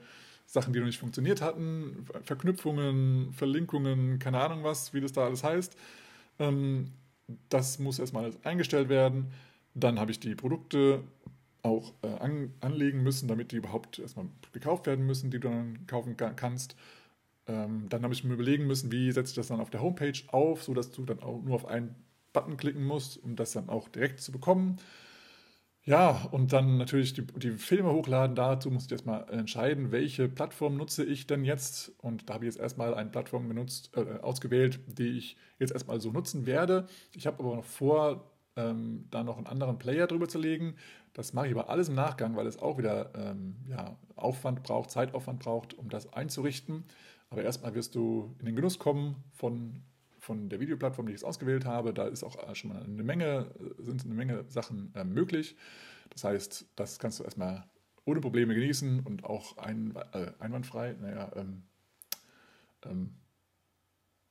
Sachen, 0.47 0.73
die 0.73 0.79
noch 0.79 0.87
nicht 0.87 0.99
funktioniert 0.99 1.43
hatten, 1.43 2.07
Verknüpfungen, 2.25 3.33
Verlinkungen, 3.35 4.19
keine 4.19 4.41
Ahnung 4.41 4.65
was, 4.65 4.95
wie 4.95 5.01
das 5.01 5.13
da 5.13 5.25
alles 5.27 5.45
heißt. 5.45 5.77
Ähm, 6.39 6.93
das 7.51 7.79
muss 7.79 7.99
erstmal 7.99 8.33
eingestellt 8.43 8.89
werden. 8.89 9.27
Dann 9.75 10.01
habe 10.01 10.11
ich 10.11 10.21
die 10.21 10.35
Produkte 10.35 11.03
auch 11.63 11.93
äh, 12.03 12.09
an, 12.09 12.55
anlegen 12.61 13.03
müssen, 13.03 13.29
damit 13.29 13.53
die 13.53 13.57
überhaupt 13.57 13.99
erstmal 13.99 14.27
gekauft 14.53 14.87
werden 14.87 15.07
müssen, 15.07 15.31
die 15.31 15.39
du 15.39 15.49
dann 15.51 15.87
kaufen 15.87 16.17
kannst. 16.17 16.77
Ähm, 17.47 17.87
dann 17.91 18.03
habe 18.03 18.15
ich 18.15 18.25
mir 18.25 18.35
überlegen 18.35 18.67
müssen, 18.67 18.91
wie 18.91 19.13
setze 19.13 19.31
ich 19.31 19.37
das 19.37 19.49
dann 19.49 19.61
auf 19.61 19.71
der 19.71 19.83
Homepage 19.83 20.19
auf, 20.29 20.63
sodass 20.63 20.91
du 20.91 21.05
dann 21.05 21.23
auch 21.23 21.43
nur 21.43 21.55
auf 21.57 21.67
einen 21.67 21.95
Button 22.33 22.57
klicken 22.57 22.85
musst, 22.85 23.23
um 23.23 23.37
das 23.37 23.53
dann 23.53 23.69
auch 23.69 23.89
direkt 23.89 24.21
zu 24.21 24.33
bekommen. 24.33 24.79
Ja, 25.89 26.29
und 26.33 26.53
dann 26.53 26.77
natürlich 26.77 27.15
die, 27.15 27.23
die, 27.23 27.53
Filme 27.53 27.91
hochladen. 27.91 28.37
Dazu 28.37 28.71
muss 28.71 28.85
ich 28.85 28.93
erstmal 28.93 29.27
entscheiden, 29.31 29.91
welche 29.91 30.29
Plattform 30.29 30.77
nutze 30.77 31.03
ich 31.03 31.27
denn 31.27 31.47
jetzt. 31.47 31.93
Und 32.03 32.29
da 32.29 32.35
habe 32.35 32.45
ich 32.45 32.53
jetzt 32.53 32.61
erstmal 32.61 32.93
eine 32.93 33.09
Plattform 33.09 33.49
benutzt, 33.49 33.91
äh, 33.97 34.21
ausgewählt, 34.21 34.81
die 34.87 35.17
ich 35.17 35.39
jetzt 35.59 35.73
erstmal 35.73 35.99
so 35.99 36.11
nutzen 36.13 36.45
werde. 36.45 36.89
Ich 37.15 37.27
habe 37.27 37.43
aber 37.43 37.57
noch 37.57 37.65
vor, 37.65 38.31
ähm, 38.57 39.07
da 39.11 39.25
noch 39.25 39.39
einen 39.39 39.47
anderen 39.47 39.79
Player 39.79 40.07
drüber 40.07 40.29
zu 40.29 40.39
legen. 40.39 40.75
Das 41.15 41.33
mache 41.33 41.47
ich 41.47 41.55
aber 41.55 41.71
alles 41.71 41.89
im 41.89 41.95
Nachgang, 41.95 42.37
weil 42.37 42.47
es 42.47 42.59
auch 42.59 42.77
wieder 42.77 43.11
ähm, 43.15 43.57
ja, 43.67 43.97
Aufwand 44.15 44.63
braucht, 44.63 44.91
Zeitaufwand 44.91 45.41
braucht, 45.41 45.73
um 45.73 45.89
das 45.89 46.13
einzurichten. 46.13 46.85
Aber 47.31 47.43
erstmal 47.43 47.75
wirst 47.75 47.95
du 47.95 48.37
in 48.41 48.45
den 48.45 48.57
Genuss 48.57 48.79
kommen 48.79 49.17
von, 49.33 49.83
von 50.29 50.51
der 50.51 50.61
Videoplattform, 50.61 51.07
die 51.07 51.13
ich 51.13 51.21
jetzt 51.21 51.25
ausgewählt 51.25 51.65
habe. 51.65 51.95
Da 51.95 52.07
ist 52.07 52.23
auch 52.23 52.55
schon 52.55 52.71
mal 52.71 52.83
eine 52.83 53.03
Menge, 53.03 53.51
sind 53.79 54.05
eine 54.05 54.15
Menge 54.15 54.45
Sachen 54.49 54.93
äh, 54.95 55.03
möglich. 55.03 55.57
Das 56.11 56.23
heißt, 56.23 56.67
das 56.77 56.99
kannst 56.99 57.19
du 57.19 57.25
erstmal 57.25 57.65
ohne 58.05 58.21
Probleme 58.21 58.55
genießen 58.55 59.01
und 59.01 59.25
auch 59.25 59.57
ein, 59.57 59.97
äh, 60.13 60.33
einwandfrei. 60.39 60.97
Naja, 61.01 61.33
ähm, 61.35 61.63
ähm, 62.85 63.15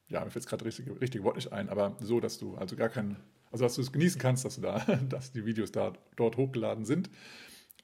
ja, 0.07 0.23
mir 0.23 0.29
fällt 0.29 0.45
gerade 0.45 0.63
das 0.63 0.77
richtige, 0.77 1.01
richtige 1.01 1.23
Wort 1.23 1.35
nicht 1.35 1.51
ein, 1.51 1.67
aber 1.67 1.97
so, 1.99 2.19
dass 2.19 2.37
du 2.37 2.55
also 2.55 2.75
gar 2.75 2.89
keinen, 2.89 3.17
also 3.51 3.65
dass 3.65 3.75
du 3.75 3.81
es 3.81 3.91
genießen 3.91 4.21
kannst, 4.21 4.45
dass 4.45 4.55
du 4.55 4.61
da, 4.61 4.79
dass 5.09 5.31
die 5.31 5.45
Videos 5.45 5.71
da 5.71 5.93
dort 6.15 6.37
hochgeladen 6.37 6.85
sind. 6.85 7.09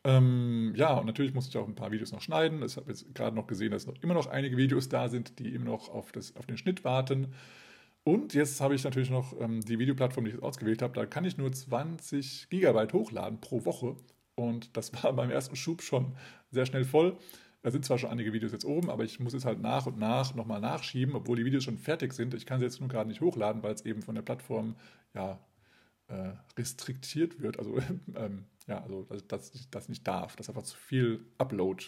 Ähm, 0.03 0.73
ja, 0.75 0.93
und 0.99 1.07
natürlich 1.07 1.33
musste 1.33 1.49
ich 1.49 1.57
auch 1.57 1.67
ein 1.67 1.75
paar 1.75 1.91
Videos 1.91 2.11
noch 2.11 2.21
schneiden. 2.21 2.61
Ich 2.63 2.77
habe 2.77 2.91
jetzt 2.91 3.15
gerade 3.15 3.35
noch 3.35 3.47
gesehen, 3.47 3.71
dass 3.71 3.87
noch 3.87 3.95
immer 4.03 4.13
noch 4.13 4.27
einige 4.27 4.57
Videos 4.57 4.89
da 4.89 5.09
sind, 5.09 5.39
die 5.39 5.55
immer 5.55 5.65
noch 5.65 5.89
auf, 5.89 6.11
das, 6.11 6.35
auf 6.35 6.45
den 6.45 6.57
Schnitt 6.57 6.83
warten. 6.83 7.33
Und 8.05 8.33
jetzt 8.33 8.59
habe 8.59 8.75
ich 8.75 8.83
natürlich 8.83 9.09
noch 9.09 9.39
ähm, 9.39 9.61
die 9.61 9.79
Videoplattform, 9.79 10.25
die 10.25 10.31
ich 10.31 10.43
ausgewählt 10.43 10.81
habe. 10.81 10.93
Da 10.93 11.05
kann 11.05 11.23
ich 11.23 11.37
nur 11.37 11.51
20 11.51 12.49
Gigabyte 12.49 12.93
hochladen 12.93 13.39
pro 13.39 13.63
Woche. 13.65 13.95
Und 14.35 14.75
das 14.75 14.91
war 14.93 15.13
beim 15.15 15.31
ersten 15.31 15.55
Schub 15.55 15.81
schon 15.81 16.15
sehr 16.51 16.65
schnell 16.65 16.83
voll. 16.83 17.17
Da 17.61 17.71
sind 17.71 17.85
zwar 17.85 17.97
schon 17.97 18.09
einige 18.09 18.33
Videos 18.33 18.51
jetzt 18.51 18.65
oben, 18.65 18.89
aber 18.89 19.05
ich 19.05 19.21
muss 19.21 19.33
es 19.33 19.45
halt 19.45 19.61
nach 19.61 19.85
und 19.85 19.97
nach 19.97 20.35
nochmal 20.35 20.59
nachschieben, 20.59 21.15
obwohl 21.15 21.37
die 21.37 21.45
Videos 21.45 21.63
schon 21.63 21.77
fertig 21.77 22.11
sind. 22.11 22.33
Ich 22.33 22.45
kann 22.45 22.59
sie 22.59 22.65
jetzt 22.65 22.81
nur 22.81 22.89
gerade 22.89 23.07
nicht 23.07 23.21
hochladen, 23.21 23.63
weil 23.63 23.73
es 23.73 23.85
eben 23.85 24.01
von 24.01 24.15
der 24.15 24.21
Plattform 24.21 24.75
ja 25.13 25.39
äh, 26.07 26.33
restriktiert 26.57 27.39
wird. 27.41 27.57
Also 27.59 27.77
ähm, 28.15 28.45
ja, 28.67 28.83
also 28.83 29.05
dass 29.27 29.55
ich 29.55 29.69
das 29.69 29.87
nicht 29.87 30.05
darf, 30.05 30.35
dass 30.35 30.49
einfach 30.49 30.63
zu 30.63 30.75
viel 30.75 31.25
Upload 31.37 31.85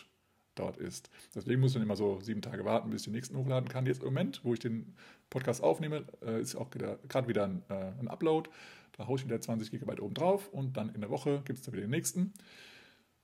dort 0.55 0.77
ist. 0.77 1.09
Deswegen 1.33 1.61
muss 1.61 1.73
dann 1.73 1.81
immer 1.81 1.95
so 1.95 2.19
sieben 2.21 2.41
Tage 2.41 2.65
warten, 2.65 2.89
bis 2.89 3.01
ich 3.01 3.05
den 3.05 3.13
nächsten 3.13 3.37
hochladen 3.37 3.69
kann. 3.69 3.85
Jetzt 3.85 3.99
im 3.99 4.05
Moment, 4.05 4.41
wo 4.43 4.53
ich 4.53 4.59
den 4.59 4.95
Podcast 5.29 5.63
aufnehme, 5.63 6.05
äh, 6.25 6.41
ist 6.41 6.55
auch 6.55 6.69
gerade 6.69 7.27
wieder 7.27 7.45
ein, 7.45 7.63
äh, 7.69 7.91
ein, 7.99 8.07
Upload. 8.07 8.49
Da 8.93 9.07
haue 9.07 9.17
ich 9.17 9.25
wieder 9.25 9.39
20 9.39 9.71
GB 9.71 9.99
oben 10.01 10.13
drauf 10.13 10.49
und 10.49 10.77
dann 10.77 10.93
in 10.93 11.01
der 11.01 11.09
Woche 11.09 11.41
gibt 11.45 11.59
es 11.59 11.65
da 11.65 11.71
wieder 11.71 11.83
den 11.83 11.91
nächsten. 11.91 12.33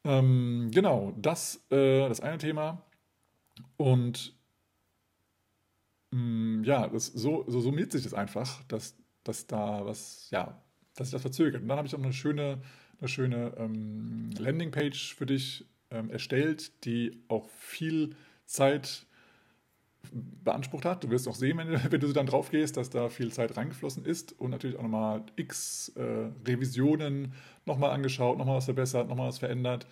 Ähm, 0.03 0.69
genau, 0.73 1.13
das 1.17 1.63
äh, 1.69 2.07
das 2.07 2.19
eine 2.21 2.37
Thema. 2.37 2.81
Und 3.77 4.35
mh, 6.11 6.19
mm, 6.19 6.63
ja, 6.63 6.87
das, 6.87 7.07
so, 7.07 7.45
so 7.47 7.61
summiert 7.61 7.91
sich 7.91 8.03
das 8.03 8.13
einfach, 8.13 8.63
dass, 8.63 8.95
dass 9.23 9.47
da 9.47 9.85
was, 9.85 10.29
ja, 10.31 10.61
dass 10.95 11.07
sich 11.07 11.13
das 11.13 11.21
verzögert. 11.21 11.61
Und 11.61 11.67
dann 11.67 11.77
habe 11.77 11.87
ich 11.87 11.95
auch 11.95 12.03
eine 12.03 12.13
schöne 12.13 12.61
eine 13.01 13.07
schöne 13.07 13.53
ähm, 13.57 14.29
Landingpage 14.37 15.15
für 15.15 15.25
dich 15.25 15.65
ähm, 15.91 16.09
erstellt, 16.09 16.85
die 16.85 17.21
auch 17.27 17.49
viel 17.49 18.15
Zeit 18.45 19.05
beansprucht 20.11 20.85
hat. 20.85 21.03
Du 21.03 21.09
wirst 21.09 21.27
auch 21.27 21.35
sehen, 21.35 21.57
wenn, 21.89 21.99
du 21.99 22.11
dann 22.13 22.25
drauf 22.25 22.51
gehst, 22.51 22.77
dass 22.77 22.89
da 22.89 23.09
viel 23.09 23.31
Zeit 23.31 23.57
reingeflossen 23.57 24.05
ist 24.05 24.39
und 24.39 24.51
natürlich 24.51 24.77
auch 24.77 24.83
nochmal 24.83 25.23
x 25.35 25.89
äh, 25.95 26.29
Revisionen 26.47 27.33
nochmal 27.65 27.91
angeschaut, 27.91 28.37
nochmal 28.37 28.57
was 28.57 28.65
verbessert, 28.65 29.07
nochmal 29.07 29.29
was 29.29 29.39
verändert. 29.39 29.87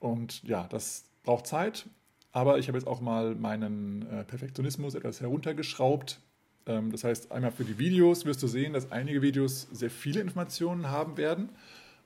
Und 0.00 0.42
ja, 0.44 0.66
das 0.68 1.04
braucht 1.24 1.46
Zeit, 1.46 1.86
aber 2.32 2.58
ich 2.58 2.68
habe 2.68 2.78
jetzt 2.78 2.86
auch 2.86 3.00
mal 3.00 3.34
meinen 3.34 4.06
äh, 4.10 4.24
Perfektionismus 4.24 4.94
etwas 4.94 5.20
heruntergeschraubt. 5.20 6.20
Ähm, 6.66 6.92
das 6.92 7.04
heißt, 7.04 7.32
einmal 7.32 7.52
für 7.52 7.64
die 7.64 7.78
Videos 7.78 8.24
wirst 8.24 8.42
du 8.42 8.46
sehen, 8.46 8.72
dass 8.72 8.92
einige 8.92 9.22
Videos 9.22 9.62
sehr 9.72 9.90
viele 9.90 10.20
Informationen 10.20 10.88
haben 10.88 11.16
werden 11.16 11.50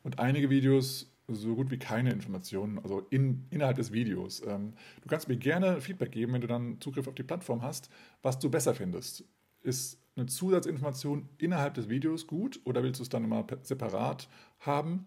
und 0.04 0.18
einige 0.18 0.50
Videos 0.50 1.11
so 1.34 1.54
gut 1.54 1.70
wie 1.70 1.78
keine 1.78 2.10
Informationen, 2.12 2.78
also 2.78 3.00
in, 3.10 3.46
innerhalb 3.50 3.76
des 3.76 3.92
Videos. 3.92 4.42
Ähm, 4.46 4.74
du 5.02 5.08
kannst 5.08 5.28
mir 5.28 5.36
gerne 5.36 5.80
Feedback 5.80 6.12
geben, 6.12 6.32
wenn 6.32 6.40
du 6.40 6.46
dann 6.46 6.80
Zugriff 6.80 7.08
auf 7.08 7.14
die 7.14 7.22
Plattform 7.22 7.62
hast, 7.62 7.90
was 8.22 8.38
du 8.38 8.50
besser 8.50 8.74
findest. 8.74 9.24
Ist 9.62 9.98
eine 10.16 10.26
Zusatzinformation 10.26 11.28
innerhalb 11.38 11.74
des 11.74 11.88
Videos 11.88 12.26
gut 12.26 12.60
oder 12.64 12.82
willst 12.82 13.00
du 13.00 13.02
es 13.02 13.08
dann 13.08 13.24
immer 13.24 13.46
separat 13.62 14.28
haben 14.60 15.06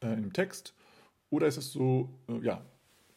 äh, 0.00 0.06
einem 0.06 0.32
Text? 0.32 0.74
Oder 1.30 1.46
ist 1.46 1.56
es 1.56 1.72
so, 1.72 2.10
äh, 2.28 2.44
ja, 2.44 2.64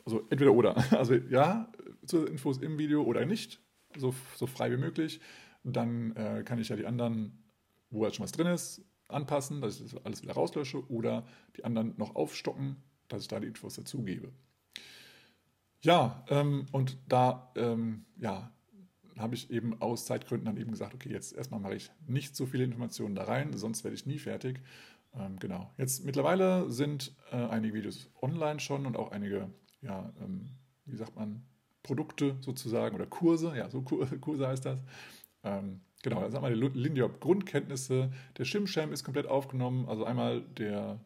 also 0.05 0.25
entweder 0.29 0.53
oder. 0.53 0.75
Also 0.91 1.13
ja, 1.13 1.71
Zusatzinfos 2.05 2.57
im 2.59 2.77
Video 2.77 3.03
oder 3.03 3.25
nicht, 3.25 3.59
so, 3.97 4.13
so 4.35 4.47
frei 4.47 4.71
wie 4.71 4.77
möglich. 4.77 5.19
Dann 5.63 6.15
äh, 6.15 6.43
kann 6.43 6.59
ich 6.59 6.69
ja 6.69 6.75
die 6.75 6.85
anderen, 6.85 7.43
wo 7.91 8.05
jetzt 8.05 8.15
schon 8.15 8.23
was 8.23 8.31
drin 8.31 8.47
ist, 8.47 8.81
anpassen, 9.09 9.61
dass 9.61 9.79
ich 9.79 9.91
das 9.91 10.05
alles 10.05 10.21
wieder 10.21 10.33
rauslösche 10.33 10.87
oder 10.89 11.25
die 11.57 11.65
anderen 11.65 11.93
noch 11.97 12.15
aufstocken, 12.15 12.77
dass 13.07 13.23
ich 13.23 13.27
da 13.27 13.39
die 13.39 13.47
Infos 13.47 13.75
dazugebe. 13.75 14.31
Ja, 15.81 16.23
ähm, 16.29 16.65
und 16.71 16.97
da 17.07 17.51
ähm, 17.55 18.05
ja, 18.17 18.51
habe 19.17 19.35
ich 19.35 19.49
eben 19.49 19.81
aus 19.81 20.05
Zeitgründen 20.05 20.45
dann 20.45 20.57
eben 20.57 20.71
gesagt, 20.71 20.93
okay, 20.93 21.09
jetzt 21.09 21.33
erstmal 21.33 21.59
mache 21.59 21.75
ich 21.75 21.91
nicht 22.07 22.35
so 22.35 22.45
viele 22.45 22.63
Informationen 22.63 23.15
da 23.15 23.23
rein, 23.23 23.55
sonst 23.57 23.83
werde 23.83 23.95
ich 23.95 24.05
nie 24.05 24.19
fertig. 24.19 24.61
Ähm, 25.13 25.39
genau. 25.39 25.71
Jetzt 25.77 26.05
mittlerweile 26.05 26.69
sind 26.69 27.15
äh, 27.31 27.35
einige 27.35 27.73
Videos 27.73 28.09
online 28.21 28.59
schon 28.59 28.85
und 28.85 28.97
auch 28.97 29.11
einige, 29.11 29.49
ja, 29.81 30.13
ähm, 30.21 30.49
wie 30.85 30.97
sagt 30.97 31.15
man, 31.15 31.43
Produkte 31.83 32.37
sozusagen 32.41 32.95
oder 32.95 33.05
Kurse, 33.05 33.55
ja, 33.55 33.69
so 33.69 33.81
Kurse 34.21 34.47
heißt 34.47 34.65
das, 34.65 34.79
ähm, 35.43 35.81
Genau, 36.03 36.21
dann 36.21 36.31
sagen 36.31 36.45
wir 36.45 36.69
die 36.69 36.79
Lindiop 36.79 37.19
Grundkenntnisse. 37.19 38.11
Der 38.37 38.45
Shimsham 38.45 38.93
ist 38.93 39.03
komplett 39.03 39.27
aufgenommen, 39.27 39.87
also 39.89 40.05
einmal 40.05 40.41
der, 40.41 40.99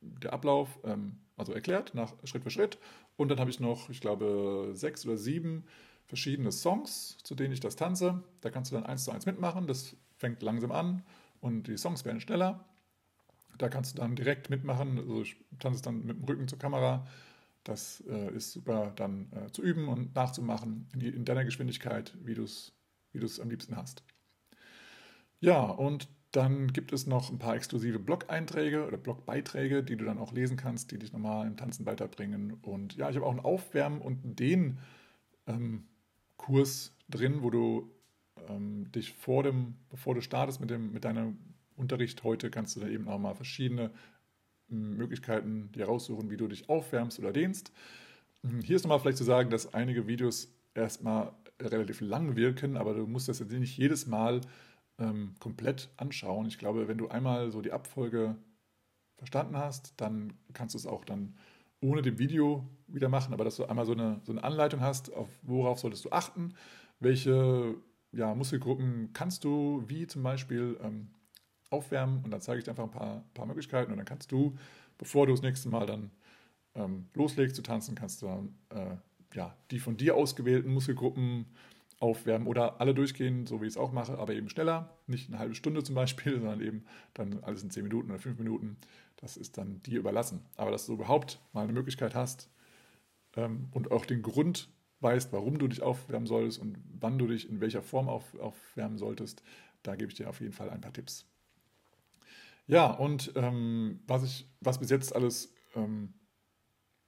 der 0.00 0.32
Ablauf, 0.32 0.78
ähm, 0.84 1.18
also 1.36 1.52
erklärt, 1.52 1.94
nach 1.94 2.14
Schritt 2.24 2.42
für 2.42 2.50
Schritt. 2.50 2.78
Und 3.16 3.28
dann 3.30 3.38
habe 3.38 3.50
ich 3.50 3.60
noch, 3.60 3.90
ich 3.90 4.00
glaube, 4.00 4.70
sechs 4.74 5.06
oder 5.06 5.18
sieben 5.18 5.64
verschiedene 6.06 6.52
Songs, 6.52 7.18
zu 7.22 7.34
denen 7.34 7.52
ich 7.52 7.60
das 7.60 7.76
tanze. 7.76 8.22
Da 8.40 8.50
kannst 8.50 8.72
du 8.72 8.76
dann 8.76 8.86
eins 8.86 9.04
zu 9.04 9.10
eins 9.12 9.26
mitmachen. 9.26 9.66
Das 9.66 9.96
fängt 10.16 10.42
langsam 10.42 10.72
an 10.72 11.02
und 11.40 11.64
die 11.68 11.76
Songs 11.76 12.04
werden 12.04 12.20
schneller. 12.20 12.64
Da 13.58 13.68
kannst 13.68 13.92
du 13.96 14.02
dann 14.02 14.16
direkt 14.16 14.50
mitmachen. 14.50 14.98
Also 14.98 15.22
ich 15.22 15.36
tanze 15.58 15.82
dann 15.82 16.04
mit 16.06 16.16
dem 16.16 16.24
Rücken 16.24 16.48
zur 16.48 16.58
Kamera. 16.58 17.06
Das 17.64 18.02
äh, 18.08 18.34
ist 18.34 18.52
super 18.52 18.92
dann 18.96 19.30
äh, 19.32 19.52
zu 19.52 19.62
üben 19.62 19.88
und 19.88 20.14
nachzumachen 20.14 20.88
in, 20.94 21.00
in 21.02 21.24
deiner 21.26 21.44
Geschwindigkeit, 21.44 22.16
wie 22.24 22.34
du 22.34 22.44
es 22.44 22.72
wie 23.12 23.42
am 23.42 23.50
liebsten 23.50 23.76
hast. 23.76 24.02
Ja, 25.40 25.62
und 25.64 26.08
dann 26.32 26.72
gibt 26.72 26.92
es 26.92 27.06
noch 27.06 27.30
ein 27.30 27.38
paar 27.38 27.56
exklusive 27.56 27.98
Blog-Einträge 27.98 28.86
oder 28.86 28.96
Blogbeiträge, 28.96 29.82
die 29.82 29.96
du 29.96 30.04
dann 30.04 30.18
auch 30.18 30.32
lesen 30.32 30.56
kannst, 30.56 30.92
die 30.92 30.98
dich 30.98 31.12
nochmal 31.12 31.46
im 31.46 31.56
Tanzen 31.56 31.86
weiterbringen. 31.86 32.54
Und 32.62 32.94
ja, 32.96 33.10
ich 33.10 33.16
habe 33.16 33.26
auch 33.26 33.30
einen 33.30 33.40
Aufwärmen- 33.40 34.00
und 34.00 34.38
den 34.38 34.78
ähm, 35.46 35.84
drin, 37.08 37.42
wo 37.42 37.50
du 37.50 37.90
ähm, 38.48 38.90
dich 38.92 39.12
vor 39.12 39.42
dem, 39.42 39.76
bevor 39.88 40.14
du 40.14 40.20
startest 40.20 40.60
mit, 40.60 40.70
dem, 40.70 40.92
mit 40.92 41.04
deinem 41.04 41.38
Unterricht 41.76 42.22
heute, 42.24 42.50
kannst 42.50 42.76
du 42.76 42.80
da 42.80 42.88
eben 42.88 43.08
auch 43.08 43.18
mal 43.18 43.34
verschiedene 43.34 43.90
ähm, 44.70 44.96
Möglichkeiten 44.96 45.70
dir 45.72 45.86
raussuchen, 45.86 46.30
wie 46.30 46.36
du 46.36 46.48
dich 46.48 46.68
aufwärmst 46.68 47.18
oder 47.18 47.32
dehnst. 47.32 47.72
Hm, 48.44 48.60
hier 48.62 48.76
ist 48.76 48.84
nochmal 48.84 49.00
vielleicht 49.00 49.18
zu 49.18 49.24
sagen, 49.24 49.50
dass 49.50 49.74
einige 49.74 50.06
Videos 50.06 50.52
erstmal 50.74 51.32
relativ 51.60 52.00
lang 52.00 52.36
wirken, 52.36 52.76
aber 52.76 52.94
du 52.94 53.06
musst 53.06 53.28
das 53.28 53.40
jetzt 53.40 53.52
nicht 53.52 53.76
jedes 53.76 54.06
Mal 54.06 54.40
ähm, 55.00 55.34
komplett 55.40 55.90
anschauen. 55.96 56.46
Ich 56.46 56.58
glaube, 56.58 56.88
wenn 56.88 56.98
du 56.98 57.08
einmal 57.08 57.50
so 57.50 57.60
die 57.62 57.72
Abfolge 57.72 58.36
verstanden 59.16 59.56
hast, 59.56 59.94
dann 59.96 60.34
kannst 60.52 60.74
du 60.74 60.78
es 60.78 60.86
auch 60.86 61.04
dann 61.04 61.36
ohne 61.80 62.02
dem 62.02 62.18
Video 62.18 62.68
wieder 62.86 63.08
machen, 63.08 63.32
aber 63.32 63.44
dass 63.44 63.56
du 63.56 63.64
einmal 63.64 63.86
so 63.86 63.92
eine, 63.92 64.20
so 64.24 64.32
eine 64.32 64.44
Anleitung 64.44 64.80
hast, 64.80 65.12
auf 65.12 65.28
worauf 65.42 65.78
solltest 65.78 66.04
du 66.04 66.10
achten, 66.10 66.54
welche 66.98 67.74
ja, 68.12 68.34
Muskelgruppen 68.34 69.10
kannst 69.12 69.44
du 69.44 69.82
wie 69.86 70.06
zum 70.06 70.22
Beispiel 70.22 70.78
ähm, 70.82 71.08
aufwärmen? 71.70 72.22
Und 72.24 72.30
dann 72.30 72.40
zeige 72.40 72.58
ich 72.58 72.64
dir 72.64 72.72
einfach 72.72 72.84
ein 72.84 72.90
paar, 72.90 73.24
paar 73.34 73.46
Möglichkeiten. 73.46 73.92
Und 73.92 73.98
dann 73.98 74.06
kannst 74.06 74.32
du, 74.32 74.56
bevor 74.98 75.26
du 75.26 75.32
das 75.32 75.42
nächste 75.42 75.68
Mal 75.68 75.86
dann 75.86 76.10
ähm, 76.74 77.06
loslegst 77.14 77.56
zu 77.56 77.62
tanzen, 77.62 77.94
kannst 77.94 78.22
du 78.22 78.26
dann 78.26 78.54
äh, 78.70 78.96
ja, 79.34 79.56
die 79.70 79.78
von 79.78 79.96
dir 79.96 80.16
ausgewählten 80.16 80.72
Muskelgruppen 80.72 81.46
aufwärmen 82.00 82.48
oder 82.48 82.80
alle 82.80 82.94
durchgehen, 82.94 83.46
so 83.46 83.60
wie 83.60 83.66
ich 83.66 83.74
es 83.74 83.76
auch 83.76 83.92
mache, 83.92 84.18
aber 84.18 84.34
eben 84.34 84.48
schneller, 84.48 84.96
nicht 85.06 85.28
eine 85.28 85.38
halbe 85.38 85.54
Stunde 85.54 85.84
zum 85.84 85.94
Beispiel, 85.94 86.32
sondern 86.40 86.60
eben 86.60 86.84
dann 87.14 87.40
alles 87.44 87.62
in 87.62 87.70
zehn 87.70 87.84
Minuten 87.84 88.10
oder 88.10 88.18
fünf 88.18 88.38
Minuten. 88.38 88.78
Das 89.16 89.36
ist 89.36 89.58
dann 89.58 89.82
dir 89.82 89.98
überlassen. 89.98 90.46
Aber 90.56 90.70
dass 90.70 90.86
du 90.86 90.94
überhaupt 90.94 91.40
mal 91.52 91.62
eine 91.62 91.74
Möglichkeit 91.74 92.14
hast 92.14 92.50
ähm, 93.36 93.68
und 93.72 93.92
auch 93.92 94.06
den 94.06 94.22
Grund 94.22 94.70
weißt, 95.00 95.32
warum 95.32 95.58
du 95.58 95.68
dich 95.68 95.82
aufwärmen 95.82 96.26
solltest 96.26 96.58
und 96.58 96.78
wann 96.98 97.18
du 97.18 97.26
dich 97.26 97.48
in 97.48 97.60
welcher 97.60 97.82
Form 97.82 98.08
auf, 98.08 98.34
aufwärmen 98.38 98.98
solltest, 98.98 99.42
da 99.82 99.94
gebe 99.94 100.10
ich 100.10 100.16
dir 100.16 100.28
auf 100.28 100.40
jeden 100.40 100.52
Fall 100.52 100.70
ein 100.70 100.80
paar 100.80 100.92
Tipps. 100.92 101.26
Ja, 102.66 102.90
und 102.90 103.32
ähm, 103.34 104.00
was, 104.06 104.22
ich, 104.22 104.48
was 104.60 104.78
bis 104.78 104.90
jetzt 104.90 105.14
alles 105.14 105.52
ähm, 105.74 106.14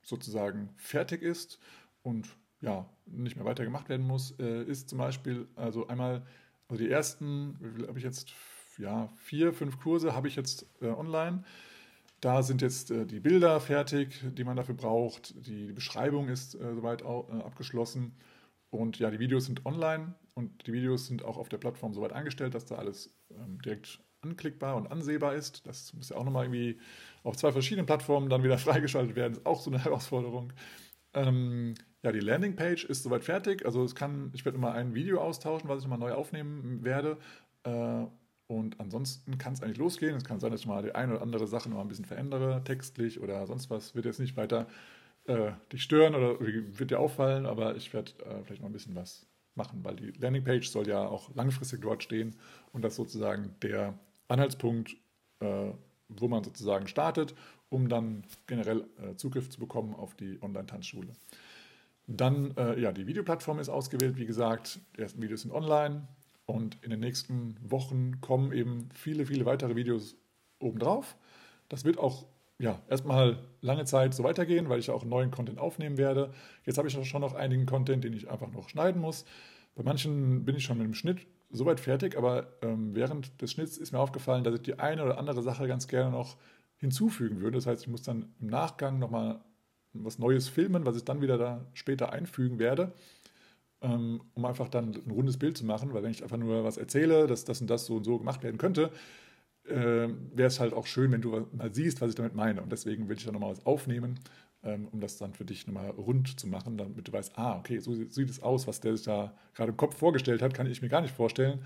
sozusagen 0.03 0.70
fertig 0.76 1.22
ist 1.22 1.59
und 2.03 2.28
ja, 2.62 2.88
nicht 3.06 3.36
mehr 3.36 3.44
weiter 3.44 3.64
gemacht 3.64 3.88
werden 3.88 4.06
muss, 4.06 4.34
äh, 4.38 4.62
ist 4.62 4.88
zum 4.88 4.98
Beispiel, 4.98 5.46
also 5.56 5.88
einmal, 5.88 6.24
also 6.68 6.82
die 6.82 6.90
ersten, 6.90 7.58
habe 7.86 7.98
ich 7.98 8.04
jetzt, 8.04 8.32
ja, 8.78 9.08
vier, 9.16 9.52
fünf 9.52 9.78
Kurse 9.80 10.14
habe 10.14 10.28
ich 10.28 10.36
jetzt 10.36 10.66
äh, 10.80 10.86
online. 10.86 11.44
Da 12.20 12.42
sind 12.42 12.62
jetzt 12.62 12.90
äh, 12.92 13.04
die 13.04 13.20
Bilder 13.20 13.60
fertig, 13.60 14.24
die 14.24 14.44
man 14.44 14.56
dafür 14.56 14.76
braucht. 14.76 15.34
Die 15.46 15.72
Beschreibung 15.72 16.28
ist 16.28 16.54
äh, 16.54 16.74
soweit 16.74 17.02
auch, 17.02 17.28
äh, 17.28 17.42
abgeschlossen. 17.42 18.14
Und 18.70 18.98
ja, 18.98 19.10
die 19.10 19.18
Videos 19.18 19.46
sind 19.46 19.66
online 19.66 20.14
und 20.34 20.66
die 20.66 20.72
Videos 20.72 21.06
sind 21.06 21.24
auch 21.24 21.36
auf 21.36 21.48
der 21.48 21.58
Plattform 21.58 21.92
soweit 21.92 22.12
eingestellt, 22.12 22.54
dass 22.54 22.64
da 22.64 22.76
alles 22.76 23.12
ähm, 23.30 23.60
direkt 23.60 23.98
anklickbar 24.22 24.76
und 24.76 24.86
ansehbar 24.86 25.34
ist. 25.34 25.66
Das 25.66 25.92
muss 25.94 26.08
ja 26.10 26.16
auch 26.16 26.24
nochmal 26.24 26.44
irgendwie 26.44 26.80
auf 27.24 27.36
zwei 27.36 27.52
verschiedenen 27.52 27.86
Plattformen 27.86 28.30
dann 28.30 28.44
wieder 28.44 28.56
freigeschaltet 28.58 29.16
werden. 29.16 29.32
Das 29.32 29.40
ist 29.40 29.46
auch 29.46 29.60
so 29.60 29.70
eine 29.70 29.84
Herausforderung. 29.84 30.52
Ähm, 31.12 31.74
ja, 32.03 32.12
die 32.12 32.20
Landingpage 32.20 32.84
ist 32.84 33.03
soweit 33.03 33.24
fertig. 33.24 33.64
Also 33.64 33.84
es 33.84 33.94
kann, 33.94 34.30
ich 34.34 34.44
werde 34.44 34.59
immer 34.59 34.72
ein 34.72 34.94
Video 34.94 35.20
austauschen, 35.20 35.68
was 35.68 35.78
ich 35.78 35.88
nochmal 35.88 36.11
neu 36.11 36.14
aufnehmen 36.14 36.84
werde. 36.84 37.18
Äh, 37.64 38.07
und 38.48 38.80
ansonsten 38.80 39.38
kann 39.38 39.53
es 39.53 39.62
eigentlich 39.62 39.78
losgehen. 39.78 40.16
Es 40.16 40.24
kann 40.24 40.40
sein, 40.40 40.50
dass 40.50 40.61
ich 40.61 40.66
mal 40.66 40.82
die 40.82 40.94
eine 40.94 41.14
oder 41.14 41.22
andere 41.22 41.46
Sache 41.46 41.70
noch 41.70 41.80
ein 41.80 41.88
bisschen 41.88 42.05
verändere, 42.05 42.62
textlich 42.64 43.20
oder 43.20 43.46
sonst 43.46 43.70
was. 43.70 43.94
Wird 43.94 44.05
jetzt 44.05 44.20
nicht 44.20 44.36
weiter 44.36 44.66
äh, 45.24 45.53
dich 45.72 45.82
stören 45.82 46.14
oder 46.14 46.38
wird 46.40 46.90
dir 46.90 46.98
auffallen, 46.98 47.46
aber 47.46 47.76
ich 47.76 47.94
werde 47.94 48.12
äh, 48.24 48.42
vielleicht 48.44 48.62
noch 48.62 48.68
ein 48.68 48.72
bisschen 48.72 48.96
was 48.96 49.26
machen, 49.55 49.84
weil 49.84 49.96
die 49.96 50.11
Landingpage 50.11 50.68
soll 50.68 50.88
ja 50.88 51.07
auch 51.07 51.34
langfristig 51.34 51.82
dort 51.82 52.03
stehen 52.03 52.34
und 52.72 52.82
das 52.82 52.96
sozusagen 52.96 53.55
der 53.62 53.94
Anhaltspunkt, 54.28 54.96
äh, 55.40 55.70
wo 56.09 56.28
man 56.28 56.42
sozusagen 56.42 56.88
startet, 56.88 57.34
um 57.68 57.88
dann 57.88 58.24
generell 58.46 58.86
äh, 59.00 59.14
Zugriff 59.16 59.48
zu 59.50 59.61
bekommen 59.61 59.94
auf 59.94 60.14
die 60.14 60.42
Online-Tanzschule. 60.42 61.12
Dann, 62.07 62.57
äh, 62.57 62.78
ja, 62.80 62.92
die 62.92 63.07
Videoplattform 63.07 63.59
ist 63.59 63.68
ausgewählt, 63.68 64.16
wie 64.16 64.26
gesagt. 64.26 64.80
Die 64.96 65.03
ersten 65.03 65.22
Videos 65.22 65.42
sind 65.42 65.53
online 65.53 66.09
und 66.46 66.82
in 66.82 66.90
den 66.90 67.00
nächsten 67.00 67.57
Wochen 67.62 68.20
kommen 68.20 68.53
eben 68.53 68.88
viele, 68.94 69.26
viele 69.26 69.46
weitere 69.46 69.76
Videos 69.76 70.16
obendrauf. 70.59 71.16
Das 71.68 71.84
wird 71.84 71.98
auch 71.98 72.26
ja, 72.59 72.80
erstmal 72.88 73.38
lange 73.61 73.84
Zeit 73.84 74.14
so 74.14 74.22
weitergehen, 74.22 74.68
weil 74.68 74.78
ich 74.78 74.90
auch 74.90 75.05
neuen 75.05 75.30
Content 75.30 75.59
aufnehmen 75.59 75.98
werde. 75.98 76.32
Jetzt 76.64 76.78
habe 76.78 76.88
ich 76.88 77.09
schon 77.09 77.20
noch 77.20 77.34
einigen 77.34 77.66
Content, 77.66 78.05
den 78.05 78.12
ich 78.12 78.30
einfach 78.30 78.50
noch 78.53 78.68
schneiden 78.68 79.00
muss. 79.00 79.24
Bei 79.74 79.82
manchen 79.82 80.44
bin 80.44 80.55
ich 80.55 80.64
schon 80.64 80.78
mit 80.78 80.86
dem 80.86 80.94
Schnitt 80.94 81.26
soweit 81.50 81.80
fertig, 81.80 82.16
aber 82.16 82.46
ähm, 82.62 82.94
während 82.94 83.40
des 83.40 83.53
Schnitts 83.53 83.78
ist 83.78 83.92
mir 83.92 83.98
aufgefallen, 83.98 84.44
dass 84.44 84.55
ich 84.55 84.62
die 84.62 84.78
eine 84.78 85.05
oder 85.05 85.18
andere 85.18 85.42
Sache 85.42 85.66
ganz 85.66 85.88
gerne 85.88 86.11
noch 86.11 86.36
hinzufügen 86.76 87.40
würde. 87.40 87.57
Das 87.57 87.66
heißt, 87.66 87.82
ich 87.82 87.88
muss 87.88 88.03
dann 88.03 88.34
im 88.40 88.48
Nachgang 88.48 88.98
nochmal 88.98 89.40
was 89.95 90.18
Neues 90.18 90.49
filmen, 90.49 90.86
was 90.86 90.97
ich 90.97 91.05
dann 91.05 91.20
wieder 91.22 91.38
da 91.38 91.64
später 91.74 92.12
einfügen 92.12 92.59
werde, 92.59 92.93
ähm, 93.82 94.22
um 94.34 94.45
einfach 94.45 94.68
dann 94.68 94.95
ein 94.95 95.11
rundes 95.11 95.38
Bild 95.38 95.57
zu 95.59 95.64
machen, 95.64 95.93
weil 95.93 96.03
wenn 96.03 96.11
ich 96.11 96.22
einfach 96.22 96.36
nur 96.36 96.64
was 96.64 96.76
erzähle, 96.76 97.26
dass 97.26 97.45
das 97.45 97.61
und 97.61 97.68
das 97.70 97.86
so 97.86 97.97
und 97.97 98.05
so 98.05 98.18
gemacht 98.18 98.43
werden 98.43 98.59
könnte, 98.59 98.90
äh, 99.68 100.09
wäre 100.34 100.49
es 100.49 100.61
halt 100.61 100.72
auch 100.72 100.86
schön, 100.86 101.12
wenn 101.12 101.22
du 101.22 101.47
mal 101.53 101.72
siehst, 101.74 102.01
was 102.01 102.11
ich 102.11 102.16
damit 102.16 102.34
meine. 102.34 102.62
Und 102.62 102.72
deswegen 102.72 103.09
will 103.09 103.16
ich 103.16 103.24
da 103.24 103.32
nochmal 103.32 103.53
was 103.53 103.66
aufnehmen, 103.66 104.18
ähm, 104.64 104.88
um 104.93 105.01
das 105.01 105.18
dann 105.18 105.34
für 105.34 105.45
dich 105.45 105.66
nochmal 105.66 105.90
rund 105.90 106.38
zu 106.38 106.49
machen, 106.49 106.76
damit 106.78 107.09
du 107.09 107.12
weißt, 107.12 107.38
ah, 107.38 107.59
okay, 107.59 107.78
so 107.78 107.95
sieht 107.95 108.30
es 108.30 108.43
aus, 108.43 108.66
was 108.66 108.80
der 108.80 108.97
sich 108.97 109.07
da 109.07 109.34
gerade 109.55 109.70
im 109.70 109.76
Kopf 109.76 109.97
vorgestellt 109.97 110.43
hat, 110.43 110.55
kann 110.55 110.66
ich 110.66 110.82
mir 110.82 110.88
gar 110.88 111.01
nicht 111.01 111.14
vorstellen. 111.14 111.61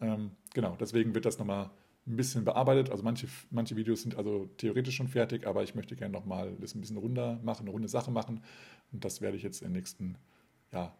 Ähm, 0.00 0.32
genau, 0.54 0.76
deswegen 0.80 1.14
wird 1.14 1.26
das 1.26 1.38
nochmal 1.38 1.70
ein 2.06 2.16
bisschen 2.16 2.44
bearbeitet. 2.44 2.90
Also 2.90 3.02
manche, 3.02 3.28
manche 3.50 3.76
Videos 3.76 4.02
sind 4.02 4.16
also 4.16 4.46
theoretisch 4.56 4.96
schon 4.96 5.08
fertig, 5.08 5.46
aber 5.46 5.62
ich 5.62 5.74
möchte 5.74 5.96
gerne 5.96 6.12
nochmal 6.12 6.56
das 6.60 6.74
ein 6.74 6.80
bisschen 6.80 6.96
runder 6.96 7.38
machen, 7.42 7.62
eine 7.62 7.70
runde 7.70 7.88
Sache 7.88 8.10
machen. 8.10 8.42
Und 8.92 9.04
das 9.04 9.20
werde 9.20 9.36
ich 9.36 9.42
jetzt 9.42 9.62
in 9.62 9.68
den 9.68 9.74
nächsten, 9.74 10.16
ja, 10.72 10.94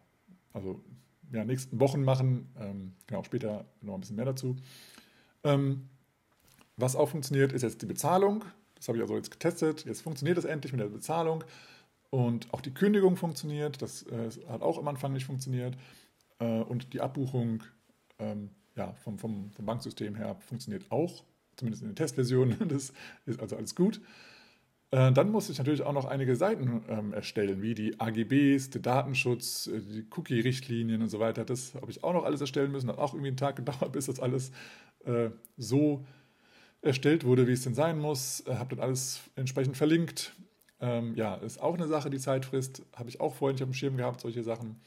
also 0.53 0.83
ja, 1.31 1.45
nächsten 1.45 1.79
Wochen 1.79 2.03
machen. 2.03 2.49
Ähm, 2.59 2.93
genau, 3.07 3.23
später 3.23 3.65
noch 3.81 3.95
ein 3.95 4.01
bisschen 4.01 4.15
mehr 4.15 4.25
dazu. 4.25 4.57
Ähm, 5.43 5.89
was 6.77 6.95
auch 6.95 7.09
funktioniert, 7.09 7.53
ist 7.53 7.61
jetzt 7.61 7.81
die 7.81 7.85
Bezahlung. 7.85 8.43
Das 8.75 8.87
habe 8.87 8.97
ich 8.97 9.01
also 9.01 9.15
jetzt 9.15 9.31
getestet. 9.31 9.85
Jetzt 9.85 10.01
funktioniert 10.01 10.37
es 10.37 10.45
endlich 10.45 10.71
mit 10.73 10.81
der 10.81 10.87
Bezahlung. 10.87 11.43
Und 12.09 12.53
auch 12.53 12.61
die 12.61 12.73
Kündigung 12.73 13.15
funktioniert. 13.15 13.81
Das 13.81 14.03
äh, 14.03 14.29
hat 14.49 14.61
auch 14.61 14.77
am 14.77 14.87
Anfang 14.87 15.13
nicht 15.13 15.25
funktioniert. 15.25 15.77
Äh, 16.39 16.61
und 16.61 16.93
die 16.93 17.01
Abbuchung 17.01 17.63
ähm, 18.19 18.49
ja, 18.75 18.93
vom, 18.93 19.17
vom, 19.17 19.51
vom 19.51 19.65
Banksystem 19.65 20.15
her 20.15 20.35
funktioniert 20.39 20.89
auch, 20.91 21.23
zumindest 21.55 21.83
in 21.83 21.89
den 21.89 21.95
Testversionen. 21.95 22.57
Das 22.69 22.93
ist 23.25 23.39
also 23.39 23.55
alles 23.55 23.75
gut. 23.75 24.01
Äh, 24.91 25.13
dann 25.13 25.31
muss 25.31 25.49
ich 25.49 25.57
natürlich 25.57 25.83
auch 25.83 25.93
noch 25.93 26.05
einige 26.05 26.35
Seiten 26.35 26.83
ähm, 26.89 27.13
erstellen, 27.13 27.61
wie 27.61 27.73
die 27.73 27.99
AGBs, 27.99 28.71
der 28.71 28.81
Datenschutz, 28.81 29.67
äh, 29.67 29.79
die 29.79 30.05
Cookie-Richtlinien 30.15 31.01
und 31.01 31.07
so 31.07 31.19
weiter. 31.19 31.45
Das 31.45 31.75
habe 31.75 31.89
ich 31.89 32.03
auch 32.03 32.13
noch 32.13 32.25
alles 32.25 32.41
erstellen 32.41 32.71
müssen. 32.71 32.89
Hat 32.89 32.97
auch 32.97 33.13
irgendwie 33.13 33.29
einen 33.29 33.37
Tag 33.37 33.55
gedauert, 33.55 33.91
bis 33.93 34.07
das 34.07 34.19
alles 34.19 34.51
äh, 35.05 35.29
so 35.57 36.05
erstellt 36.81 37.23
wurde, 37.23 37.47
wie 37.47 37.53
es 37.53 37.63
denn 37.63 37.73
sein 37.73 37.99
muss. 37.99 38.41
Äh, 38.47 38.55
habe 38.55 38.75
dann 38.75 38.83
alles 38.83 39.21
entsprechend 39.35 39.77
verlinkt. 39.77 40.33
Ähm, 40.81 41.15
ja, 41.15 41.35
ist 41.35 41.61
auch 41.61 41.75
eine 41.75 41.87
Sache, 41.87 42.09
die 42.09 42.19
Zeit 42.19 42.43
frisst. 42.43 42.83
Habe 42.93 43.07
ich 43.07 43.21
auch 43.21 43.35
vorhin 43.35 43.55
nicht 43.55 43.63
auf 43.63 43.69
dem 43.69 43.73
Schirm 43.73 43.95
gehabt, 43.95 44.19
solche 44.19 44.43
Sachen. 44.43 44.81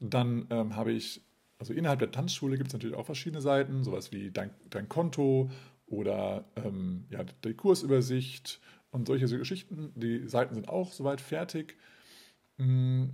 Dann 0.00 0.46
ähm, 0.50 0.74
habe 0.74 0.92
ich 0.92 1.20
also 1.58 1.72
innerhalb 1.72 2.00
der 2.00 2.10
Tanzschule 2.10 2.56
gibt 2.56 2.68
es 2.68 2.72
natürlich 2.72 2.96
auch 2.96 3.06
verschiedene 3.06 3.40
Seiten, 3.40 3.84
sowas 3.84 4.12
wie 4.12 4.30
dein, 4.30 4.50
dein 4.70 4.88
Konto 4.88 5.50
oder 5.86 6.44
ähm, 6.56 7.04
ja, 7.10 7.24
die 7.44 7.54
Kursübersicht 7.54 8.60
und 8.90 9.06
solche 9.06 9.28
so 9.28 9.38
Geschichten. 9.38 9.92
Die 9.94 10.26
Seiten 10.28 10.54
sind 10.54 10.68
auch 10.68 10.92
soweit 10.92 11.20
fertig. 11.20 11.76
Mm, 12.58 13.06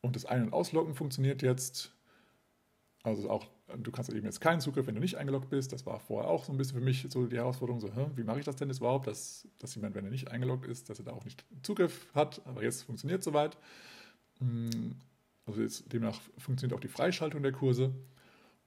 und 0.00 0.16
das 0.16 0.24
Ein- 0.24 0.44
und 0.44 0.52
Ausloggen 0.52 0.94
funktioniert 0.94 1.42
jetzt. 1.42 1.92
Also 3.02 3.30
auch, 3.30 3.46
du 3.76 3.90
kannst 3.92 4.10
eben 4.10 4.24
jetzt 4.24 4.40
keinen 4.40 4.60
Zugriff, 4.60 4.86
wenn 4.86 4.94
du 4.94 5.00
nicht 5.00 5.16
eingeloggt 5.16 5.50
bist. 5.50 5.72
Das 5.72 5.86
war 5.86 6.00
vorher 6.00 6.30
auch 6.30 6.44
so 6.44 6.52
ein 6.52 6.58
bisschen 6.58 6.78
für 6.78 6.84
mich 6.84 7.06
so 7.08 7.26
die 7.26 7.36
Herausforderung, 7.36 7.80
so, 7.80 7.90
wie 8.16 8.24
mache 8.24 8.40
ich 8.40 8.44
das 8.44 8.56
denn 8.56 8.68
jetzt 8.68 8.78
überhaupt, 8.78 9.06
dass, 9.06 9.48
dass 9.58 9.74
jemand, 9.74 9.94
wenn 9.94 10.04
er 10.04 10.10
nicht 10.10 10.28
eingeloggt 10.28 10.66
ist, 10.66 10.90
dass 10.90 10.98
er 10.98 11.04
da 11.04 11.12
auch 11.12 11.24
nicht 11.24 11.44
Zugriff 11.62 12.08
hat. 12.14 12.42
Aber 12.46 12.62
jetzt 12.62 12.82
funktioniert 12.82 13.20
es 13.20 13.24
soweit. 13.24 13.56
Also 15.46 15.62
jetzt, 15.62 15.92
demnach 15.92 16.20
funktioniert 16.38 16.76
auch 16.76 16.80
die 16.82 16.88
Freischaltung 16.88 17.42
der 17.42 17.52
Kurse 17.52 17.94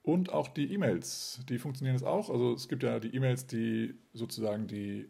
und 0.02 0.32
auch 0.32 0.48
die 0.48 0.74
E-Mails. 0.74 1.42
Die 1.50 1.60
funktionieren 1.60 1.96
jetzt 1.96 2.06
auch. 2.06 2.30
Also 2.30 2.54
es 2.54 2.68
gibt 2.68 2.84
ja 2.84 3.00
die 3.00 3.14
E-Mails, 3.14 3.46
die 3.48 3.96
sozusagen 4.14 4.68
die, 4.68 5.10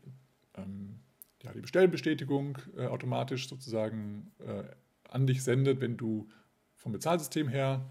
ähm, 0.55 0.99
ja, 1.43 1.53
die 1.53 1.61
Bestellbestätigung 1.61 2.57
äh, 2.75 2.87
automatisch 2.87 3.47
sozusagen 3.47 4.31
äh, 4.39 4.63
an 5.09 5.27
dich 5.27 5.43
sendet, 5.43 5.79
wenn 5.79 5.95
du 5.95 6.27
vom 6.75 6.91
Bezahlsystem 6.91 7.47
her 7.47 7.85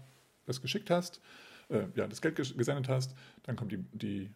das 0.45 0.61
geschickt 0.61 0.89
hast, 0.89 1.21
äh, 1.69 1.85
ja, 1.95 2.07
das 2.07 2.21
Geld 2.21 2.35
gesendet 2.35 2.89
hast. 2.89 3.15
Dann 3.43 3.55
kommt 3.55 3.71
die, 3.71 3.85
die, 3.93 4.31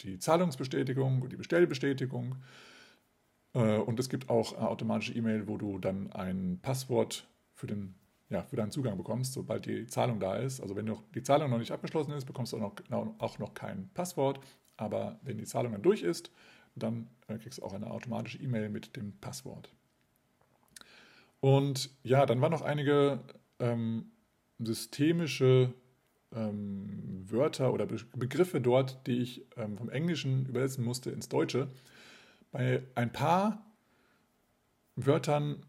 die 0.00 0.18
Zahlungsbestätigung 0.18 1.20
und 1.22 1.32
die 1.32 1.36
Bestellbestätigung. 1.36 2.36
Äh, 3.52 3.78
und 3.78 4.00
es 4.00 4.08
gibt 4.08 4.30
auch 4.30 4.54
automatische 4.54 5.12
E-Mail, 5.12 5.48
wo 5.48 5.58
du 5.58 5.78
dann 5.78 6.12
ein 6.12 6.60
Passwort 6.62 7.28
für 7.54 7.66
den 7.66 7.94
ja, 8.28 8.42
für 8.42 8.56
deinen 8.56 8.70
Zugang 8.70 8.96
bekommst, 8.96 9.32
sobald 9.32 9.66
die 9.66 9.86
Zahlung 9.86 10.18
da 10.18 10.36
ist. 10.36 10.60
Also 10.60 10.74
wenn 10.74 10.86
noch 10.86 11.02
die 11.14 11.22
Zahlung 11.22 11.50
noch 11.50 11.58
nicht 11.58 11.70
abgeschlossen 11.70 12.12
ist, 12.12 12.24
bekommst 12.24 12.52
du 12.52 12.58
auch 12.58 12.74
noch, 12.88 13.14
auch 13.18 13.38
noch 13.38 13.54
kein 13.54 13.88
Passwort. 13.94 14.40
Aber 14.76 15.18
wenn 15.22 15.38
die 15.38 15.44
Zahlung 15.44 15.72
dann 15.72 15.82
durch 15.82 16.02
ist, 16.02 16.30
dann 16.74 17.08
äh, 17.28 17.38
kriegst 17.38 17.58
du 17.58 17.62
auch 17.62 17.72
eine 17.72 17.90
automatische 17.90 18.38
E-Mail 18.38 18.68
mit 18.68 18.96
dem 18.96 19.12
Passwort. 19.20 19.72
Und 21.40 21.90
ja, 22.02 22.26
dann 22.26 22.40
waren 22.40 22.50
noch 22.50 22.62
einige 22.62 23.20
ähm, 23.60 24.10
systemische 24.58 25.72
ähm, 26.34 27.24
Wörter 27.30 27.72
oder 27.72 27.86
Be 27.86 27.98
Begriffe 28.16 28.60
dort, 28.60 29.06
die 29.06 29.18
ich 29.18 29.46
ähm, 29.56 29.76
vom 29.76 29.88
Englischen 29.88 30.46
übersetzen 30.46 30.84
musste 30.84 31.10
ins 31.10 31.28
Deutsche. 31.28 31.68
Bei 32.52 32.82
ein 32.94 33.12
paar 33.12 33.64
Wörtern 34.96 35.64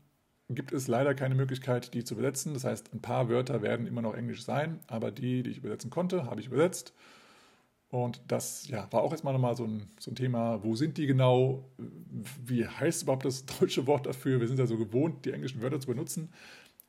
gibt 0.50 0.72
es 0.72 0.88
leider 0.88 1.14
keine 1.14 1.36
Möglichkeit, 1.36 1.94
die 1.94 2.04
zu 2.04 2.14
übersetzen. 2.14 2.54
Das 2.54 2.64
heißt, 2.64 2.94
ein 2.94 3.02
paar 3.02 3.30
Wörter 3.30 3.62
werden 3.62 3.86
immer 3.86 4.02
noch 4.02 4.14
Englisch 4.14 4.44
sein, 4.44 4.80
aber 4.88 5.12
die, 5.12 5.44
die 5.44 5.52
ich 5.52 5.58
übersetzen 5.58 5.90
konnte, 5.90 6.26
habe 6.26 6.40
ich 6.40 6.48
übersetzt. 6.48 6.94
Und 7.90 8.22
das 8.28 8.68
ja, 8.68 8.88
war 8.92 9.02
auch 9.02 9.12
erstmal 9.12 9.34
nochmal 9.34 9.56
so 9.56 9.64
ein, 9.66 9.88
so 10.00 10.12
ein 10.12 10.16
Thema, 10.16 10.64
wo 10.64 10.76
sind 10.76 10.98
die 10.98 11.08
genau? 11.08 11.70
Wie 12.46 12.68
heißt 12.68 13.04
überhaupt 13.04 13.26
das 13.26 13.46
deutsche 13.60 13.88
Wort 13.88 14.06
dafür? 14.06 14.40
Wir 14.40 14.48
sind 14.48 14.60
ja 14.60 14.68
so 14.68 14.78
gewohnt, 14.78 15.26
die 15.26 15.32
englischen 15.32 15.62
Wörter 15.62 15.80
zu 15.80 15.88
benutzen. 15.88 16.30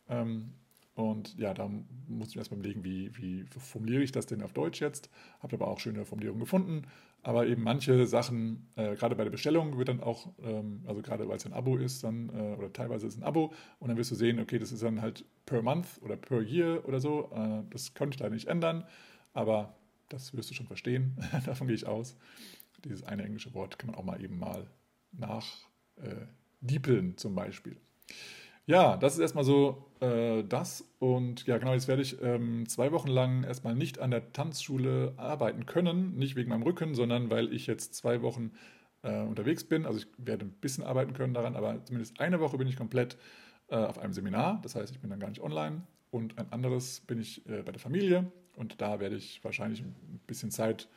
Ähm, 0.09 0.55
und 0.95 1.39
ja, 1.39 1.55
da 1.55 1.71
musste 2.09 2.33
ich 2.33 2.37
erstmal 2.39 2.59
überlegen, 2.59 2.83
wie, 2.83 3.17
wie 3.17 3.45
formuliere 3.57 4.03
ich 4.03 4.11
das 4.11 4.27
denn 4.27 4.43
auf 4.43 4.53
Deutsch 4.53 4.81
jetzt. 4.81 5.09
Habe 5.41 5.55
aber 5.55 5.69
auch 5.69 5.79
schöne 5.79 6.05
Formulierungen 6.05 6.41
gefunden. 6.41 6.83
Aber 7.29 7.47
eben 7.47 7.63
manche 7.63 8.07
Sachen, 8.07 8.71
äh, 8.75 8.97
gerade 8.97 9.15
bei 9.15 9.23
der 9.23 9.31
Bestellung 9.31 9.77
wird 9.77 9.91
dann 9.91 10.01
auch, 10.01 10.33
ähm, 10.43 10.83
also 10.87 11.03
gerade 11.03 11.29
weil 11.29 11.37
es 11.37 11.45
ein 11.45 11.53
Abo 11.53 11.77
ist, 11.77 12.03
dann, 12.03 12.31
äh, 12.31 12.57
oder 12.57 12.73
teilweise 12.73 13.07
ist 13.07 13.17
es 13.17 13.21
ein 13.21 13.23
Abo, 13.23 13.53
und 13.81 13.89
dann 13.89 13.99
wirst 13.99 14.11
du 14.11 14.15
sehen, 14.15 14.41
okay, 14.41 14.59
das 14.59 14.73
ist 14.73 14.83
dann 14.83 15.03
halt 15.03 15.27
per 15.45 15.61
month 15.61 16.01
oder 16.01 16.17
per 16.17 16.41
year 16.41 16.89
oder 16.89 17.01
so. 17.01 17.31
Äh, 17.35 17.65
das 17.69 17.93
konnte 17.93 18.15
ich 18.15 18.21
leider 18.21 18.35
nicht 18.35 18.49
ändern, 18.49 18.87
aber 19.35 19.77
das 20.09 20.35
wirst 20.35 20.49
du 20.49 20.55
schon 20.55 20.67
verstehen. 20.67 21.19
Davon 21.45 21.67
gehe 21.67 21.77
ich 21.77 21.87
aus. 21.87 22.17
Dieses 22.87 23.03
eine 23.03 23.25
englische 23.25 23.53
Wort 23.53 23.79
kann 23.79 23.91
man 23.91 23.99
auch 23.99 24.05
mal 24.05 24.25
eben 24.25 24.39
mal 24.39 24.67
nachdiepeln, 25.13 27.11
äh, 27.11 27.17
zum 27.17 27.35
Beispiel. 27.35 27.77
Ja, 28.69 28.99
das 28.99 29.15
ist 29.15 29.21
erstmal 29.21 29.45
so 29.45 29.87
äh, 30.01 30.45
das. 30.45 30.85
Und 30.99 31.47
ja, 31.47 31.57
genau, 31.57 31.73
jetzt 31.73 31.89
werde 31.89 32.03
ich 32.03 32.21
ähm, 32.23 32.69
zwei 32.69 32.93
Wochen 32.93 33.09
lang 33.09 33.43
erstmal 33.45 33.75
nicht 33.75 33.99
an 33.99 34.11
der 34.11 34.33
Tanzschule 34.33 35.15
arbeiten 35.17 35.65
können. 35.65 36.17
Nicht 36.19 36.37
wegen 36.37 36.51
meinem 36.51 36.63
Rücken, 36.63 36.95
sondern 36.95 37.31
weil 37.31 37.51
ich 37.53 37.67
jetzt 37.67 37.95
zwei 37.95 38.21
Wochen 38.21 38.53
äh, 39.03 39.23
unterwegs 39.23 39.65
bin. 39.65 39.87
Also 39.87 40.01
ich 40.01 40.07
werde 40.19 40.45
ein 40.45 40.53
bisschen 40.53 40.85
arbeiten 40.85 41.15
können 41.15 41.33
daran, 41.33 41.57
aber 41.57 41.83
zumindest 41.87 42.21
eine 42.21 42.41
Woche 42.41 42.59
bin 42.59 42.69
ich 42.69 42.77
komplett 42.77 43.17
äh, 43.69 43.77
auf 43.77 43.99
einem 43.99 44.13
Seminar. 44.13 44.61
Das 44.63 44.75
heißt, 44.75 44.93
ich 44.93 45.01
bin 45.01 45.09
dann 45.09 45.21
gar 45.21 45.31
nicht 45.31 45.41
online. 45.41 45.83
Und 46.11 46.37
ein 46.39 46.53
anderes 46.53 47.01
bin 47.01 47.19
ich 47.19 47.47
äh, 47.49 47.63
bei 47.63 47.73
der 47.73 47.81
Familie. 47.81 48.31
Und 48.55 48.83
da 48.83 49.01
werde 49.01 49.17
ich 49.17 49.43
wahrscheinlich 49.45 49.81
ein 49.81 50.21
bisschen 50.27 50.51
Zeit 50.51 50.89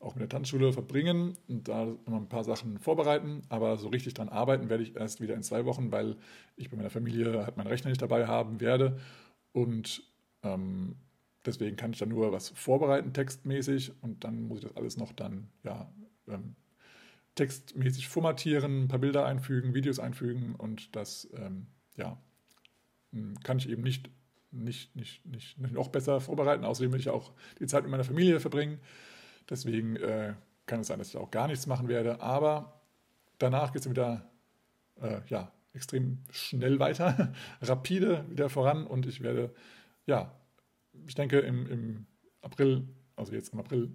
auch 0.00 0.14
mit 0.14 0.20
der 0.20 0.28
Tanzschule 0.28 0.72
verbringen 0.72 1.36
und 1.48 1.68
da 1.68 1.86
noch 1.86 2.16
ein 2.16 2.28
paar 2.28 2.44
Sachen 2.44 2.78
vorbereiten. 2.78 3.42
Aber 3.48 3.76
so 3.76 3.88
richtig 3.88 4.14
dran 4.14 4.28
arbeiten 4.28 4.68
werde 4.68 4.82
ich 4.82 4.96
erst 4.96 5.20
wieder 5.20 5.34
in 5.34 5.42
zwei 5.42 5.64
Wochen, 5.64 5.90
weil 5.90 6.16
ich 6.56 6.70
bei 6.70 6.76
meiner 6.76 6.90
Familie 6.90 7.44
halt 7.44 7.56
meinen 7.56 7.68
Rechner 7.68 7.90
nicht 7.90 8.02
dabei 8.02 8.26
haben 8.26 8.60
werde. 8.60 8.98
Und 9.52 10.02
ähm, 10.42 10.96
deswegen 11.44 11.76
kann 11.76 11.92
ich 11.92 11.98
dann 11.98 12.10
nur 12.10 12.32
was 12.32 12.50
vorbereiten, 12.50 13.12
textmäßig. 13.12 13.92
Und 14.02 14.24
dann 14.24 14.42
muss 14.42 14.58
ich 14.58 14.66
das 14.66 14.76
alles 14.76 14.96
noch 14.96 15.12
dann, 15.12 15.48
ja, 15.64 15.90
ähm, 16.28 16.56
textmäßig 17.36 18.08
formatieren, 18.08 18.84
ein 18.84 18.88
paar 18.88 18.98
Bilder 18.98 19.24
einfügen, 19.24 19.74
Videos 19.74 19.98
einfügen. 19.98 20.54
Und 20.54 20.94
das, 20.94 21.28
ähm, 21.34 21.68
ja, 21.96 22.18
hm, 23.12 23.38
kann 23.40 23.58
ich 23.58 23.68
eben 23.68 23.82
nicht, 23.82 24.10
nicht, 24.50 24.94
nicht, 24.94 25.24
nicht, 25.26 25.58
nicht 25.58 25.74
noch 25.74 25.88
besser 25.88 26.20
vorbereiten. 26.20 26.64
Außerdem 26.64 26.92
will 26.92 27.00
ich 27.00 27.08
auch 27.10 27.32
die 27.60 27.66
Zeit 27.66 27.82
mit 27.82 27.90
meiner 27.90 28.04
Familie 28.04 28.40
verbringen. 28.40 28.78
Deswegen 29.48 29.96
äh, 29.96 30.34
kann 30.66 30.80
es 30.80 30.88
sein, 30.88 30.98
dass 30.98 31.08
ich 31.08 31.16
auch 31.16 31.30
gar 31.30 31.46
nichts 31.46 31.66
machen 31.66 31.88
werde. 31.88 32.20
Aber 32.20 32.80
danach 33.38 33.72
geht 33.72 33.82
es 33.82 33.90
wieder 33.90 34.28
äh, 35.00 35.20
ja, 35.28 35.52
extrem 35.72 36.18
schnell 36.30 36.78
weiter, 36.78 37.32
rapide 37.62 38.24
wieder 38.28 38.48
voran. 38.48 38.86
Und 38.86 39.06
ich 39.06 39.22
werde, 39.22 39.54
ja, 40.06 40.32
ich 41.06 41.14
denke 41.14 41.38
im, 41.40 41.66
im 41.66 42.06
April, 42.42 42.88
also 43.14 43.32
jetzt 43.32 43.52
im 43.52 43.60
April, 43.60 43.90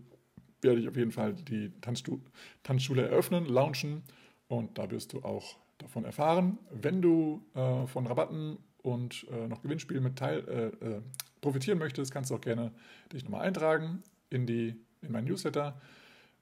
werde 0.61 0.79
ich 0.79 0.87
auf 0.87 0.95
jeden 0.95 1.11
Fall 1.11 1.33
die 1.33 1.71
Tanzstu 1.81 2.19
Tanzschule 2.63 3.07
eröffnen, 3.07 3.45
launchen. 3.45 4.03
Und 4.47 4.77
da 4.77 4.89
wirst 4.91 5.13
du 5.13 5.23
auch 5.23 5.57
davon 5.79 6.05
erfahren. 6.05 6.59
Wenn 6.69 7.01
du 7.01 7.43
äh, 7.55 7.87
von 7.87 8.05
Rabatten 8.05 8.57
und 8.83 9.25
äh, 9.31 9.47
noch 9.47 9.61
Gewinnspielen 9.61 10.03
mit 10.03 10.17
teil, 10.17 10.47
äh, 10.81 10.85
äh 10.85 11.01
profitieren 11.41 11.79
möchtest, 11.79 12.11
kannst 12.11 12.29
du 12.29 12.35
auch 12.35 12.41
gerne 12.41 12.71
dich 13.11 13.23
nochmal 13.23 13.41
eintragen 13.41 14.03
in 14.29 14.45
die 14.45 14.75
in 15.01 15.11
meinen 15.11 15.27
Newsletter. 15.27 15.79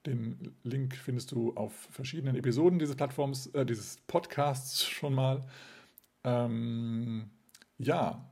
Den 0.06 0.54
Link 0.62 0.96
findest 0.96 1.32
du 1.32 1.54
auf 1.56 1.72
verschiedenen 1.90 2.36
Episoden 2.36 2.78
dieses 2.78 2.96
Plattforms, 2.96 3.48
äh, 3.48 3.66
dieses 3.66 3.98
Podcasts 4.06 4.88
schon 4.88 5.14
mal. 5.14 5.44
Ähm, 6.24 7.30
ja, 7.78 8.30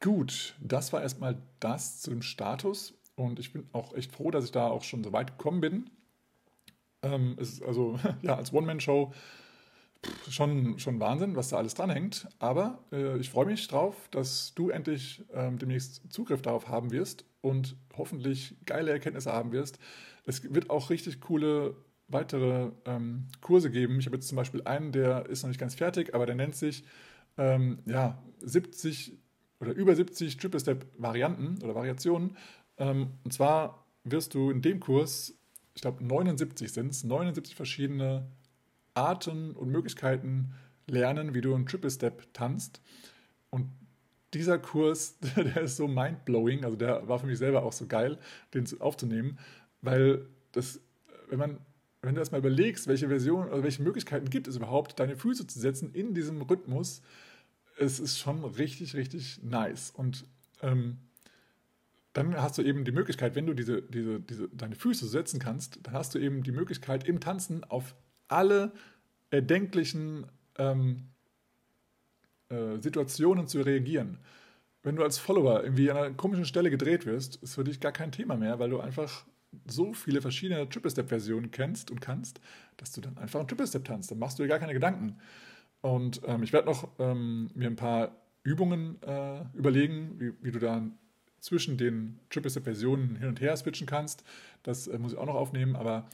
gut, 0.00 0.56
das 0.60 0.92
war 0.92 1.02
erstmal 1.02 1.40
das 1.60 2.00
zu 2.00 2.10
dem 2.10 2.22
Status 2.22 2.94
und 3.14 3.38
ich 3.38 3.52
bin 3.52 3.68
auch 3.72 3.94
echt 3.94 4.12
froh, 4.12 4.30
dass 4.30 4.44
ich 4.44 4.52
da 4.52 4.68
auch 4.68 4.82
schon 4.82 5.04
so 5.04 5.12
weit 5.12 5.38
gekommen 5.38 5.60
bin. 5.60 5.90
Ähm, 7.02 7.36
es 7.38 7.52
ist 7.52 7.62
also 7.62 7.98
ja 8.22 8.34
als 8.36 8.52
One-Man-Show 8.52 9.12
schon, 10.28 10.78
schon 10.78 10.98
Wahnsinn, 10.98 11.36
was 11.36 11.50
da 11.50 11.58
alles 11.58 11.74
dranhängt. 11.74 12.28
Aber 12.40 12.82
äh, 12.90 13.16
ich 13.18 13.30
freue 13.30 13.46
mich 13.46 13.68
drauf, 13.68 14.08
dass 14.10 14.54
du 14.54 14.70
endlich 14.70 15.22
ähm, 15.32 15.58
demnächst 15.58 16.12
Zugriff 16.12 16.42
darauf 16.42 16.68
haben 16.68 16.90
wirst 16.90 17.24
und 17.40 17.76
hoffentlich 17.96 18.56
geile 18.66 18.90
Erkenntnisse 18.90 19.32
haben 19.32 19.52
wirst. 19.52 19.78
Es 20.24 20.52
wird 20.54 20.70
auch 20.70 20.90
richtig 20.90 21.20
coole 21.20 21.76
weitere 22.08 22.70
ähm, 22.84 23.28
Kurse 23.40 23.70
geben. 23.70 23.98
Ich 24.00 24.06
habe 24.06 24.16
jetzt 24.16 24.28
zum 24.28 24.36
Beispiel 24.36 24.62
einen, 24.64 24.92
der 24.92 25.26
ist 25.26 25.42
noch 25.42 25.48
nicht 25.48 25.60
ganz 25.60 25.74
fertig, 25.74 26.14
aber 26.14 26.26
der 26.26 26.34
nennt 26.34 26.56
sich 26.56 26.84
ähm, 27.38 27.78
ja, 27.86 28.22
70 28.40 29.18
oder 29.60 29.72
über 29.72 29.94
70 29.94 30.36
Triple-Step-Varianten 30.36 31.62
oder 31.62 31.74
Variationen. 31.74 32.36
Ähm, 32.78 33.10
und 33.24 33.32
zwar 33.32 33.86
wirst 34.04 34.34
du 34.34 34.50
in 34.50 34.62
dem 34.62 34.80
Kurs, 34.80 35.34
ich 35.74 35.82
glaube 35.82 36.04
79 36.04 36.72
sind 36.72 36.90
es, 36.90 37.04
79 37.04 37.54
verschiedene 37.54 38.26
Arten 38.94 39.52
und 39.52 39.70
Möglichkeiten 39.70 40.54
lernen, 40.86 41.34
wie 41.34 41.40
du 41.40 41.54
einen 41.54 41.66
Triple-Step 41.66 42.32
tanzt. 42.34 42.80
Und 43.50 43.70
dieser 44.34 44.58
Kurs, 44.58 45.18
der 45.36 45.62
ist 45.62 45.76
so 45.76 45.88
mindblowing, 45.88 46.64
also 46.64 46.76
der 46.76 47.06
war 47.08 47.18
für 47.18 47.26
mich 47.26 47.38
selber 47.38 47.62
auch 47.62 47.72
so 47.72 47.86
geil, 47.86 48.18
den 48.54 48.66
aufzunehmen, 48.80 49.38
weil 49.82 50.26
das, 50.52 50.80
wenn 51.28 51.38
man, 51.38 51.58
wenn 52.02 52.14
du 52.14 52.20
erstmal 52.20 52.40
überlegst, 52.40 52.86
welche 52.86 53.08
Version 53.08 53.48
oder 53.48 53.62
welche 53.62 53.82
Möglichkeiten 53.82 54.30
gibt 54.30 54.48
es 54.48 54.56
überhaupt, 54.56 54.98
deine 55.00 55.16
Füße 55.16 55.46
zu 55.46 55.58
setzen 55.58 55.92
in 55.92 56.14
diesem 56.14 56.42
Rhythmus, 56.42 57.02
es 57.78 57.98
ist 57.98 58.18
schon 58.18 58.44
richtig, 58.44 58.94
richtig 58.94 59.42
nice. 59.42 59.90
Und 59.90 60.24
ähm, 60.62 60.98
dann 62.12 62.36
hast 62.36 62.58
du 62.58 62.62
eben 62.62 62.84
die 62.84 62.92
Möglichkeit, 62.92 63.34
wenn 63.34 63.46
du 63.46 63.54
diese, 63.54 63.82
diese, 63.82 64.20
diese, 64.20 64.48
deine 64.48 64.74
Füße 64.74 65.06
setzen 65.06 65.38
kannst, 65.38 65.78
dann 65.82 65.94
hast 65.94 66.14
du 66.14 66.18
eben 66.18 66.42
die 66.42 66.52
Möglichkeit 66.52 67.06
im 67.06 67.20
Tanzen 67.20 67.64
auf 67.64 67.94
alle 68.28 68.72
erdenklichen 69.30 70.26
ähm, 70.58 71.09
äh, 72.50 72.78
Situationen 72.80 73.46
zu 73.46 73.62
reagieren. 73.62 74.18
Wenn 74.82 74.96
du 74.96 75.02
als 75.02 75.18
Follower 75.18 75.62
irgendwie 75.62 75.90
an 75.90 75.96
einer 75.96 76.10
komischen 76.10 76.44
Stelle 76.44 76.70
gedreht 76.70 77.06
wirst, 77.06 77.36
ist 77.42 77.54
für 77.54 77.64
dich 77.64 77.80
gar 77.80 77.92
kein 77.92 78.12
Thema 78.12 78.36
mehr, 78.36 78.58
weil 78.58 78.70
du 78.70 78.80
einfach 78.80 79.26
so 79.66 79.92
viele 79.92 80.22
verschiedene 80.22 80.68
Triple-Step-Versionen 80.68 81.50
kennst 81.50 81.90
und 81.90 82.00
kannst, 82.00 82.40
dass 82.76 82.92
du 82.92 83.00
dann 83.00 83.18
einfach 83.18 83.40
einen 83.40 83.48
Triple-Step 83.48 83.84
tanzt. 83.84 84.10
Dann 84.10 84.18
machst 84.18 84.38
du 84.38 84.42
dir 84.42 84.48
gar 84.48 84.58
keine 84.58 84.72
Gedanken. 84.72 85.16
Und 85.80 86.20
ähm, 86.26 86.42
ich 86.42 86.52
werde 86.52 86.66
noch 86.66 86.88
ähm, 86.98 87.50
mir 87.54 87.68
ein 87.68 87.76
paar 87.76 88.16
Übungen 88.42 89.02
äh, 89.02 89.44
überlegen, 89.54 90.18
wie, 90.18 90.32
wie, 90.42 90.50
du 90.50 90.58
dann 90.58 90.98
zwischen 91.40 91.76
den 91.76 92.18
Triple-Step-Versionen 92.30 93.16
hin 93.16 93.28
und 93.28 93.40
her 93.40 93.56
switchen 93.56 93.86
kannst. 93.86 94.24
Das 94.62 94.86
äh, 94.86 94.98
muss 94.98 95.12
ich 95.12 95.18
auch 95.18 95.26
noch 95.26 95.34
aufnehmen. 95.34 95.76
Aber 95.76 96.08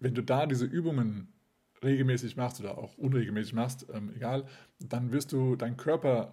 wenn 0.00 0.14
du 0.14 0.22
da 0.22 0.46
diese 0.46 0.64
Übungen 0.64 1.28
regelmäßig 1.82 2.36
machst 2.36 2.60
oder 2.60 2.78
auch 2.78 2.96
unregelmäßig 2.98 3.54
machst, 3.54 3.86
ähm, 3.92 4.12
egal, 4.14 4.44
dann 4.78 5.12
wirst 5.12 5.32
du 5.32 5.56
deinen 5.56 5.76
Körper 5.76 6.32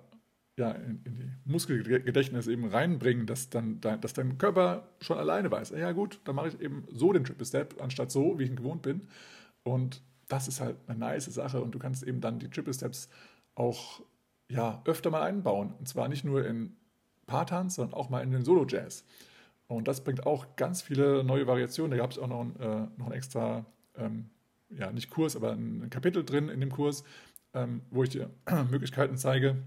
ja, 0.58 0.72
in, 0.72 1.02
in 1.04 1.16
die 1.16 1.32
Muskelgedächtnis 1.44 2.48
eben 2.48 2.66
reinbringen, 2.66 3.26
dass, 3.26 3.50
dann, 3.50 3.82
dass 3.82 4.14
dein 4.14 4.38
Körper 4.38 4.88
schon 5.02 5.18
alleine 5.18 5.52
weiß, 5.52 5.72
ja 5.72 5.92
gut, 5.92 6.22
dann 6.24 6.36
mache 6.36 6.50
ich 6.50 6.62
eben 6.62 6.86
so 6.92 7.12
den 7.12 7.26
Triple 7.26 7.46
Step, 7.46 7.82
anstatt 7.82 8.12
so, 8.12 8.40
wie 8.40 8.44
ich 8.44 8.50
ihn 8.50 8.56
gewohnt 8.56 8.82
bin. 8.82 9.08
Und 9.64 10.02
das 10.28 10.48
ist 10.48 10.62
halt 10.62 10.78
eine 10.88 10.98
nice 10.98 11.26
Sache 11.26 11.62
und 11.62 11.76
du 11.76 11.80
kannst 11.80 12.04
eben 12.04 12.22
dann 12.22 12.40
die 12.40 12.50
Triple 12.50 12.74
Steps 12.74 13.10
auch 13.56 14.02
ja, 14.50 14.82
öfter 14.86 15.10
mal 15.10 15.24
einbauen. 15.24 15.74
Und 15.78 15.88
zwar 15.88 16.08
nicht 16.08 16.24
nur 16.24 16.46
in 16.46 16.76
Paartanz, 17.26 17.76
sondern 17.76 17.94
auch 17.94 18.10
mal 18.10 18.22
in 18.22 18.32
den 18.32 18.44
Solo-Jazz. 18.44 19.04
Und 19.68 19.88
das 19.88 20.04
bringt 20.04 20.26
auch 20.26 20.56
ganz 20.56 20.82
viele 20.82 21.24
neue 21.24 21.48
Variationen. 21.48 21.92
Da 21.92 21.98
gab 21.98 22.12
es 22.12 22.20
auch 22.20 22.28
noch 22.28 22.42
ein, 22.42 22.60
äh, 22.60 22.88
noch 22.98 23.08
ein 23.08 23.14
extra 23.14 23.66
ähm, 23.98 24.30
ja, 24.70 24.92
nicht 24.92 25.10
Kurs, 25.10 25.36
aber 25.36 25.52
ein 25.52 25.90
Kapitel 25.90 26.24
drin 26.24 26.50
in 26.50 26.60
dem 26.60 26.72
Kurs, 26.72 27.04
ähm, 27.54 27.82
wo 27.90 28.04
ich 28.04 28.10
dir 28.10 28.30
Möglichkeiten 28.72 29.18
zeige, 29.18 29.58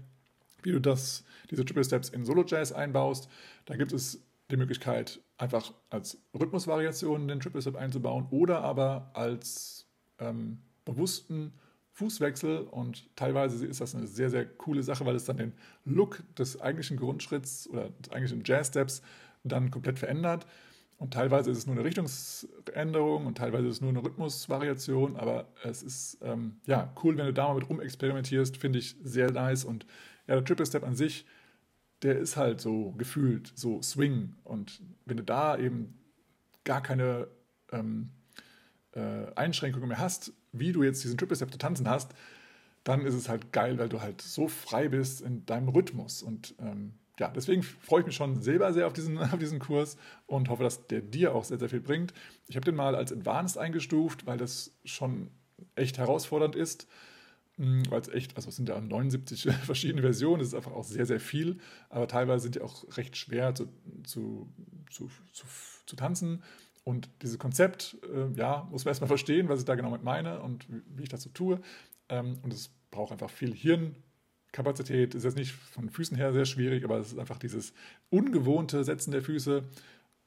wie 0.63 0.71
du 0.71 0.79
das, 0.79 1.23
diese 1.49 1.65
Triple 1.65 1.83
Steps 1.83 2.09
in 2.09 2.25
Solo 2.25 2.43
Jazz 2.45 2.71
einbaust. 2.71 3.29
Da 3.65 3.75
gibt 3.75 3.93
es 3.93 4.23
die 4.51 4.57
Möglichkeit, 4.57 5.19
einfach 5.37 5.73
als 5.89 6.17
Rhythmusvariation 6.37 7.27
den 7.27 7.39
Triple 7.39 7.61
Step 7.61 7.75
einzubauen 7.75 8.27
oder 8.31 8.61
aber 8.61 9.11
als 9.13 9.87
ähm, 10.19 10.59
bewussten 10.85 11.53
Fußwechsel 11.93 12.59
und 12.59 13.13
teilweise 13.15 13.65
ist 13.65 13.81
das 13.81 13.93
eine 13.93 14.07
sehr, 14.07 14.29
sehr 14.29 14.45
coole 14.45 14.83
Sache, 14.83 15.05
weil 15.05 15.15
es 15.15 15.25
dann 15.25 15.37
den 15.37 15.53
Look 15.85 16.23
des 16.35 16.59
eigentlichen 16.61 16.97
Grundschritts 16.97 17.69
oder 17.69 17.89
des 17.89 18.11
eigentlichen 18.11 18.43
Jazz-Steps 18.45 19.01
dann 19.43 19.69
komplett 19.69 19.99
verändert. 19.99 20.45
Und 20.99 21.13
teilweise 21.13 21.49
ist 21.49 21.59
es 21.59 21.65
nur 21.65 21.77
eine 21.77 21.85
Richtungsänderung 21.85 23.25
und 23.25 23.37
teilweise 23.37 23.67
ist 23.67 23.75
es 23.75 23.81
nur 23.81 23.89
eine 23.89 24.03
Rhythmusvariation, 24.03 25.15
aber 25.15 25.47
es 25.63 25.81
ist 25.81 26.17
ähm, 26.21 26.57
ja 26.65 26.93
cool, 27.01 27.17
wenn 27.17 27.25
du 27.25 27.33
da 27.33 27.47
mal 27.47 27.55
mit 27.55 27.69
rumexperimentierst, 27.69 28.57
finde 28.57 28.79
ich 28.79 28.97
sehr 29.01 29.31
nice. 29.31 29.63
Und 29.63 29.85
ja, 30.27 30.35
der 30.35 30.43
Triple 30.43 30.65
Step 30.65 30.83
an 30.83 30.95
sich, 30.95 31.25
der 32.01 32.19
ist 32.19 32.35
halt 32.35 32.59
so 32.59 32.91
gefühlt 32.97 33.53
so 33.55 33.81
Swing. 33.81 34.35
Und 34.43 34.81
wenn 35.05 35.15
du 35.15 35.23
da 35.23 35.57
eben 35.57 35.97
gar 36.65 36.83
keine 36.83 37.29
ähm, 37.71 38.09
äh, 38.91 39.33
Einschränkungen 39.35 39.87
mehr 39.87 39.99
hast, 39.99 40.33
wie 40.51 40.73
du 40.73 40.83
jetzt 40.83 41.01
diesen 41.01 41.17
Triple 41.17 41.37
Step 41.37 41.51
zu 41.51 41.57
tanzen 41.57 41.87
hast, 41.87 42.11
dann 42.83 43.05
ist 43.05 43.13
es 43.13 43.29
halt 43.29 43.53
geil, 43.53 43.77
weil 43.77 43.87
du 43.87 44.01
halt 44.01 44.21
so 44.21 44.49
frei 44.49 44.89
bist 44.89 45.21
in 45.21 45.45
deinem 45.45 45.69
Rhythmus. 45.69 46.21
Und 46.21 46.55
ähm, 46.59 46.98
ja, 47.19 47.27
deswegen 47.27 47.63
freue 47.63 48.01
ich 48.01 48.07
mich 48.07 48.15
schon 48.15 48.41
selber 48.41 48.73
sehr 48.73 48.87
auf 48.87 48.93
diesen, 48.93 49.17
auf 49.17 49.37
diesen 49.37 49.59
Kurs 49.59 49.97
und 50.25 50.49
hoffe, 50.49 50.63
dass 50.63 50.87
der 50.87 51.01
dir 51.01 51.35
auch 51.35 51.43
sehr, 51.43 51.59
sehr 51.59 51.69
viel 51.69 51.81
bringt. 51.81 52.13
Ich 52.47 52.55
habe 52.55 52.65
den 52.65 52.75
mal 52.75 52.95
als 52.95 53.11
Advanced 53.11 53.57
eingestuft, 53.57 54.25
weil 54.25 54.37
das 54.37 54.71
schon 54.85 55.29
echt 55.75 55.97
herausfordernd 55.97 56.55
ist. 56.55 56.87
Hm, 57.57 57.83
weil 57.89 57.99
es 57.99 58.07
echt, 58.07 58.37
also 58.37 58.49
es 58.49 58.55
sind 58.55 58.69
ja 58.69 58.79
79 58.79 59.53
verschiedene 59.65 60.01
Versionen, 60.01 60.41
es 60.41 60.49
ist 60.49 60.53
einfach 60.53 60.71
auch 60.71 60.85
sehr, 60.85 61.05
sehr 61.05 61.19
viel, 61.19 61.59
aber 61.89 62.07
teilweise 62.07 62.43
sind 62.43 62.55
die 62.55 62.61
auch 62.61 62.85
recht 62.95 63.17
schwer 63.17 63.53
zu, 63.53 63.67
zu, 64.05 64.49
zu, 64.89 65.09
zu, 65.33 65.45
zu 65.85 65.95
tanzen. 65.97 66.41
Und 66.85 67.09
dieses 67.21 67.37
Konzept, 67.37 67.97
äh, 68.03 68.33
ja, 68.35 68.67
muss 68.71 68.85
man 68.85 68.91
erstmal 68.91 69.09
verstehen, 69.09 69.49
was 69.49 69.59
ich 69.59 69.65
da 69.65 69.75
genau 69.75 69.91
mit 69.91 70.03
meine 70.03 70.41
und 70.41 70.65
wie, 70.69 71.03
ich 71.03 71.09
das 71.09 71.21
so 71.21 71.29
tue. 71.29 71.59
Ähm, 72.07 72.39
und 72.41 72.53
es 72.53 72.71
braucht 72.89 73.11
einfach 73.11 73.29
viel 73.29 73.53
Hirn, 73.53 73.95
Kapazität 74.51 75.13
ist 75.13 75.23
jetzt 75.23 75.37
nicht 75.37 75.51
von 75.51 75.89
Füßen 75.89 76.17
her 76.17 76.33
sehr 76.33 76.45
schwierig, 76.45 76.83
aber 76.83 76.97
es 76.97 77.11
ist 77.11 77.19
einfach 77.19 77.37
dieses 77.37 77.73
ungewohnte 78.09 78.83
Setzen 78.83 79.11
der 79.11 79.21
Füße. 79.21 79.63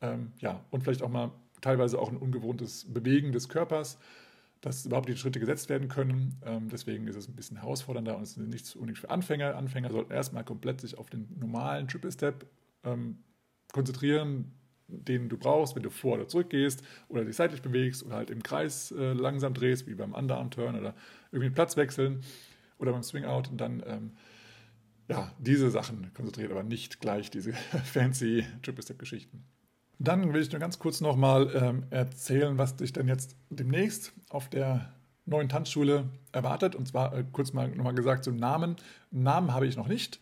Ähm, 0.01 0.33
ja, 0.39 0.65
und 0.71 0.83
vielleicht 0.83 1.03
auch 1.03 1.09
mal 1.09 1.33
teilweise 1.61 1.99
auch 1.99 2.11
ein 2.11 2.17
ungewohntes 2.17 2.93
Bewegen 2.93 3.33
des 3.33 3.49
Körpers, 3.49 3.99
dass 4.61 4.87
überhaupt 4.87 5.09
die 5.09 5.17
Schritte 5.17 5.41
gesetzt 5.41 5.69
werden 5.69 5.89
können. 5.89 6.41
Ähm, 6.45 6.69
deswegen 6.71 7.09
ist 7.09 7.17
es 7.17 7.29
ein 7.29 7.35
bisschen 7.35 7.57
herausfordernder 7.59 8.17
und 8.17 8.23
es 8.23 8.37
ist 8.37 8.39
nichts 8.39 8.75
unbedingt 8.77 8.99
für 8.99 9.11
Anfänger. 9.11 9.57
Anfänger 9.57 9.91
sollten 9.91 10.13
erstmal 10.13 10.45
komplett 10.45 10.81
sich 10.81 10.99
auf 10.99 11.11
den 11.11 11.29
normalen 11.39 11.89
Triple 11.89 12.13
Step 12.13 12.47
ähm, 12.85 13.19
konzentrieren, 13.73 14.53
den 14.87 15.29
du 15.29 15.37
brauchst, 15.37 15.75
wenn 15.75 15.83
du 15.83 15.91
vor 15.91 16.15
oder 16.15 16.29
zurück 16.29 16.51
gehst 16.51 16.83
oder 17.09 17.25
dich 17.25 17.35
seitlich 17.35 17.63
bewegst 17.63 18.05
oder 18.05 18.17
halt 18.17 18.31
im 18.31 18.43
Kreis 18.43 18.93
äh, 18.93 19.15
langsam 19.15 19.55
drehst, 19.55 19.87
wie 19.89 19.95
beim 19.95 20.13
Underarm 20.13 20.51
Turn 20.51 20.79
oder 20.79 20.95
irgendwie 21.33 21.49
den 21.49 21.55
Platz 21.55 21.77
wechseln 21.77 22.23
oder 22.83 22.93
beim 22.93 23.03
Swing 23.03 23.25
Out 23.25 23.49
und 23.49 23.59
dann 23.59 23.83
ähm, 23.87 24.13
ja, 25.09 25.31
diese 25.39 25.71
Sachen 25.71 26.13
konzentriert, 26.15 26.51
aber 26.51 26.63
nicht 26.63 27.01
gleich 27.01 27.31
diese 27.31 27.53
fancy 27.85 28.45
Triple 28.63 28.83
Step 28.83 28.99
Geschichten. 28.99 29.45
Dann 29.99 30.33
will 30.33 30.43
ich 30.43 30.51
nur 30.51 30.61
ganz 30.61 30.79
kurz 30.79 31.01
nochmal 31.01 31.51
ähm, 31.55 31.85
erzählen, 31.91 32.59
was 32.59 32.77
dich 32.77 32.93
denn 32.93 33.09
jetzt 33.09 33.37
demnächst 33.51 34.13
auf 34.31 34.49
der 34.49 34.93
neuen 35.27 35.49
Tanzschule 35.49 36.09
erwartet. 36.33 36.75
Und 36.75 36.89
zwar 36.89 37.17
äh, 37.17 37.25
kurz 37.31 37.53
mal 37.53 37.69
nochmal 37.69 37.95
gesagt 37.95 38.25
zum 38.25 38.37
Namen. 38.37 38.77
Namen 39.11 39.53
habe 39.53 39.67
ich 39.67 39.77
noch 39.77 39.87
nicht. 39.87 40.19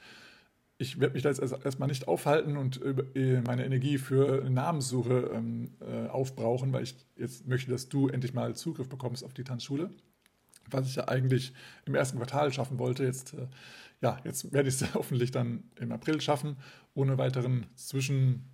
Ich 0.77 0.99
werde 0.99 1.15
mich 1.15 1.23
da 1.23 1.31
jetzt 1.31 1.41
erstmal 1.41 1.89
nicht 1.89 2.09
aufhalten 2.09 2.57
und 2.57 2.81
äh, 3.15 3.43
meine 3.47 3.65
Energie 3.65 3.97
für 3.99 4.49
Namenssuche 4.51 5.31
ähm, 5.35 5.71
äh, 5.81 6.09
aufbrauchen, 6.09 6.73
weil 6.73 6.83
ich 6.83 6.97
jetzt 7.17 7.47
möchte, 7.47 7.71
dass 7.71 7.89
du 7.89 8.09
endlich 8.09 8.35
mal 8.35 8.55
Zugriff 8.55 8.89
bekommst 8.89 9.25
auf 9.25 9.35
die 9.35 9.45
Tanzschule 9.45 9.91
was 10.73 10.89
ich 10.89 10.97
ja 10.97 11.09
eigentlich 11.09 11.53
im 11.85 11.95
ersten 11.95 12.19
Quartal 12.19 12.53
schaffen 12.53 12.79
wollte. 12.79 13.05
Jetzt, 13.05 13.35
äh, 13.35 13.47
ja, 14.01 14.19
jetzt 14.25 14.53
werde 14.53 14.69
ich 14.69 14.81
es 14.81 14.95
hoffentlich 14.95 15.31
dann 15.31 15.65
im 15.79 15.93
April 15.93 16.21
schaffen, 16.21 16.57
ohne 16.95 17.19
weiteren 17.19 17.67
Zwischen, 17.75 18.45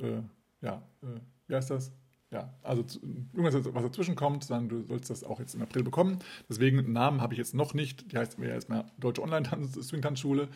äh, 0.00 0.22
ja, 0.60 0.82
äh, 1.02 1.20
wie 1.46 1.54
heißt 1.54 1.70
das? 1.70 1.92
Ja, 2.30 2.52
also 2.62 2.84
irgendwas, 3.32 3.54
was 3.54 3.82
dazwischen 3.84 4.16
kommt, 4.16 4.42
sondern 4.42 4.68
du 4.68 4.82
sollst 4.88 5.08
das 5.08 5.22
auch 5.22 5.38
jetzt 5.38 5.54
im 5.54 5.62
April 5.62 5.84
bekommen. 5.84 6.18
Deswegen 6.48 6.80
einen 6.80 6.92
Namen 6.92 7.20
habe 7.20 7.32
ich 7.34 7.38
jetzt 7.38 7.54
noch 7.54 7.74
nicht. 7.74 8.10
Die 8.10 8.18
heißt 8.18 8.40
mir 8.40 8.48
erstmal 8.48 8.86
Deutsche 8.98 9.22
Online-Swing-Tanzschule. 9.22 10.48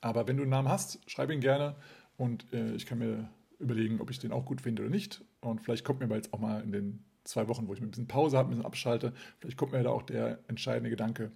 Aber 0.00 0.28
wenn 0.28 0.36
du 0.36 0.42
einen 0.42 0.50
Namen 0.50 0.68
hast, 0.68 1.00
schreib 1.10 1.30
ihn 1.30 1.40
gerne 1.40 1.74
und 2.16 2.52
äh, 2.52 2.74
ich 2.74 2.86
kann 2.86 2.98
mir 2.98 3.28
überlegen, 3.58 4.00
ob 4.00 4.10
ich 4.10 4.20
den 4.20 4.30
auch 4.30 4.44
gut 4.44 4.60
finde 4.60 4.82
oder 4.82 4.90
nicht. 4.90 5.24
Und 5.40 5.60
vielleicht 5.60 5.84
kommt 5.84 6.00
mir 6.00 6.06
aber 6.06 6.16
jetzt 6.16 6.32
auch 6.32 6.38
mal 6.38 6.62
in 6.62 6.70
den 6.70 7.04
zwei 7.24 7.48
Wochen, 7.48 7.66
wo 7.66 7.74
ich 7.74 7.80
ein 7.80 7.90
bisschen 7.90 8.08
Pause 8.08 8.36
habe, 8.36 8.48
ein 8.48 8.50
bisschen 8.50 8.66
abschalte. 8.66 9.12
Vielleicht 9.38 9.56
kommt 9.56 9.72
mir 9.72 9.82
da 9.82 9.90
auch 9.90 10.02
der 10.02 10.38
entscheidende 10.46 10.90
Gedanke. 10.90 11.32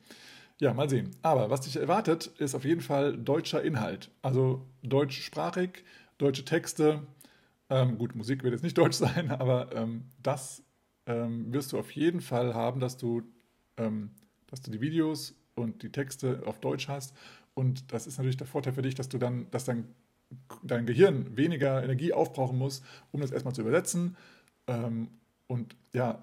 Ja, 0.58 0.74
mal 0.74 0.88
sehen. 0.88 1.10
Aber 1.22 1.50
was 1.50 1.62
dich 1.62 1.76
erwartet, 1.76 2.26
ist 2.38 2.54
auf 2.54 2.64
jeden 2.64 2.80
Fall 2.80 3.16
deutscher 3.16 3.62
Inhalt. 3.62 4.10
Also 4.22 4.66
deutschsprachig, 4.82 5.84
deutsche 6.18 6.44
Texte. 6.44 7.06
Ähm, 7.70 7.96
gut, 7.98 8.14
Musik 8.14 8.42
wird 8.42 8.52
jetzt 8.52 8.64
nicht 8.64 8.78
deutsch 8.78 8.96
sein, 8.96 9.30
aber 9.30 9.74
ähm, 9.74 10.04
das 10.22 10.62
ähm, 11.06 11.52
wirst 11.52 11.72
du 11.72 11.78
auf 11.78 11.90
jeden 11.92 12.20
Fall 12.20 12.54
haben, 12.54 12.80
dass 12.80 12.96
du, 12.96 13.22
ähm, 13.76 14.10
dass 14.48 14.60
du 14.60 14.70
die 14.70 14.80
Videos 14.80 15.34
und 15.54 15.82
die 15.82 15.92
Texte 15.92 16.42
auf 16.44 16.60
Deutsch 16.60 16.88
hast. 16.88 17.14
Und 17.54 17.92
das 17.92 18.06
ist 18.06 18.18
natürlich 18.18 18.36
der 18.36 18.46
Vorteil 18.46 18.72
für 18.72 18.82
dich, 18.82 18.94
dass 18.94 19.08
du 19.08 19.18
dann, 19.18 19.50
dass 19.50 19.64
dein, 19.64 19.86
dein 20.62 20.86
Gehirn 20.86 21.36
weniger 21.36 21.82
Energie 21.82 22.12
aufbrauchen 22.12 22.58
muss, 22.58 22.82
um 23.10 23.20
das 23.20 23.30
erstmal 23.30 23.54
zu 23.54 23.62
übersetzen 23.62 24.16
ähm, 24.68 25.08
und 25.48 25.74
ja, 25.92 26.22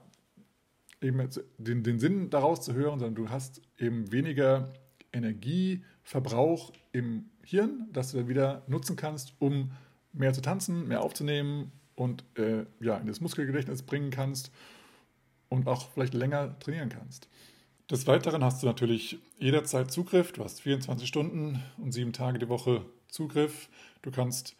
eben 1.01 1.29
den, 1.57 1.83
den 1.83 1.99
Sinn 1.99 2.29
daraus 2.29 2.61
zu 2.61 2.73
hören, 2.73 2.99
sondern 2.99 3.15
du 3.15 3.29
hast 3.29 3.61
eben 3.77 4.11
weniger 4.11 4.73
Energieverbrauch 5.11 6.71
im 6.93 7.29
Hirn, 7.43 7.89
das 7.91 8.11
du 8.11 8.17
dann 8.17 8.27
wieder 8.27 8.63
nutzen 8.67 8.95
kannst, 8.95 9.33
um 9.39 9.71
mehr 10.13 10.33
zu 10.33 10.41
tanzen, 10.41 10.87
mehr 10.87 11.01
aufzunehmen 11.01 11.71
und 11.95 12.23
äh, 12.37 12.65
ja, 12.79 12.97
in 12.97 13.07
das 13.07 13.21
Muskelgedächtnis 13.21 13.83
bringen 13.83 14.11
kannst 14.11 14.51
und 15.49 15.67
auch 15.67 15.89
vielleicht 15.91 16.13
länger 16.13 16.57
trainieren 16.59 16.89
kannst. 16.89 17.27
Des 17.89 18.07
Weiteren 18.07 18.43
hast 18.43 18.63
du 18.63 18.67
natürlich 18.67 19.19
jederzeit 19.37 19.91
Zugriff. 19.91 20.31
Du 20.31 20.43
hast 20.43 20.61
24 20.61 21.07
Stunden 21.07 21.61
und 21.77 21.91
sieben 21.91 22.13
Tage 22.13 22.39
die 22.39 22.49
Woche 22.49 22.83
Zugriff. 23.07 23.69
Du 24.01 24.09
kannst 24.09 24.55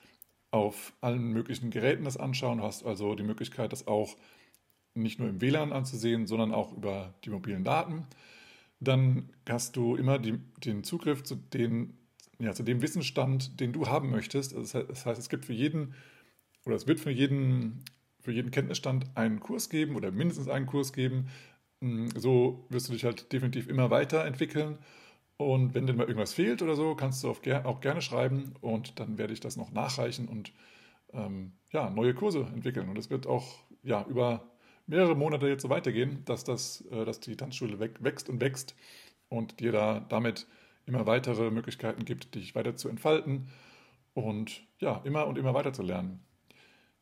auf 0.51 0.93
allen 1.01 1.33
möglichen 1.33 1.71
Geräten 1.71 2.05
das 2.05 2.17
anschauen. 2.17 2.59
Du 2.59 2.63
hast 2.63 2.85
also 2.85 3.15
die 3.15 3.23
Möglichkeit, 3.23 3.71
das 3.71 3.87
auch 3.87 4.15
nicht 4.95 5.19
nur 5.19 5.29
im 5.29 5.41
WLAN 5.41 5.73
anzusehen, 5.73 6.25
sondern 6.25 6.53
auch 6.53 6.75
über 6.75 7.13
die 7.23 7.29
mobilen 7.29 7.63
Daten. 7.63 8.07
Dann 8.79 9.29
hast 9.47 9.75
du 9.75 9.95
immer 9.95 10.19
die, 10.19 10.39
den 10.63 10.83
Zugriff 10.83 11.23
zu, 11.23 11.35
den, 11.35 11.97
ja, 12.39 12.53
zu 12.53 12.63
dem 12.63 12.81
Wissensstand, 12.81 13.59
den 13.59 13.73
du 13.73 13.87
haben 13.87 14.09
möchtest. 14.09 14.55
Also 14.55 14.81
das 14.81 15.05
heißt, 15.05 15.19
es 15.19 15.29
gibt 15.29 15.45
für 15.45 15.53
jeden 15.53 15.93
oder 16.65 16.75
es 16.75 16.87
wird 16.87 16.99
für 16.99 17.11
jeden, 17.11 17.83
für 18.21 18.31
jeden 18.31 18.51
Kenntnisstand 18.51 19.05
einen 19.15 19.39
Kurs 19.39 19.69
geben 19.69 19.95
oder 19.95 20.11
mindestens 20.11 20.47
einen 20.47 20.65
Kurs 20.65 20.93
geben. 20.93 21.27
Hm, 21.81 22.09
so 22.15 22.65
wirst 22.69 22.89
du 22.89 22.93
dich 22.93 23.03
halt 23.03 23.31
definitiv 23.31 23.67
immer 23.67 23.91
weiterentwickeln. 23.91 24.77
Und 25.37 25.73
wenn 25.75 25.85
dir 25.85 25.93
mal 25.93 26.07
irgendwas 26.07 26.33
fehlt 26.33 26.61
oder 26.61 26.75
so, 26.75 26.95
kannst 26.95 27.23
du 27.23 27.29
auch 27.29 27.81
gerne 27.81 28.01
schreiben 28.01 28.53
und 28.61 28.99
dann 28.99 29.17
werde 29.17 29.33
ich 29.33 29.41
das 29.41 29.57
noch 29.57 29.71
nachreichen 29.71 30.29
und 30.29 30.53
ähm, 31.11 31.51
ja, 31.73 31.89
neue 31.89 32.13
Kurse 32.13 32.47
entwickeln. 32.53 32.87
Und 32.87 32.97
es 32.97 33.09
wird 33.09 33.27
auch 33.27 33.59
ja, 33.83 34.05
über 34.07 34.49
mehrere 34.87 35.15
Monate 35.15 35.47
jetzt 35.47 35.63
so 35.63 35.69
weitergehen, 35.69 36.23
dass, 36.25 36.43
das, 36.43 36.81
äh, 36.91 37.05
dass 37.05 37.19
die 37.19 37.35
Tanzschule 37.35 37.79
wächst 37.79 38.29
und 38.29 38.41
wächst 38.41 38.75
und 39.29 39.59
dir 39.59 39.71
da 39.71 39.99
damit 40.09 40.47
immer 40.85 41.07
weitere 41.07 41.49
Möglichkeiten 41.51 42.05
gibt, 42.05 42.35
dich 42.35 42.55
weiter 42.55 42.75
zu 42.75 42.89
entfalten 42.89 43.47
und 44.13 44.61
ja, 44.79 45.01
immer 45.03 45.27
und 45.27 45.37
immer 45.37 45.53
weiter 45.53 45.73
zu 45.73 45.81
lernen. 45.81 46.19